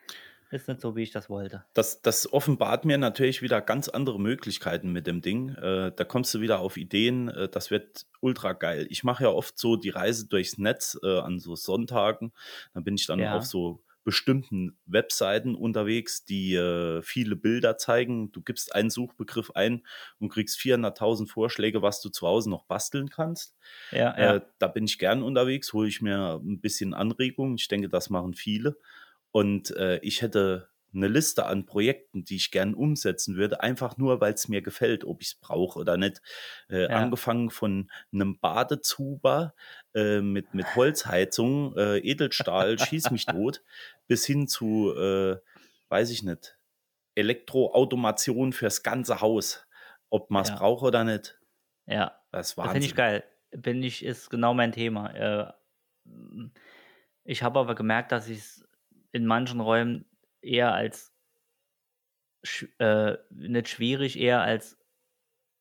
ist 0.51 0.69
nicht 0.69 0.81
so, 0.81 0.95
wie 0.97 1.03
ich 1.03 1.11
das 1.11 1.29
wollte. 1.29 1.65
Das, 1.75 2.03
das 2.03 2.33
offenbart 2.33 2.85
mir 2.85 2.99
natürlich 2.99 3.43
wieder 3.43 3.61
ganz 3.61 3.89
andere 3.89 4.21
Möglichkeiten 4.21 4.93
mit 4.93 5.07
dem 5.09 5.23
Ding. 5.23 5.49
Äh, 5.57 5.91
da 5.95 6.05
kommst 6.05 6.33
du 6.35 6.41
wieder 6.41 6.61
auf 6.61 6.77
Ideen. 6.77 7.29
Äh, 7.29 7.49
das 7.49 7.71
wird 7.73 8.07
ultra 8.21 8.53
geil. 8.53 8.87
Ich 8.91 9.03
mache 9.03 9.25
ja 9.25 9.31
oft 9.31 9.59
so 9.59 9.75
die 9.77 9.91
Reise 9.91 10.29
durchs 10.29 10.57
Netz 10.59 10.97
äh, 11.03 11.19
an 11.19 11.41
so 11.41 11.57
Sonntagen. 11.57 12.33
Da 12.75 12.81
bin 12.81 12.95
ich 12.95 13.07
dann 13.07 13.21
Ja. 13.21 13.33
auf 13.35 13.45
so 13.47 13.83
bestimmten 14.05 14.79
Webseiten 14.87 15.55
unterwegs, 15.55 16.25
die 16.25 16.55
äh, 16.55 17.03
viele 17.03 17.37
Bilder 17.37 17.79
zeigen. 17.79 18.31
Du 18.33 18.43
gibst 18.43 18.75
einen 18.75 18.91
Suchbegriff 18.91 19.51
ein 19.53 19.85
und 20.19 20.29
kriegst 20.29 20.59
400.000 20.59 21.29
Vorschläge, 21.29 21.83
was 21.83 22.01
du 22.01 22.11
zu 22.11 22.27
Hause 22.27 22.51
noch 22.51 22.65
basteln 22.65 23.09
kannst. 23.09 23.57
Ja, 23.91 24.19
ja. 24.19 24.35
Äh, 24.37 24.41
da 24.59 24.69
bin 24.69 24.85
ich 24.85 24.99
gern 24.99 25.23
unterwegs, 25.23 25.73
hole 25.73 25.89
ich 25.89 26.03
mir 26.03 26.41
ein 26.43 26.61
bisschen 26.61 26.95
Anregung. 26.95 27.55
Ich 27.57 27.69
denke, 27.69 27.89
das 27.89 28.11
machen 28.11 28.35
viele. 28.35 28.77
Und 29.33 29.75
äh, 29.77 29.99
ich 30.03 30.23
hätte 30.23 30.69
eine 30.95 31.09
Liste 31.09 31.47
an 31.47 31.67
Projekten, 31.67 32.25
die 32.25 32.37
ich 32.37 32.51
gern 32.51 32.75
umsetzen 32.75 33.37
würde, 33.37 33.61
einfach 33.63 33.97
nur, 33.97 34.21
weil 34.21 34.35
es 34.35 34.49
mir 34.49 34.63
gefällt, 34.63 35.05
ob 35.05 35.23
ich 35.23 35.29
es 35.29 35.35
brauche 35.35 35.79
oder 35.79 35.97
nicht. 35.97 36.23
Äh, 36.69 36.83
Ja. 36.83 36.89
Angefangen 36.91 37.51
von 37.51 37.91
einem 38.13 38.39
Badezuber 38.39 39.55
äh, 39.95 40.21
mit, 40.21 40.55
mit 40.55 40.77
Holzheizung, 40.77 41.77
äh, 41.77 41.99
Edelstahl, 41.99 42.79
schieß 42.79 43.11
mich 43.11 43.27
tot, 43.27 43.63
bis 44.07 44.25
hin 44.27 44.47
zu, 44.49 44.95
äh, 44.97 45.37
weiß 45.89 46.11
ich 46.11 46.23
nicht, 46.23 46.59
Elektroautomation 47.15 48.53
fürs 48.53 48.83
ganze 48.83 49.21
Haus. 49.21 49.67
Ob 50.11 50.31
man 50.31 50.43
es 50.45 50.51
Ja. 50.51 50.57
braucht 50.57 50.85
oder 50.85 51.05
nicht. 51.05 51.39
ja. 51.87 52.21
Das 52.31 52.57
Wahnsinn. 52.57 52.73
finde 52.73 52.87
ich 52.87 52.95
geil. 52.97 53.25
Bin 53.53 53.83
ich, 53.85 54.05
ist 54.05 54.29
genau 54.31 54.55
mein 54.55 54.73
Thema. 54.73 55.11
Äh, 55.15 55.53
ich 57.25 57.43
habe 57.43 57.59
aber 57.61 57.75
gemerkt, 57.75 58.13
dass 58.13 58.29
ich 58.29 58.39
es 58.39 58.69
in 59.13 59.27
manchen 59.27 59.61
Räumen 59.61 60.05
eher 60.45 60.75
als 60.75 61.13
äh, 62.79 63.17
nicht 63.31 63.69
schwierig, 63.69 64.19
eher 64.19 64.41
als 64.43 64.79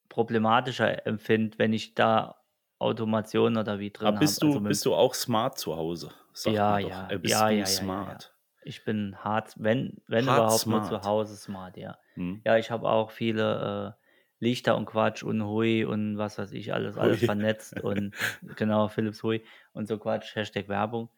problematischer 0.10 1.08
empfinde, 1.08 1.60
wenn 1.60 1.74
ich 1.74 1.96
da 1.96 2.44
Automation 2.80 3.58
oder 3.58 3.80
wie 3.80 3.92
drin 3.92 4.14
Aber 4.14 4.20
bist 4.20 4.42
habe. 4.42 4.44
du, 4.44 4.60
Also 4.60 4.62
bist 4.62 4.86
du 4.86 4.96
auch 4.96 5.14
smart 5.14 5.58
zu 5.58 5.76
Hause? 5.76 6.14
Sagt 6.34 6.68
Ja, 6.68 6.78
ja, 6.80 7.10
Äh, 7.10 7.20
bist 7.20 7.48
ja, 7.48 7.50
ja, 7.50 7.70
ja, 7.70 7.84
ja, 7.86 7.96
smart? 8.06 8.36
Ich 8.64 8.84
bin 8.86 9.18
hart, 9.24 9.56
wenn, 9.58 10.02
wenn 10.08 10.28
Hart 10.28 10.30
überhaupt 10.30 10.70
smart. 10.70 10.70
nur 10.70 10.82
zu 10.82 11.02
Hause 11.04 11.36
smart, 11.38 11.78
ja. 11.78 11.98
Hm. 12.16 12.42
Ja, 12.46 12.58
ich 12.58 12.72
habe 12.72 12.90
auch 12.90 13.12
viele 13.12 13.96
äh, 14.00 14.04
Lichter 14.44 14.76
und 14.78 14.86
Quatsch 14.86 15.24
und 15.24 15.44
Hui 15.46 15.86
und 15.86 16.18
was 16.18 16.38
weiß 16.38 16.52
ich, 16.54 16.74
alles, 16.74 16.98
alles 16.98 17.24
Hui. 17.24 17.24
vernetzt 17.24 17.80
und 17.82 18.16
genau, 18.42 18.88
Philips 18.90 19.24
Hui 19.24 19.46
und 19.74 19.88
so 19.88 19.98
Quatsch, 19.98 20.36
Hashtag 20.36 20.68
Werbung. 20.68 21.10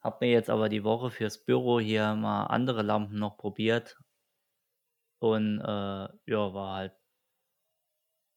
Hab 0.00 0.20
mir 0.20 0.30
jetzt 0.30 0.50
aber 0.50 0.68
die 0.68 0.84
Woche 0.84 1.10
fürs 1.10 1.44
Büro 1.44 1.80
hier 1.80 2.14
mal 2.14 2.46
andere 2.46 2.82
Lampen 2.82 3.18
noch 3.18 3.36
probiert 3.36 3.98
und 5.18 5.60
äh, 5.60 6.08
ja, 6.26 6.54
war 6.54 6.76
halt 6.76 6.92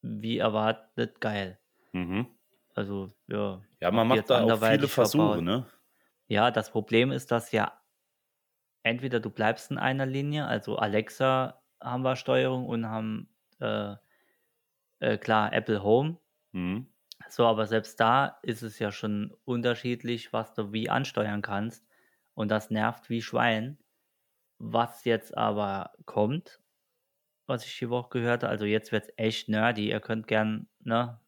wie 0.02 0.38
erwartet 0.38 1.20
geil. 1.20 1.58
Mhm. 1.92 2.26
Also, 2.74 3.10
ja. 3.28 3.62
Ja, 3.80 3.90
man 3.90 4.08
macht 4.08 4.30
da 4.30 4.42
auch 4.42 4.58
viele 4.58 4.88
Versuche, 4.88 5.22
verbaut. 5.24 5.44
ne? 5.44 5.66
Ja, 6.28 6.50
das 6.50 6.70
Problem 6.70 7.12
ist, 7.12 7.30
dass 7.30 7.52
ja 7.52 7.80
entweder 8.82 9.20
du 9.20 9.30
bleibst 9.30 9.70
in 9.70 9.78
einer 9.78 10.06
Linie, 10.06 10.46
also 10.46 10.76
Alexa 10.76 11.62
haben 11.80 12.02
wir 12.02 12.16
Steuerung 12.16 12.66
und 12.66 12.86
haben 12.86 13.28
äh, 13.60 13.94
äh, 15.00 15.18
klar 15.18 15.52
Apple 15.52 15.82
Home. 15.82 16.18
Mhm. 16.52 16.91
So, 17.28 17.46
aber 17.46 17.66
selbst 17.66 17.98
da 18.00 18.38
ist 18.42 18.62
es 18.62 18.78
ja 18.78 18.92
schon 18.92 19.34
unterschiedlich, 19.44 20.32
was 20.32 20.54
du 20.54 20.72
wie 20.72 20.90
ansteuern 20.90 21.42
kannst. 21.42 21.86
Und 22.34 22.50
das 22.50 22.70
nervt 22.70 23.10
wie 23.10 23.22
Schwein. 23.22 23.78
Was 24.58 25.04
jetzt 25.04 25.36
aber 25.36 25.92
kommt, 26.06 26.60
was 27.46 27.66
ich 27.66 27.78
die 27.78 27.90
Woche 27.90 28.10
gehört 28.10 28.42
habe, 28.44 28.50
also 28.50 28.64
jetzt 28.64 28.92
wird 28.92 29.04
es 29.04 29.14
echt 29.16 29.48
nerdy. 29.48 29.90
Ihr 29.90 30.00
könnt 30.00 30.28
gern 30.28 30.68
ne, 30.80 31.20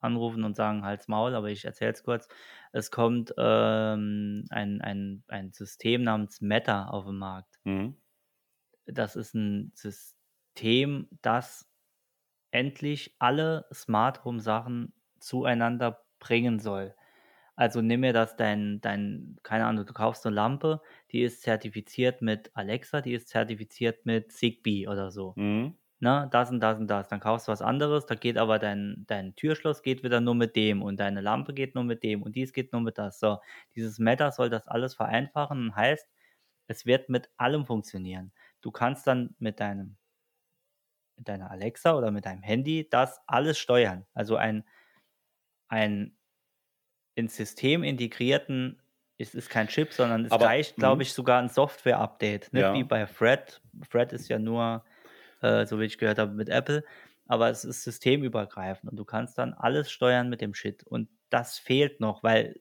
anrufen 0.00 0.44
und 0.44 0.56
sagen, 0.56 0.84
halt's 0.84 1.08
Maul, 1.08 1.34
aber 1.34 1.50
ich 1.50 1.64
erzähle 1.64 1.92
es 1.92 2.04
kurz. 2.04 2.28
Es 2.72 2.90
kommt 2.90 3.34
ähm, 3.36 4.44
ein, 4.50 4.80
ein, 4.80 5.24
ein 5.28 5.52
System 5.52 6.04
namens 6.04 6.40
Meta 6.40 6.86
auf 6.88 7.06
den 7.06 7.18
Markt. 7.18 7.58
Mhm. 7.64 7.96
Das 8.86 9.16
ist 9.16 9.34
ein 9.34 9.72
System, 9.74 11.08
das 11.22 11.68
endlich 12.50 13.16
alle 13.18 13.66
Smart 13.72 14.24
Home 14.24 14.40
Sachen 14.40 14.92
zueinander 15.22 16.04
bringen 16.18 16.58
soll. 16.60 16.94
Also 17.56 17.82
nimm 17.82 18.00
mir 18.00 18.12
das 18.12 18.36
dein, 18.36 18.80
dein, 18.80 19.36
keine 19.42 19.66
Ahnung, 19.66 19.86
du 19.86 19.92
kaufst 19.92 20.26
eine 20.26 20.34
Lampe, 20.36 20.82
die 21.12 21.22
ist 21.22 21.42
zertifiziert 21.42 22.22
mit 22.22 22.50
Alexa, 22.56 23.00
die 23.02 23.12
ist 23.14 23.28
zertifiziert 23.28 24.06
mit 24.06 24.32
Zigbee 24.32 24.88
oder 24.88 25.10
so. 25.10 25.36
Mhm. 25.36 25.76
Ne, 26.00 26.28
das 26.32 26.50
und 26.50 26.60
das 26.60 26.78
und 26.80 26.88
das. 26.88 27.08
Dann 27.08 27.20
kaufst 27.20 27.46
du 27.48 27.52
was 27.52 27.62
anderes, 27.62 28.06
da 28.06 28.16
geht 28.16 28.36
aber 28.36 28.58
dein, 28.58 29.04
dein 29.06 29.36
Türschloss 29.36 29.82
geht 29.82 30.02
wieder 30.02 30.20
nur 30.20 30.34
mit 30.34 30.56
dem 30.56 30.82
und 30.82 30.98
deine 30.98 31.20
Lampe 31.20 31.54
geht 31.54 31.74
nur 31.76 31.84
mit 31.84 32.02
dem 32.02 32.22
und 32.22 32.34
dies 32.36 32.52
geht 32.52 32.72
nur 32.72 32.82
mit 32.82 32.98
das. 32.98 33.20
So, 33.20 33.38
dieses 33.76 33.98
Meta 34.00 34.32
soll 34.32 34.50
das 34.50 34.66
alles 34.68 34.94
vereinfachen 34.96 35.66
und 35.68 35.76
heißt, 35.76 36.08
es 36.66 36.86
wird 36.86 37.08
mit 37.08 37.30
allem 37.36 37.66
funktionieren. 37.66 38.32
Du 38.62 38.72
kannst 38.72 39.06
dann 39.06 39.36
mit 39.38 39.60
deinem 39.60 39.96
mit 41.16 41.28
deiner 41.28 41.50
Alexa 41.50 41.94
oder 41.96 42.10
mit 42.10 42.26
deinem 42.26 42.42
Handy 42.42 42.88
das 42.90 43.20
alles 43.26 43.58
steuern. 43.58 44.06
Also 44.14 44.36
ein, 44.36 44.64
ein 45.72 46.14
ins 47.14 47.34
System 47.36 47.82
integrierten, 47.82 48.80
es 49.18 49.34
ist 49.34 49.48
kein 49.48 49.68
Chip, 49.68 49.92
sondern 49.92 50.24
es 50.26 50.32
Aber- 50.32 50.46
reicht, 50.46 50.76
mhm. 50.76 50.82
glaube 50.82 51.02
ich, 51.02 51.12
sogar 51.12 51.40
ein 51.40 51.48
Software-Update. 51.48 52.52
Nicht 52.52 52.62
Ja. 52.62 52.74
wie 52.74 52.84
bei 52.84 53.06
Fred. 53.06 53.60
Fred 53.88 54.12
ist 54.12 54.28
ja 54.28 54.38
nur, 54.38 54.84
äh, 55.40 55.64
so 55.66 55.80
wie 55.80 55.84
ich 55.84 55.98
gehört 55.98 56.18
habe, 56.18 56.32
mit 56.32 56.48
Apple. 56.48 56.84
Aber 57.26 57.48
es 57.48 57.64
ist 57.64 57.82
systemübergreifend 57.84 58.90
und 58.90 58.96
du 58.96 59.04
kannst 59.04 59.38
dann 59.38 59.54
alles 59.54 59.90
steuern 59.90 60.28
mit 60.28 60.40
dem 60.40 60.54
Shit. 60.54 60.82
Und 60.84 61.08
das 61.30 61.58
fehlt 61.58 62.00
noch, 62.00 62.22
weil 62.22 62.60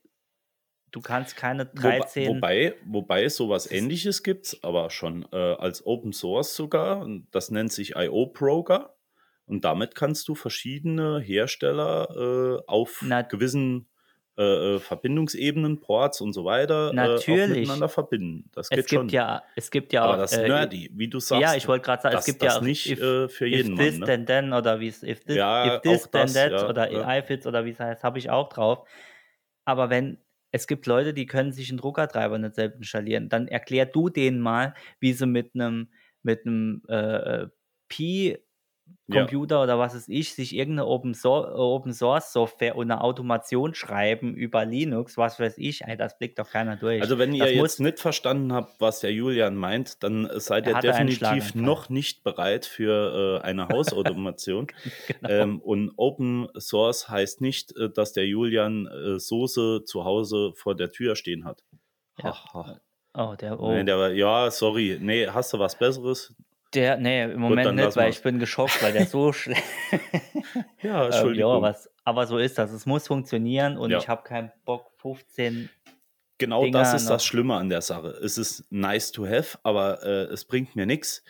du 0.92 1.02
kannst 1.02 1.36
keine 1.36 1.68
Wobei, 1.68 2.00
13. 2.00 2.28
wobei, 2.36 2.76
wobei 2.86 3.24
es 3.24 3.36
sowas 3.36 3.70
ähnliches 3.70 4.24
gibt, 4.24 4.58
aber 4.62 4.90
schon 4.90 5.26
äh, 5.34 5.36
als 5.56 5.86
Open 5.86 6.14
Source 6.14 6.56
sogar. 6.56 7.08
Das 7.32 7.50
nennt 7.50 7.72
sich 7.74 7.96
IO 7.96 8.28
Broker. 8.28 8.96
Und 9.46 9.66
damit 9.66 9.96
kannst 9.96 10.28
du 10.28 10.36
verschiedene 10.36 11.20
Hersteller 11.20 12.60
äh, 12.62 12.64
auf 12.68 13.02
Na- 13.06 13.22
gewissen 13.24 13.88
äh, 14.38 14.76
äh, 14.76 14.80
Verbindungsebenen, 14.80 15.82
Ports 15.82 16.22
und 16.22 16.32
so 16.32 16.46
weiter 16.46 16.92
äh, 16.92 16.96
Natürlich. 16.96 17.60
miteinander 17.60 17.90
verbinden. 17.90 18.50
Das 18.54 18.70
geht 18.70 18.80
es 18.80 18.90
schon. 18.90 19.02
gibt 19.08 19.12
ja, 19.12 19.44
es 19.58 19.70
gibt 19.72 19.92
ja 19.92 20.04
aber 20.04 20.14
auch. 20.14 20.18
das 20.20 20.32
äh, 20.32 20.48
nerdy, 20.48 20.90
wie 20.94 21.10
du 21.10 21.20
sagst. 21.20 21.42
Ja, 21.42 21.54
ich 21.56 21.68
wollte 21.68 21.84
gerade 21.86 22.02
sagen, 22.02 22.14
es 22.16 22.20
das- 22.20 22.26
gibt 22.28 22.42
das 22.42 22.54
ja 22.54 22.60
auch 22.60 22.64
nicht 22.64 22.90
if, 22.90 23.02
äh, 23.02 23.28
für 23.28 23.46
jeden 23.46 23.74
if 23.74 23.80
this 23.80 23.92
Mann. 24.00 24.00
Ne? 24.00 24.06
then 24.06 24.26
then 24.26 24.54
oder 24.54 24.80
wie 24.80 24.88
es 24.88 25.04
if 25.04 25.26
this, 25.26 25.36
Ja, 25.36 25.76
if 25.76 25.82
this 25.82 26.04
then 26.10 26.22
das, 26.22 26.34
that 26.34 26.52
ja, 26.54 26.70
oder 26.70 26.92
ja. 26.92 27.18
iFits 27.20 27.46
oder 27.46 27.66
wie 27.66 27.72
es 27.72 27.80
heißt, 27.80 28.04
habe 28.04 28.20
ich 28.20 28.30
auch 28.30 28.48
drauf. 28.48 28.88
Aber 29.66 29.90
wenn 29.90 30.18
es 30.52 30.66
gibt 30.66 30.86
Leute, 30.86 31.14
die 31.14 31.26
können 31.26 31.52
sich 31.52 31.70
einen 31.70 31.78
Druckertreiber 31.78 32.38
nicht 32.38 32.56
selbst 32.56 32.78
installieren, 32.78 33.28
dann 33.30 33.48
erklär 33.50 33.86
du 33.86 34.10
denen 34.10 34.40
mal, 34.40 34.74
wie 35.02 35.12
sie 35.14 35.26
mit 35.26 35.52
einem 35.56 35.90
mit 36.24 36.46
einem 36.46 36.84
äh, 36.88 37.48
Pi 39.08 39.16
Ja. 39.18 39.22
Computer 39.22 39.64
oder 39.64 39.78
was 39.80 39.96
weiß 39.96 40.08
ich, 40.10 40.34
sich 40.34 40.56
irgendeine 40.56 40.88
Open, 40.88 41.14
so 41.14 41.32
Open 41.32 41.94
Source 41.94 42.34
Software 42.34 42.76
und 42.76 42.92
eine 42.92 43.02
Automation 43.02 43.74
schreiben 43.74 44.36
über 44.36 44.66
Linux, 44.66 45.18
was 45.18 45.40
weiß 45.40 45.58
ich, 45.58 45.82
ey, 45.84 45.98
das 45.98 46.18
blickt 46.18 46.40
doch 46.40 46.50
keiner 46.50 46.76
durch. 46.78 47.02
Also 47.02 47.18
wenn 47.18 47.34
ihr 47.34 47.46
das 47.46 47.54
jetzt 47.54 47.80
nicht 47.80 48.00
verstanden 48.00 48.54
habt, 48.54 48.80
was 48.80 49.00
der 49.02 49.12
Julian 49.14 49.56
meint, 49.56 50.04
dann 50.04 50.30
seid 50.36 50.68
Er 50.68 50.76
ihr 50.76 50.80
definitiv 50.82 51.56
noch 51.56 51.90
nicht 51.90 52.24
bereit 52.24 52.66
für 52.66 53.42
äh, 53.42 53.46
eine 53.46 53.68
Hausautomation. 53.70 54.68
genau. 55.08 55.30
ähm, 55.30 55.60
und 55.62 55.92
Open 55.98 56.48
Source 56.58 57.10
heißt 57.10 57.42
nicht, 57.42 57.76
äh, 57.78 57.90
dass 57.90 58.14
der 58.14 58.28
Julian 58.28 58.88
äh, 58.88 59.20
Soße 59.20 59.84
zu 59.86 60.06
Hause 60.06 60.54
vor 60.56 60.76
der 60.76 60.92
Tür 60.92 61.16
stehen 61.16 61.46
hat. 61.46 61.64
Ja. 62.18 62.32
Ach, 62.32 62.46
ach. 62.54 62.76
oh, 63.18 63.36
der, 63.36 63.60
oh. 63.60 63.72
Nee, 63.72 63.84
der 63.84 64.14
ja, 64.14 64.52
sorry. 64.52 64.98
Nee, 65.02 65.28
hast 65.28 65.54
du 65.54 65.60
was 65.60 65.78
Besseres? 65.78 66.34
Der, 66.74 66.98
nee, 66.98 67.24
im 67.24 67.40
Moment 67.42 67.76
nicht, 67.76 67.96
weil 67.98 68.10
ich 68.12 68.22
bin 68.22 68.40
geschockt, 68.40 68.82
weil 68.82 68.94
der 68.94 69.06
so 69.06 69.34
schlecht. 69.34 69.64
Ja, 70.82 71.02
ähm, 71.06 71.12
Entschuldigung. 71.12 71.56
ja, 71.56 71.62
was, 71.62 71.90
aber 72.04 72.26
so 72.28 72.38
ist 72.38 72.58
das. 72.58 72.72
Es 72.72 72.86
muss 72.86 73.08
funktionieren 73.08 73.78
und 73.78 73.92
Ja. 73.92 74.00
ich 74.00 74.08
habe 74.08 74.24
keinen 74.24 74.52
Bock, 74.66 74.92
15. 74.98 75.70
Genau 76.38 76.64
Dinger 76.64 76.80
das 76.80 76.94
ist 76.96 77.04
noch. 77.04 77.12
das 77.12 77.26
Schlimme 77.26 77.56
an 77.56 77.70
der 77.70 77.82
Sache. 77.82 78.08
Es 78.24 78.38
ist 78.38 78.66
nice 78.72 79.12
to 79.12 79.28
have, 79.28 79.60
aber 79.64 80.02
äh, 80.04 80.24
es 80.34 80.46
bringt 80.46 80.76
mir 80.76 80.88
nichts, 80.88 81.24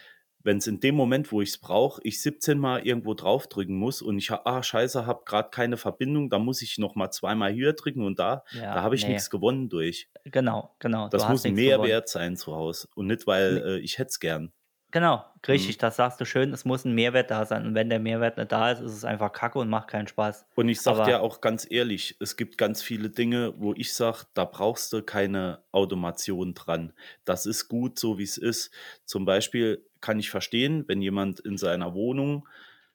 wenn 0.43 0.57
es 0.57 0.67
in 0.67 0.79
dem 0.79 0.95
Moment, 0.95 1.31
wo 1.33 1.41
ich 1.41 1.49
es 1.49 1.57
brauche, 1.57 2.01
ich 2.03 2.21
17 2.21 2.57
Mal 2.57 2.85
irgendwo 2.87 3.13
draufdrücken 3.13 3.75
muss 3.75 4.01
und 4.01 4.17
ich, 4.17 4.31
ah, 4.31 4.63
scheiße, 4.63 5.05
habe 5.05 5.23
gerade 5.25 5.49
keine 5.49 5.75
Verbindung, 5.77 6.29
da 6.29 6.39
muss 6.39 6.61
ich 6.61 6.77
noch 6.77 6.95
mal 6.95 7.11
zweimal 7.11 7.51
hier 7.51 7.73
drücken 7.73 8.05
und 8.05 8.19
da, 8.19 8.43
Ja, 8.53 8.73
da 8.73 8.81
habe 8.83 8.95
ich 8.95 9.03
nee. 9.03 9.09
nichts 9.13 9.29
gewonnen 9.29 9.67
durch. 9.69 10.09
Genau, 10.23 10.73
genau. 10.79 11.09
Das 11.09 11.27
muss 11.27 11.43
ein 11.45 11.53
nichts 11.53 11.69
gewonnen. 11.71 11.81
Mehrwert 11.89 12.07
sein 12.09 12.37
zu 12.37 12.55
Hause 12.55 12.87
und 12.95 13.07
nicht, 13.07 13.27
weil 13.27 13.57
äh, 13.65 13.77
ich 13.79 13.97
hätte 13.97 14.09
es 14.09 14.19
gern. 14.19 14.53
Genau, 14.91 15.17
Mhm. 15.17 15.39
richtig, 15.47 15.77
das 15.77 15.95
sagst 15.95 16.19
du 16.19 16.25
schön, 16.25 16.51
es 16.53 16.65
muss 16.65 16.83
ein 16.85 16.93
Mehrwert 16.93 17.31
da 17.31 17.45
sein. 17.45 17.65
Und 17.65 17.75
wenn 17.75 17.89
der 17.89 17.99
Mehrwert 17.99 18.37
nicht 18.37 18.51
da 18.51 18.71
ist, 18.71 18.81
ist 18.81 18.91
es 18.91 19.05
einfach 19.05 19.31
Kacke 19.31 19.57
und 19.59 19.69
macht 19.69 19.87
keinen 19.87 20.07
Spaß. 20.07 20.45
Und 20.55 20.67
ich 20.69 20.81
sag 20.81 20.95
Aber- 20.95 21.05
dir 21.05 21.21
auch 21.21 21.39
ganz 21.41 21.65
ehrlich, 21.69 22.17
es 22.19 22.35
gibt 22.35 22.57
ganz 22.57 22.81
viele 22.83 23.09
Dinge, 23.09 23.53
wo 23.57 23.73
ich 23.73 23.93
sage, 23.93 24.25
da 24.33 24.43
brauchst 24.45 24.91
du 24.93 25.01
keine 25.01 25.59
Automation 25.71 26.53
dran. 26.53 26.93
Das 27.25 27.45
ist 27.45 27.69
gut, 27.69 27.97
so 27.97 28.17
wie 28.19 28.23
es 28.23 28.37
ist. 28.37 28.71
Zum 29.05 29.23
Beispiel 29.25 29.85
kann 30.01 30.19
ich 30.19 30.29
verstehen, 30.29 30.83
wenn 30.87 31.01
jemand 31.01 31.39
in 31.39 31.57
seiner 31.57 31.93
Wohnung, 31.93 32.47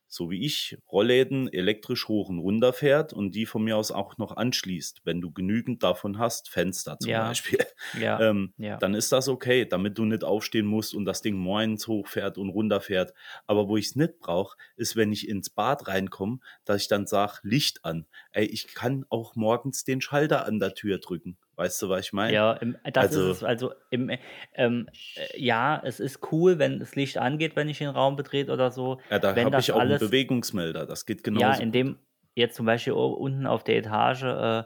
so 0.08 0.30
wie 0.30 0.44
ich, 0.44 0.78
Rollläden 0.90 1.52
elektrisch 1.52 2.08
hoch 2.08 2.28
und 2.28 2.38
runter 2.38 2.72
fährt 2.72 3.12
und 3.12 3.34
die 3.34 3.46
von 3.46 3.64
mir 3.64 3.76
aus 3.76 3.90
auch 3.90 4.18
noch 4.18 4.36
anschließt, 4.36 5.02
wenn 5.04 5.20
du 5.20 5.30
genügend 5.32 5.82
davon 5.82 6.18
hast, 6.18 6.48
Fenster 6.48 6.98
zum 6.98 7.10
Ja. 7.12 7.18
Beispiel. 7.18 7.58
Ja, 7.92 8.28
ähm, 8.30 8.54
ja. 8.56 8.76
dann 8.78 8.94
ist 8.94 9.12
das 9.12 9.28
okay, 9.28 9.64
damit 9.66 9.98
du 9.98 10.04
nicht 10.04 10.24
aufstehen 10.24 10.66
musst 10.66 10.94
und 10.94 11.04
das 11.06 11.22
Ding 11.22 11.36
morgens 11.36 11.86
hochfährt 11.88 12.38
und 12.38 12.50
runterfährt. 12.50 13.14
Aber 13.46 13.68
wo 13.68 13.76
ich 13.76 13.86
es 13.86 13.96
nicht 13.96 14.18
brauche, 14.18 14.56
ist, 14.76 14.96
wenn 14.96 15.12
ich 15.12 15.28
ins 15.28 15.50
Bad 15.50 15.88
reinkomme, 15.88 16.38
dass 16.64 16.82
ich 16.82 16.88
dann 16.88 17.06
sage, 17.06 17.38
Licht 17.42 17.84
an. 17.84 18.06
Ey, 18.32 18.44
ich 18.46 18.68
kann 18.74 19.04
auch 19.08 19.34
morgens 19.36 19.84
den 19.84 20.00
Schalter 20.00 20.46
an 20.46 20.58
der 20.60 20.74
Tür 20.74 20.98
drücken. 20.98 21.36
Weißt 21.56 21.80
du, 21.82 21.88
was 21.88 22.06
ich 22.06 22.12
meine? 22.12 22.32
Ja, 22.34 22.52
im, 22.52 22.76
das 22.84 23.04
Also- 23.06 23.30
ist 23.30 23.36
es. 23.38 23.44
Also, 23.44 23.72
im, 23.90 24.10
ähm, 24.54 24.88
äh, 25.16 25.40
ja, 25.42 25.80
es 25.84 26.00
ist 26.00 26.20
cool, 26.30 26.58
wenn 26.58 26.78
das 26.78 26.94
Licht 26.96 27.16
angeht, 27.18 27.56
wenn 27.56 27.68
ich 27.68 27.78
den 27.78 27.88
Raum 27.88 28.16
betrete 28.16 28.52
oder 28.52 28.70
so. 28.70 29.00
Ja, 29.10 29.18
da 29.18 29.34
habe 29.34 29.58
ich 29.58 29.72
auch 29.72 29.78
alles- 29.80 30.02
einen 30.02 30.10
Bewegungsmelder. 30.10 30.86
Das 30.86 31.06
geht 31.06 31.24
genauso. 31.24 31.44
Ja, 31.46 31.54
in 31.54 31.72
dem, 31.72 31.98
jetzt 32.34 32.56
zum 32.56 32.66
Beispiel 32.66 32.92
unten 32.92 33.46
auf 33.46 33.64
der 33.64 33.76
Etage, 33.78 34.22
äh, 34.24 34.64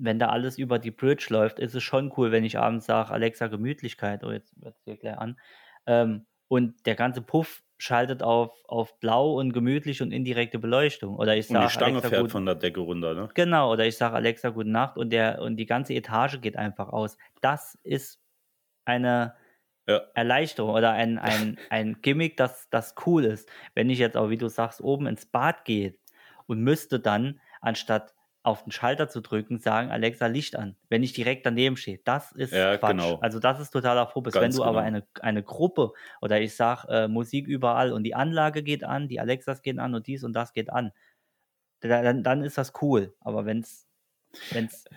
wenn 0.00 0.18
da 0.18 0.28
alles 0.28 0.58
über 0.58 0.78
die 0.78 0.90
Bridge 0.90 1.26
läuft, 1.30 1.58
ist 1.60 1.74
es 1.74 1.82
schon 1.82 2.12
cool, 2.16 2.30
wenn 2.32 2.44
ich 2.44 2.58
abends 2.58 2.86
sage, 2.86 3.10
Alexa, 3.10 3.46
Gemütlichkeit, 3.46 4.22
oh, 4.24 4.30
jetzt 4.32 4.60
wird 4.60 4.74
es 4.76 4.82
hier 4.84 4.96
gleich 4.96 5.18
an. 5.18 5.38
Ähm, 5.86 6.26
und 6.48 6.84
der 6.86 6.94
ganze 6.94 7.20
Puff 7.22 7.62
schaltet 7.78 8.22
auf, 8.22 8.62
auf 8.66 8.98
blau 9.00 9.34
und 9.38 9.52
gemütlich 9.52 10.02
und 10.02 10.12
indirekte 10.12 10.58
Beleuchtung. 10.58 11.16
Oder 11.16 11.36
ich 11.36 11.48
und 11.48 11.58
die 11.60 11.68
sage, 11.68 11.68
Stange 11.68 12.00
Alexa, 12.00 12.08
fährt 12.08 12.28
gut, 12.28 12.30
von 12.30 12.46
der 12.46 12.54
Decke 12.54 12.80
runter, 12.80 13.14
ne? 13.14 13.34
Genau, 13.34 13.72
oder 13.72 13.86
ich 13.86 13.96
sage 13.96 14.16
Alexa 14.16 14.50
gute 14.50 14.70
Nacht 14.70 14.96
und 14.96 15.10
der 15.10 15.40
und 15.42 15.56
die 15.56 15.66
ganze 15.66 15.94
Etage 15.94 16.40
geht 16.40 16.56
einfach 16.56 16.88
aus. 16.88 17.18
Das 17.40 17.78
ist 17.82 18.20
eine 18.86 19.36
Ja. 19.86 20.02
Erleichterung 20.14 20.72
oder 20.74 20.92
ein, 20.92 21.18
ein, 21.18 21.60
ein 21.68 22.02
Gimmick, 22.02 22.36
das, 22.36 22.68
das 22.70 22.94
cool 23.06 23.24
ist. 23.24 23.50
Wenn 23.74 23.90
ich 23.90 23.98
jetzt 23.98 24.16
auch, 24.16 24.30
wie 24.30 24.38
du 24.38 24.48
sagst, 24.48 24.80
oben 24.80 25.06
ins 25.06 25.26
Bad 25.26 25.64
gehe 25.64 25.96
und 26.46 26.60
müsste 26.62 27.00
dann, 27.00 27.40
anstatt 27.60 28.14
auf 28.48 28.64
den 28.64 28.72
Schalter 28.72 29.08
zu 29.08 29.20
drücken, 29.20 29.58
sagen, 29.58 29.90
Alexa, 29.90 30.26
Licht 30.26 30.56
an, 30.56 30.76
wenn 30.88 31.02
ich 31.02 31.12
direkt 31.12 31.44
daneben 31.44 31.76
stehe. 31.76 32.00
Das 32.04 32.32
ist 32.32 32.52
Ja, 32.52 32.76
Quatsch. 32.78 32.92
genau. 32.92 33.18
Also 33.20 33.38
das 33.38 33.60
ist 33.60 33.70
totaler 33.70 34.06
Fubis. 34.06 34.34
Wenn 34.34 34.52
du 34.52 34.64
aber 34.64 34.82
genau. 34.82 34.98
eine, 34.98 35.06
eine 35.20 35.42
Gruppe 35.42 35.92
oder 36.22 36.40
ich 36.40 36.56
sage 36.56 36.88
äh, 36.88 37.08
Musik 37.08 37.46
überall 37.46 37.92
und 37.92 38.04
die 38.04 38.14
Anlage 38.14 38.62
geht 38.62 38.84
an, 38.84 39.08
die 39.08 39.20
Alexas 39.20 39.62
gehen 39.62 39.78
an 39.78 39.94
und 39.94 40.06
dies 40.06 40.24
und 40.24 40.32
das 40.32 40.52
geht 40.54 40.70
an, 40.70 40.92
dann, 41.80 42.22
dann 42.22 42.42
ist 42.42 42.58
das 42.58 42.72
cool. 42.80 43.14
Aber 43.20 43.44
wenn 43.44 43.60
es 43.60 43.86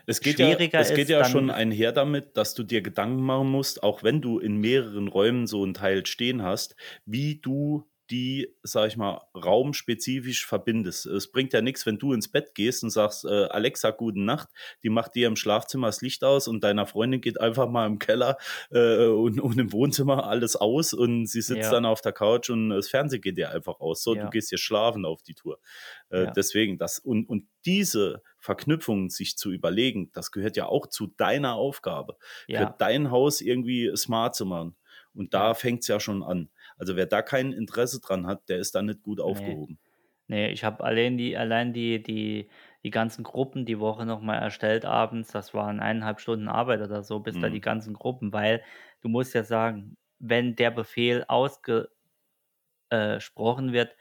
Es 0.06 0.22
geht, 0.22 0.40
ja, 0.40 0.50
es 0.50 0.90
geht 0.90 0.98
ist, 1.00 1.10
ja 1.10 1.26
schon 1.26 1.52
einher 1.52 1.92
damit, 1.92 2.38
dass 2.38 2.54
du 2.54 2.64
dir 2.64 2.82
Gedanken 2.82 3.22
machen 3.22 3.50
musst, 3.50 3.84
auch 3.84 4.02
wenn 4.04 4.22
du 4.22 4.40
in 4.40 4.58
mehreren 4.58 5.08
Räumen 5.08 5.46
so 5.48 5.64
ein 5.66 5.74
Teil 5.74 6.06
stehen 6.06 6.42
hast, 6.42 6.76
wie 7.06 7.36
du 7.36 7.91
die, 8.12 8.54
sag 8.64 8.88
ich 8.90 8.98
mal, 8.98 9.22
raumspezifisch 9.34 10.46
verbindest. 10.46 11.06
Es 11.06 11.32
bringt 11.32 11.54
ja 11.54 11.62
nichts, 11.62 11.86
wenn 11.86 11.98
du 11.98 12.14
ins 12.14 12.28
Bett 12.30 12.54
gehst 12.54 12.84
und 12.84 12.90
sagst, 12.90 13.26
äh, 13.26 13.46
Alexa, 13.46 13.92
gute 13.92 14.20
Nacht, 14.22 14.50
die 14.84 14.90
macht 14.90 15.16
dir 15.16 15.28
im 15.28 15.36
Schlafzimmer 15.36 15.88
das 15.88 16.02
Licht 16.02 16.24
aus 16.24 16.48
und 16.48 16.64
deiner 16.64 16.86
Freundin 16.86 17.22
geht 17.22 17.40
einfach 17.40 17.70
mal 17.70 17.88
im 17.88 18.00
Keller 18.00 18.38
äh, 18.72 19.06
und, 19.06 19.40
und 19.40 19.58
im 19.58 19.72
Wohnzimmer 19.72 20.26
alles 20.28 20.56
aus 20.56 20.94
und 20.94 21.26
sie 21.28 21.42
sitzt 21.42 21.62
Ja. 21.64 21.72
dann 21.72 21.86
auf 21.86 22.02
der 22.02 22.12
Couch 22.14 22.50
und 22.50 22.70
das 22.70 22.90
Fernsehen 22.90 23.22
geht 23.22 23.38
dir 23.38 23.50
einfach 23.52 23.80
aus. 23.80 24.04
So, 24.04 24.16
Ja. 24.16 24.26
du 24.26 24.30
gehst 24.30 24.50
hier 24.50 24.58
schlafen 24.58 25.06
auf 25.06 25.24
die 25.24 25.34
Tour. 25.34 25.60
Äh, 26.10 26.24
Ja. 26.26 26.32
Deswegen, 26.32 26.78
das 26.78 27.00
und, 27.00 27.28
und 27.30 27.48
diese 27.66 28.22
Verknüpfungen 28.38 29.10
sich 29.10 29.38
zu 29.38 29.52
überlegen, 29.52 30.12
das 30.14 30.32
gehört 30.32 30.58
ja 30.58 30.66
auch 30.66 30.88
zu 30.88 31.08
deiner 31.08 31.56
Aufgabe, 31.56 32.18
für 32.48 32.76
dein 32.78 33.12
Haus 33.12 33.40
irgendwie 33.42 33.92
smart 33.96 34.36
zu 34.36 34.46
machen. 34.46 34.76
Und 35.14 35.34
da 35.34 35.54
fängt 35.54 35.82
es 35.82 35.88
ja 35.88 36.00
schon 36.00 36.24
an. 36.24 36.50
Also 36.82 36.96
wer 36.98 37.06
da 37.08 37.22
kein 37.22 37.54
Interesse 37.54 38.02
dran 38.02 38.28
hat, 38.28 38.50
der 38.50 38.60
ist 38.60 38.76
da 38.76 38.82
nicht 38.82 39.04
gut 39.04 39.22
aufgehoben. 39.22 39.80
Nee, 40.28 40.50
ich 40.52 40.64
habe 40.64 40.84
allein 40.84 41.18
die, 41.18 41.36
allein 41.38 41.74
die, 41.74 42.02
die, 42.02 42.50
die 42.84 42.90
ganzen 42.90 43.24
Gruppen 43.24 43.66
die 43.66 43.80
Woche 43.80 44.06
nochmal 44.06 44.40
erstellt 44.42 44.86
abends. 44.86 45.32
Das 45.32 45.54
waren 45.54 45.80
eineinhalb 45.82 46.20
Stunden 46.22 46.48
Arbeit 46.48 46.82
oder 46.82 47.04
so, 47.04 47.20
bis 47.20 47.38
da 47.40 47.50
Mhm. 47.50 47.52
die 47.52 47.60
ganzen 47.62 47.94
Gruppen, 47.94 48.32
weil 48.32 48.64
du 49.02 49.10
musst 49.10 49.34
ja 49.34 49.44
sagen, 49.44 49.98
wenn 50.20 50.56
der 50.56 50.72
Befehl 50.72 51.26
ausgesprochen 51.28 51.90
wird, 52.90 53.96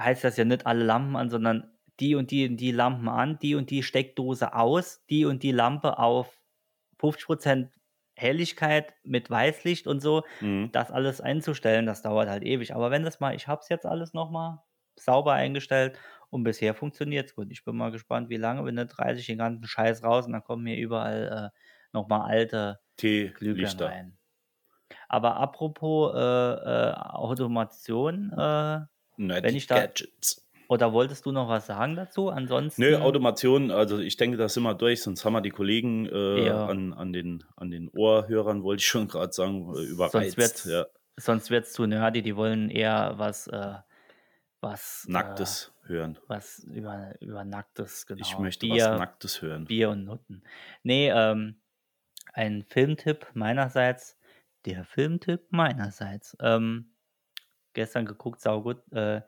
heißt 0.00 0.24
das 0.24 0.36
ja 0.36 0.44
nicht 0.44 0.66
alle 0.66 0.84
Lampen 0.84 1.16
an, 1.16 1.30
sondern 1.30 1.78
die 2.00 2.14
und 2.14 2.30
die 2.30 2.48
und 2.48 2.56
die 2.56 2.72
Lampen 2.72 3.08
an, 3.08 3.38
die 3.40 3.54
und 3.54 3.70
die 3.70 3.82
Steckdose 3.82 4.54
aus, 4.54 5.04
die 5.10 5.24
und 5.24 5.42
die 5.42 5.52
Lampe 5.52 5.98
auf 5.98 6.42
50% 6.98 7.70
Helligkeit 8.20 8.94
mit 9.04 9.30
Weißlicht 9.30 9.86
und 9.86 10.00
so 10.00 10.24
Mhm. 10.40 10.70
das 10.72 10.90
alles 10.90 11.20
einzustellen, 11.20 11.86
das 11.86 12.02
dauert 12.02 12.28
halt 12.28 12.44
ewig. 12.44 12.74
Aber 12.74 12.90
wenn 12.90 13.02
das 13.04 13.20
mal, 13.20 13.34
ich 13.34 13.48
habe 13.48 13.60
es 13.62 13.68
jetzt 13.68 13.86
alles 13.86 14.12
nochmal 14.14 14.58
sauber 14.96 15.32
eingestellt 15.34 15.98
und 16.30 16.44
bisher 16.44 16.74
funktioniert 16.74 17.28
es 17.28 17.34
gut. 17.34 17.48
Ich 17.50 17.64
bin 17.64 17.76
mal 17.76 17.90
gespannt, 17.90 18.28
wie 18.28 18.36
lange, 18.36 18.64
wenn 18.64 18.74
nicht 18.76 18.88
30 18.88 19.26
den 19.26 19.38
ganzen 19.38 19.64
Scheiß 19.66 20.02
raus 20.04 20.26
und 20.26 20.32
dann 20.32 20.44
kommen 20.44 20.66
hier 20.66 20.76
überall 20.76 21.52
äh, 21.52 21.58
nochmal 21.92 22.22
alte 22.30 22.80
Glühbirnen 23.34 23.80
rein. 23.80 24.18
Aber 25.08 25.36
apropos 25.36 26.14
äh, 26.14 26.18
äh, 26.18 26.94
Automation, 26.94 28.32
äh, 28.32 28.80
Wenn 29.16 29.54
ich 29.54 29.66
da- 29.66 29.80
Gadgets. 29.80 30.49
Oder 30.70 30.92
wolltest 30.92 31.26
du 31.26 31.32
noch 31.32 31.48
was 31.48 31.66
sagen 31.66 31.96
dazu? 31.96 32.28
Ansonsten. 32.28 32.80
Nö, 32.80 32.96
Automation, 32.96 33.72
also 33.72 33.98
ich 33.98 34.16
denke, 34.16 34.36
das 34.36 34.54
sind 34.54 34.62
wir 34.62 34.74
durch, 34.74 35.02
sonst 35.02 35.24
haben 35.24 35.32
wir 35.32 35.40
die 35.40 35.50
Kollegen 35.50 36.06
äh, 36.06 36.46
Ja. 36.46 36.66
an, 36.66 36.92
an, 36.92 37.12
den, 37.12 37.42
an 37.56 37.72
den 37.72 37.88
Ohrhörern, 37.88 38.62
wollte 38.62 38.80
ich 38.80 38.86
schon 38.86 39.08
gerade 39.08 39.32
sagen, 39.32 39.74
äh, 39.74 39.82
überreizt. 39.82 40.36
wird's 40.38 40.64
ja. 40.66 40.86
Sonst 41.16 41.50
wird 41.50 41.66
es 41.66 41.72
zu 41.72 41.86
nerdy, 41.86 42.22
die 42.22 42.36
wollen 42.36 42.70
eher 42.70 43.14
was, 43.16 43.48
äh, 43.48 43.74
was. 44.60 45.06
Nacktes 45.08 45.72
hören. 45.86 46.14
Äh, 46.14 46.28
was 46.28 46.60
über, 46.60 47.14
über 47.20 47.44
Nacktes, 47.44 48.06
genau. 48.06 48.20
Ich 48.20 48.38
möchte 48.38 48.64
Bier, 48.68 48.90
was 48.92 48.98
Nacktes 49.00 49.42
hören. 49.42 49.64
Bier 49.64 49.90
und 49.90 50.04
Nutten. 50.04 50.44
Nee, 50.84 51.10
ähm, 51.10 51.60
ein 52.32 52.62
Filmtipp 52.68 53.26
meinerseits. 53.34 54.16
Der 54.66 54.84
Filmtipp 54.84 55.50
meinerseits. 55.50 56.36
Ähm, 56.40 56.92
gestern 57.72 58.06
geguckt, 58.06 58.40
saugut. 58.40 58.80
Äh, 58.92 59.22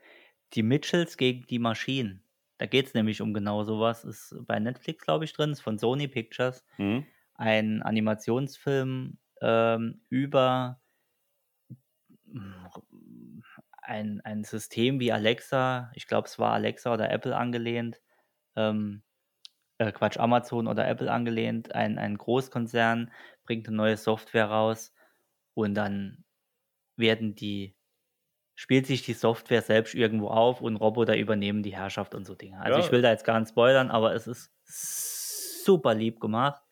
die 0.55 0.62
Mitchells 0.62 1.16
gegen 1.16 1.46
die 1.46 1.59
Maschinen. 1.59 2.24
Da 2.59 2.66
geht 2.66 2.86
es 2.86 2.94
nämlich 2.94 3.20
um 3.20 3.34
genau 3.34 3.64
sowas. 3.64 4.05
Ist 4.05 4.36
bei 4.46 4.59
Netflix, 4.59 5.05
glaube 5.05 5.24
ich, 5.24 5.32
drin. 5.32 5.50
Ist 5.50 5.62
von 5.62 5.78
Sony 5.78 6.09
Pictures. 6.09 6.64
Mhm. 6.78 7.07
Ein 7.34 7.82
Animationsfilm 7.82 9.18
ähm, 9.40 10.03
über 10.09 10.80
ein, 13.82 14.20
ein 14.20 14.44
System 14.44 15.00
wie 15.00 15.12
Alexa. 15.12 15.90
Ich 15.94 16.07
glaube, 16.07 16.28
es 16.28 16.38
war 16.38 16.53
Alexa 16.53 16.92
oder 16.92 17.11
Apple 17.11 17.36
angelehnt. 17.36 18.00
Ähm, 18.57 19.03
äh, 19.78 19.92
Quatsch, 19.92 20.18
Amazon 20.18 20.68
oder 20.68 20.86
Apple 20.88 21.11
angelehnt. 21.11 21.74
Ein, 21.74 21.98
ein 21.98 22.16
Großkonzern 22.16 23.11
bringt 23.44 23.66
eine 23.66 23.76
neue 23.76 23.96
Software 23.96 24.46
raus 24.46 24.94
und 25.55 25.74
dann 25.74 26.24
werden 26.96 27.34
die, 27.34 27.76
spielt 28.55 28.86
sich 28.86 29.03
die 29.03 29.14
Software 29.14 29.62
selbst 29.62 29.94
irgendwo 29.94 30.28
auf 30.28 30.61
und 30.61 30.76
Roboter 30.76 31.16
übernehmen 31.16 31.62
die 31.62 31.74
Herrschaft 31.74 32.14
und 32.14 32.26
so 32.26 32.34
Dinge. 32.34 32.61
Also 32.61 32.78
Ja. 32.78 32.84
ich 32.84 32.92
will 32.92 33.03
da 33.03 33.11
jetzt 33.11 33.24
gar 33.24 33.40
nicht 33.40 33.48
spoilern, 33.50 33.90
aber 33.90 34.14
es 34.14 34.26
ist 34.26 34.53
super 35.64 35.94
lieb 35.94 36.20
gemacht. 36.20 36.62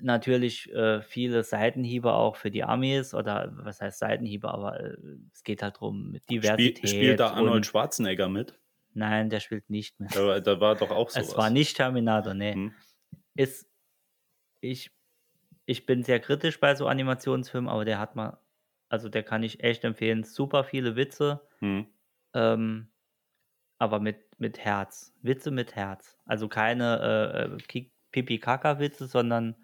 Natürlich 0.00 0.72
äh, 0.72 1.02
viele 1.02 1.44
Seitenhiebe 1.44 2.12
auch 2.12 2.36
für 2.36 2.50
die 2.50 2.64
Amis 2.64 3.14
oder 3.14 3.52
was 3.56 3.80
heißt 3.80 3.98
Seitenhiebe, 4.00 4.48
aber 4.48 4.80
äh, 4.80 4.96
es 5.32 5.44
geht 5.44 5.62
halt 5.62 5.76
darum 5.76 6.10
mit 6.10 6.24
Spiel, 6.24 6.40
Diversität. 6.40 6.88
spielt 6.88 7.20
da 7.20 7.30
Arnold 7.32 7.66
Schwarzenegger 7.66 8.28
mit? 8.28 8.58
nein, 8.94 9.30
der 9.30 9.40
spielt 9.40 9.70
nicht 9.70 9.98
mehr. 10.00 10.10
Da, 10.12 10.26
war- 10.26 10.40
da 10.40 10.60
war 10.60 10.74
doch 10.76 10.90
auch 10.90 11.08
sowas. 11.10 11.28
Es 11.28 11.36
war 11.36 11.50
nicht 11.50 11.76
Terminator, 11.76 12.34
nee. 12.34 12.54
Hm. 12.54 12.74
Ist, 13.34 13.66
ich, 14.60 14.90
ich 15.66 15.86
bin 15.86 16.02
sehr 16.02 16.20
kritisch 16.20 16.58
bei 16.60 16.74
so 16.74 16.86
Animationsfilmen, 16.88 17.70
aber 17.70 17.84
der 17.84 17.98
hat 17.98 18.16
mal, 18.16 18.38
also 18.92 19.08
der 19.08 19.22
kann 19.22 19.42
ich 19.42 19.64
echt 19.64 19.84
empfehlen. 19.84 20.22
Super 20.22 20.64
viele 20.64 20.96
Witze, 20.96 21.40
Hm. 21.60 21.86
ähm, 22.34 22.92
aber 23.78 24.00
mit, 24.00 24.18
mit 24.38 24.58
Herz. 24.58 25.14
Witze 25.22 25.50
mit 25.50 25.74
Herz. 25.74 26.18
Also 26.26 26.46
keine 26.46 27.58
äh, 27.72 27.78
äh, 27.78 27.86
Pipi-Kaka-Witze, 28.12 29.06
sondern 29.06 29.56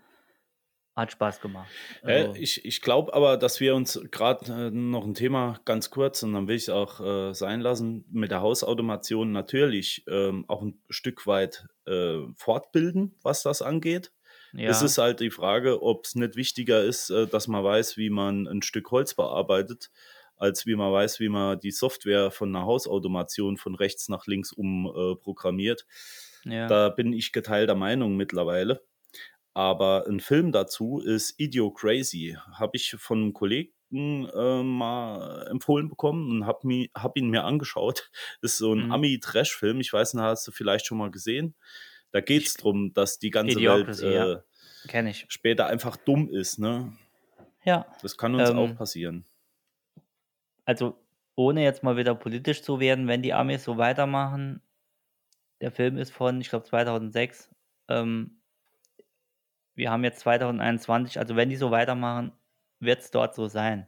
hat 0.96 1.12
Spaß 1.12 1.40
gemacht. 1.42 1.70
Also, 2.02 2.32
äh, 2.34 2.38
ich 2.38 2.64
ich 2.64 2.80
glaube 2.80 3.12
aber, 3.12 3.36
dass 3.36 3.60
wir 3.60 3.74
uns 3.74 4.00
gerade 4.10 4.68
äh, 4.68 4.70
noch 4.70 5.04
ein 5.04 5.14
Thema 5.14 5.60
ganz 5.66 5.90
kurz 5.90 6.22
und 6.22 6.32
dann 6.32 6.48
will 6.48 6.56
ich 6.56 6.62
es 6.62 6.68
auch 6.70 6.98
äh, 7.00 7.34
sein 7.34 7.60
lassen, 7.60 8.06
mit 8.10 8.30
der 8.30 8.40
Hausautomation 8.40 9.30
natürlich 9.30 10.04
ähm, 10.08 10.46
auch 10.48 10.62
ein 10.62 10.82
Stück 10.88 11.26
weit 11.26 11.68
äh, 11.86 12.20
fortbilden, 12.34 13.14
was 13.22 13.42
das 13.42 13.60
angeht. 13.60 14.10
Ja. 14.52 14.70
Es 14.70 14.82
ist 14.82 14.98
halt 14.98 15.20
die 15.20 15.30
Frage, 15.30 15.82
ob 15.82 16.04
es 16.04 16.14
nicht 16.14 16.36
wichtiger 16.36 16.82
ist, 16.82 17.10
äh, 17.10 17.26
dass 17.26 17.48
man 17.48 17.64
weiß, 17.64 17.96
wie 17.96 18.10
man 18.10 18.46
ein 18.46 18.62
Stück 18.62 18.90
Holz 18.90 19.14
bearbeitet, 19.14 19.90
als 20.36 20.66
wie 20.66 20.76
man 20.76 20.92
weiß, 20.92 21.20
wie 21.20 21.28
man 21.28 21.60
die 21.60 21.70
Software 21.70 22.30
von 22.30 22.54
einer 22.54 22.64
Hausautomation 22.64 23.56
von 23.56 23.74
rechts 23.74 24.08
nach 24.08 24.26
links 24.26 24.52
umprogrammiert. 24.52 25.86
Ja. 26.44 26.66
Da 26.66 26.88
bin 26.88 27.12
ich 27.12 27.32
geteilter 27.32 27.74
Meinung 27.74 28.16
mittlerweile. 28.16 28.82
Aber 29.54 30.06
ein 30.06 30.20
Film 30.20 30.52
dazu 30.52 31.00
ist 31.00 31.34
Idio 31.40 31.72
Crazy. 31.72 32.36
Habe 32.52 32.76
ich 32.76 32.94
von 32.96 33.18
einem 33.18 33.32
Kollegen 33.32 33.72
äh, 33.90 34.62
mal 34.62 35.48
empfohlen 35.50 35.88
bekommen 35.88 36.30
und 36.30 36.46
habe 36.46 36.86
hab 36.94 37.16
ihn 37.16 37.28
mir 37.28 37.44
angeschaut. 37.44 38.10
Ist 38.40 38.58
so 38.58 38.72
ein 38.72 38.86
mhm. 38.86 38.92
Ami-Trash-Film. 38.92 39.80
Ich 39.80 39.92
weiß 39.92 40.14
nicht, 40.14 40.22
hast 40.22 40.46
du 40.46 40.52
vielleicht 40.52 40.86
schon 40.86 40.98
mal 40.98 41.10
gesehen? 41.10 41.56
Da 42.10 42.20
geht 42.20 42.46
es 42.46 42.54
darum, 42.54 42.92
dass 42.94 43.18
die 43.18 43.30
ganze 43.30 43.58
Idiocracy, 43.58 44.02
Welt 44.04 44.44
äh, 44.92 45.04
ja. 45.04 45.12
später 45.28 45.66
einfach 45.66 45.96
dumm 45.96 46.28
ist. 46.28 46.58
Ne? 46.58 46.96
Ja. 47.64 47.86
Das 48.02 48.16
kann 48.16 48.34
uns 48.34 48.50
ähm, 48.50 48.58
auch 48.58 48.74
passieren. 48.76 49.24
Also, 50.64 50.98
ohne 51.34 51.62
jetzt 51.62 51.82
mal 51.82 51.96
wieder 51.96 52.14
politisch 52.14 52.62
zu 52.62 52.80
werden, 52.80 53.08
wenn 53.08 53.22
die 53.22 53.32
Amis 53.32 53.64
so 53.64 53.78
weitermachen, 53.78 54.62
der 55.60 55.70
Film 55.70 55.98
ist 55.98 56.12
von, 56.12 56.40
ich 56.40 56.48
glaube, 56.48 56.66
2006. 56.66 57.50
Ähm, 57.88 58.40
wir 59.74 59.90
haben 59.90 60.04
jetzt 60.04 60.20
2021, 60.20 61.18
also 61.18 61.36
wenn 61.36 61.50
die 61.50 61.56
so 61.56 61.70
weitermachen, 61.70 62.32
wird 62.80 63.00
es 63.00 63.10
dort 63.10 63.34
so 63.34 63.46
sein. 63.46 63.86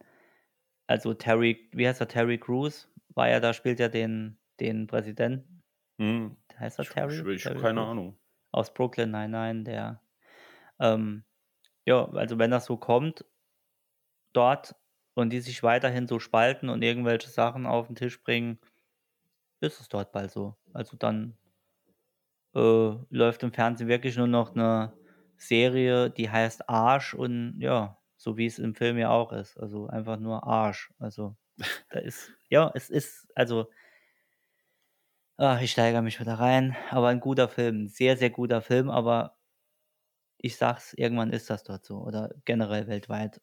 Also 0.87 1.15
Terry, 1.15 1.69
wie 1.73 1.87
heißt 1.87 2.01
er, 2.01 2.09
Terry 2.09 2.39
Crews, 2.39 2.89
war 3.15 3.29
ja 3.29 3.41
da, 3.41 3.53
spielt 3.53 3.81
ja 3.81 3.89
den, 3.89 4.39
den 4.59 4.87
Präsidenten. 4.87 5.63
Hm. 5.99 6.37
Heißt 6.61 6.79
er 6.79 6.85
Terry? 6.85 7.21
Ich, 7.21 7.27
ich, 7.27 7.43
Terry 7.43 7.61
keine? 7.61 7.83
Ahnung. 7.83 8.19
Aus 8.53 8.73
Brooklyn, 8.73 9.11
nein, 9.11 9.31
nein, 9.31 9.65
der. 9.65 10.03
Ähm, 10.79 11.25
ja, 11.85 12.09
also 12.11 12.39
wenn 12.39 12.51
das 12.51 12.67
so 12.67 12.77
kommt, 12.77 13.25
dort 14.33 14.77
und 15.15 15.31
die 15.31 15.41
sich 15.41 15.63
weiterhin 15.63 16.07
so 16.07 16.19
spalten 16.19 16.69
und 16.69 16.83
irgendwelche 16.83 17.29
Sachen 17.29 17.67
auf 17.67 17.87
den 17.87 17.97
Tisch 17.97 18.23
bringen, 18.23 18.59
ist 19.61 19.81
es 19.81 19.89
dort 19.89 20.13
bald 20.13 20.31
so. 20.31 20.57
Also 20.73 20.97
dann 20.97 21.37
äh, 22.55 22.93
läuft 23.11 23.43
im 23.43 23.53
Fernsehen 23.53 23.89
wirklich 23.89 24.17
nur 24.17 24.27
noch 24.27 24.55
eine 24.55 24.93
Serie, 25.37 26.11
die 26.11 26.31
heißt 26.31 26.69
Arsch 26.69 27.15
und 27.15 27.61
ja, 27.61 27.99
so 28.17 28.37
wie 28.37 28.47
es 28.47 28.59
im 28.59 28.75
Film 28.75 28.99
ja 28.99 29.11
auch 29.11 29.33
ist. 29.33 29.57
Also 29.59 29.87
einfach 29.87 30.19
nur 30.19 30.45
Arsch. 30.45 30.93
Also 30.99 31.37
da 31.91 31.99
ist, 32.01 32.33
ja, 32.49 32.71
es 32.75 32.91
ist, 32.91 33.29
also, 33.35 33.71
ach, 35.41 35.61
ich 35.63 35.73
steigere 35.73 36.03
mich 36.03 36.21
wieder 36.21 36.35
rein, 36.35 36.77
aber 36.91 37.09
ein 37.09 37.21
guter 37.21 37.49
Film, 37.49 37.85
ein 37.85 37.89
sehr, 37.89 38.17
sehr 38.17 38.31
guter 38.31 38.61
Film, 38.61 38.91
aber 38.91 39.39
ich 40.37 40.57
sag's, 40.57 40.93
irgendwann 40.95 41.33
ist 41.33 41.49
das 41.49 41.65
dort 41.65 41.85
so 41.85 41.99
oder 41.99 42.35
generell 42.45 42.87
weltweit. 42.87 43.41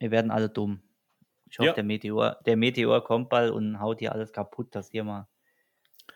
Wir 0.00 0.10
werden 0.10 0.30
alle 0.32 0.48
dumm. 0.48 0.82
Ich 1.48 1.58
hoffe, 1.58 1.68
ja. 1.68 1.72
der 1.74 1.84
Meteor, 1.84 2.40
der 2.44 2.56
Meteor 2.56 3.02
kommt 3.04 3.28
bald 3.28 3.52
und 3.52 3.80
haut 3.80 4.00
hier 4.00 4.12
alles 4.12 4.32
kaputt, 4.32 4.74
dass 4.74 4.90
hier 4.90 5.04
mal 5.04 5.28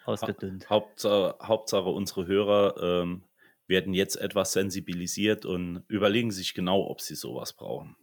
ausgedünnt. 0.04 0.68
Hauptsache, 0.68 1.36
Hauptsache 1.40 1.88
unsere 1.88 2.26
Hörer 2.26 2.76
ähm, 2.82 3.24
werden 3.68 3.94
jetzt 3.94 4.16
etwas 4.16 4.52
sensibilisiert 4.52 5.46
und 5.46 5.84
überlegen 5.86 6.32
sich 6.32 6.52
genau, 6.52 6.86
ob 6.88 7.00
sie 7.00 7.14
sowas 7.14 7.52
brauchen. 7.52 7.96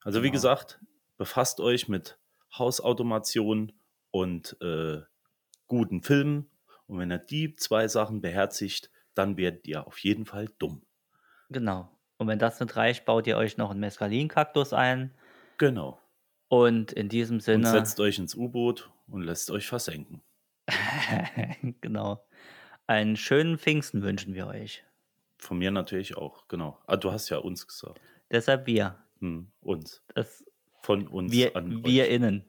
Also 0.00 0.20
genau. 0.20 0.28
wie 0.28 0.32
gesagt, 0.32 0.80
befasst 1.18 1.60
euch 1.60 1.88
mit 1.88 2.18
Hausautomation 2.56 3.72
und 4.10 4.56
äh, 4.60 5.02
guten 5.70 6.02
Filmen. 6.02 6.50
Und 6.86 6.98
wenn 6.98 7.10
ihr 7.10 7.18
die 7.18 7.54
zwei 7.54 7.88
Sachen 7.88 8.20
beherzigt, 8.20 8.90
dann 9.14 9.38
werdet 9.38 9.66
ihr 9.66 9.86
auf 9.86 9.98
jeden 9.98 10.26
Fall 10.26 10.48
dumm. 10.58 10.82
Genau. 11.48 11.88
Und 12.18 12.26
wenn 12.26 12.38
das 12.38 12.60
nicht 12.60 12.76
reicht, 12.76 13.06
baut 13.06 13.26
ihr 13.26 13.38
euch 13.38 13.56
noch 13.56 13.70
einen 13.70 13.80
Mescalin-Kaktus 13.80 14.74
ein. 14.74 15.14
Genau. 15.56 15.98
Und 16.48 16.92
in 16.92 17.08
diesem 17.08 17.40
Sinne. 17.40 17.68
Und 17.68 17.72
setzt 17.72 17.98
euch 18.00 18.18
ins 18.18 18.34
U-Boot 18.34 18.90
und 19.08 19.22
lässt 19.22 19.50
euch 19.50 19.66
versenken. 19.66 20.20
genau. 21.80 22.26
Einen 22.86 23.16
schönen 23.16 23.56
Pfingsten 23.56 24.02
wünschen 24.02 24.34
wir 24.34 24.48
euch. 24.48 24.84
Von 25.38 25.58
mir 25.58 25.70
natürlich 25.70 26.16
auch, 26.16 26.48
genau. 26.48 26.78
Ah, 26.86 26.96
du 26.96 27.12
hast 27.12 27.28
ja 27.30 27.38
uns 27.38 27.66
gesagt. 27.66 28.00
Deshalb 28.30 28.66
wir. 28.66 28.98
Hm, 29.20 29.50
uns. 29.60 30.02
Das 30.14 30.44
Von 30.82 31.06
uns 31.06 31.32
wir, 31.32 31.54
an 31.56 31.84
Wir 31.84 32.04
euch. 32.04 32.10
innen. 32.10 32.44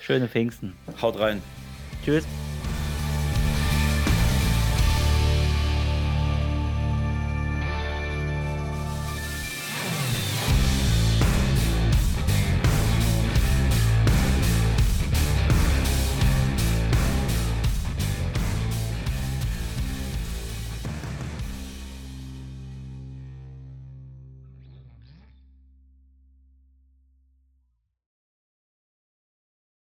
Schöne 0.00 0.28
Pfingsten. 0.28 0.76
Haut 1.02 1.18
rein. 1.18 1.42
Tschüss. 2.04 2.24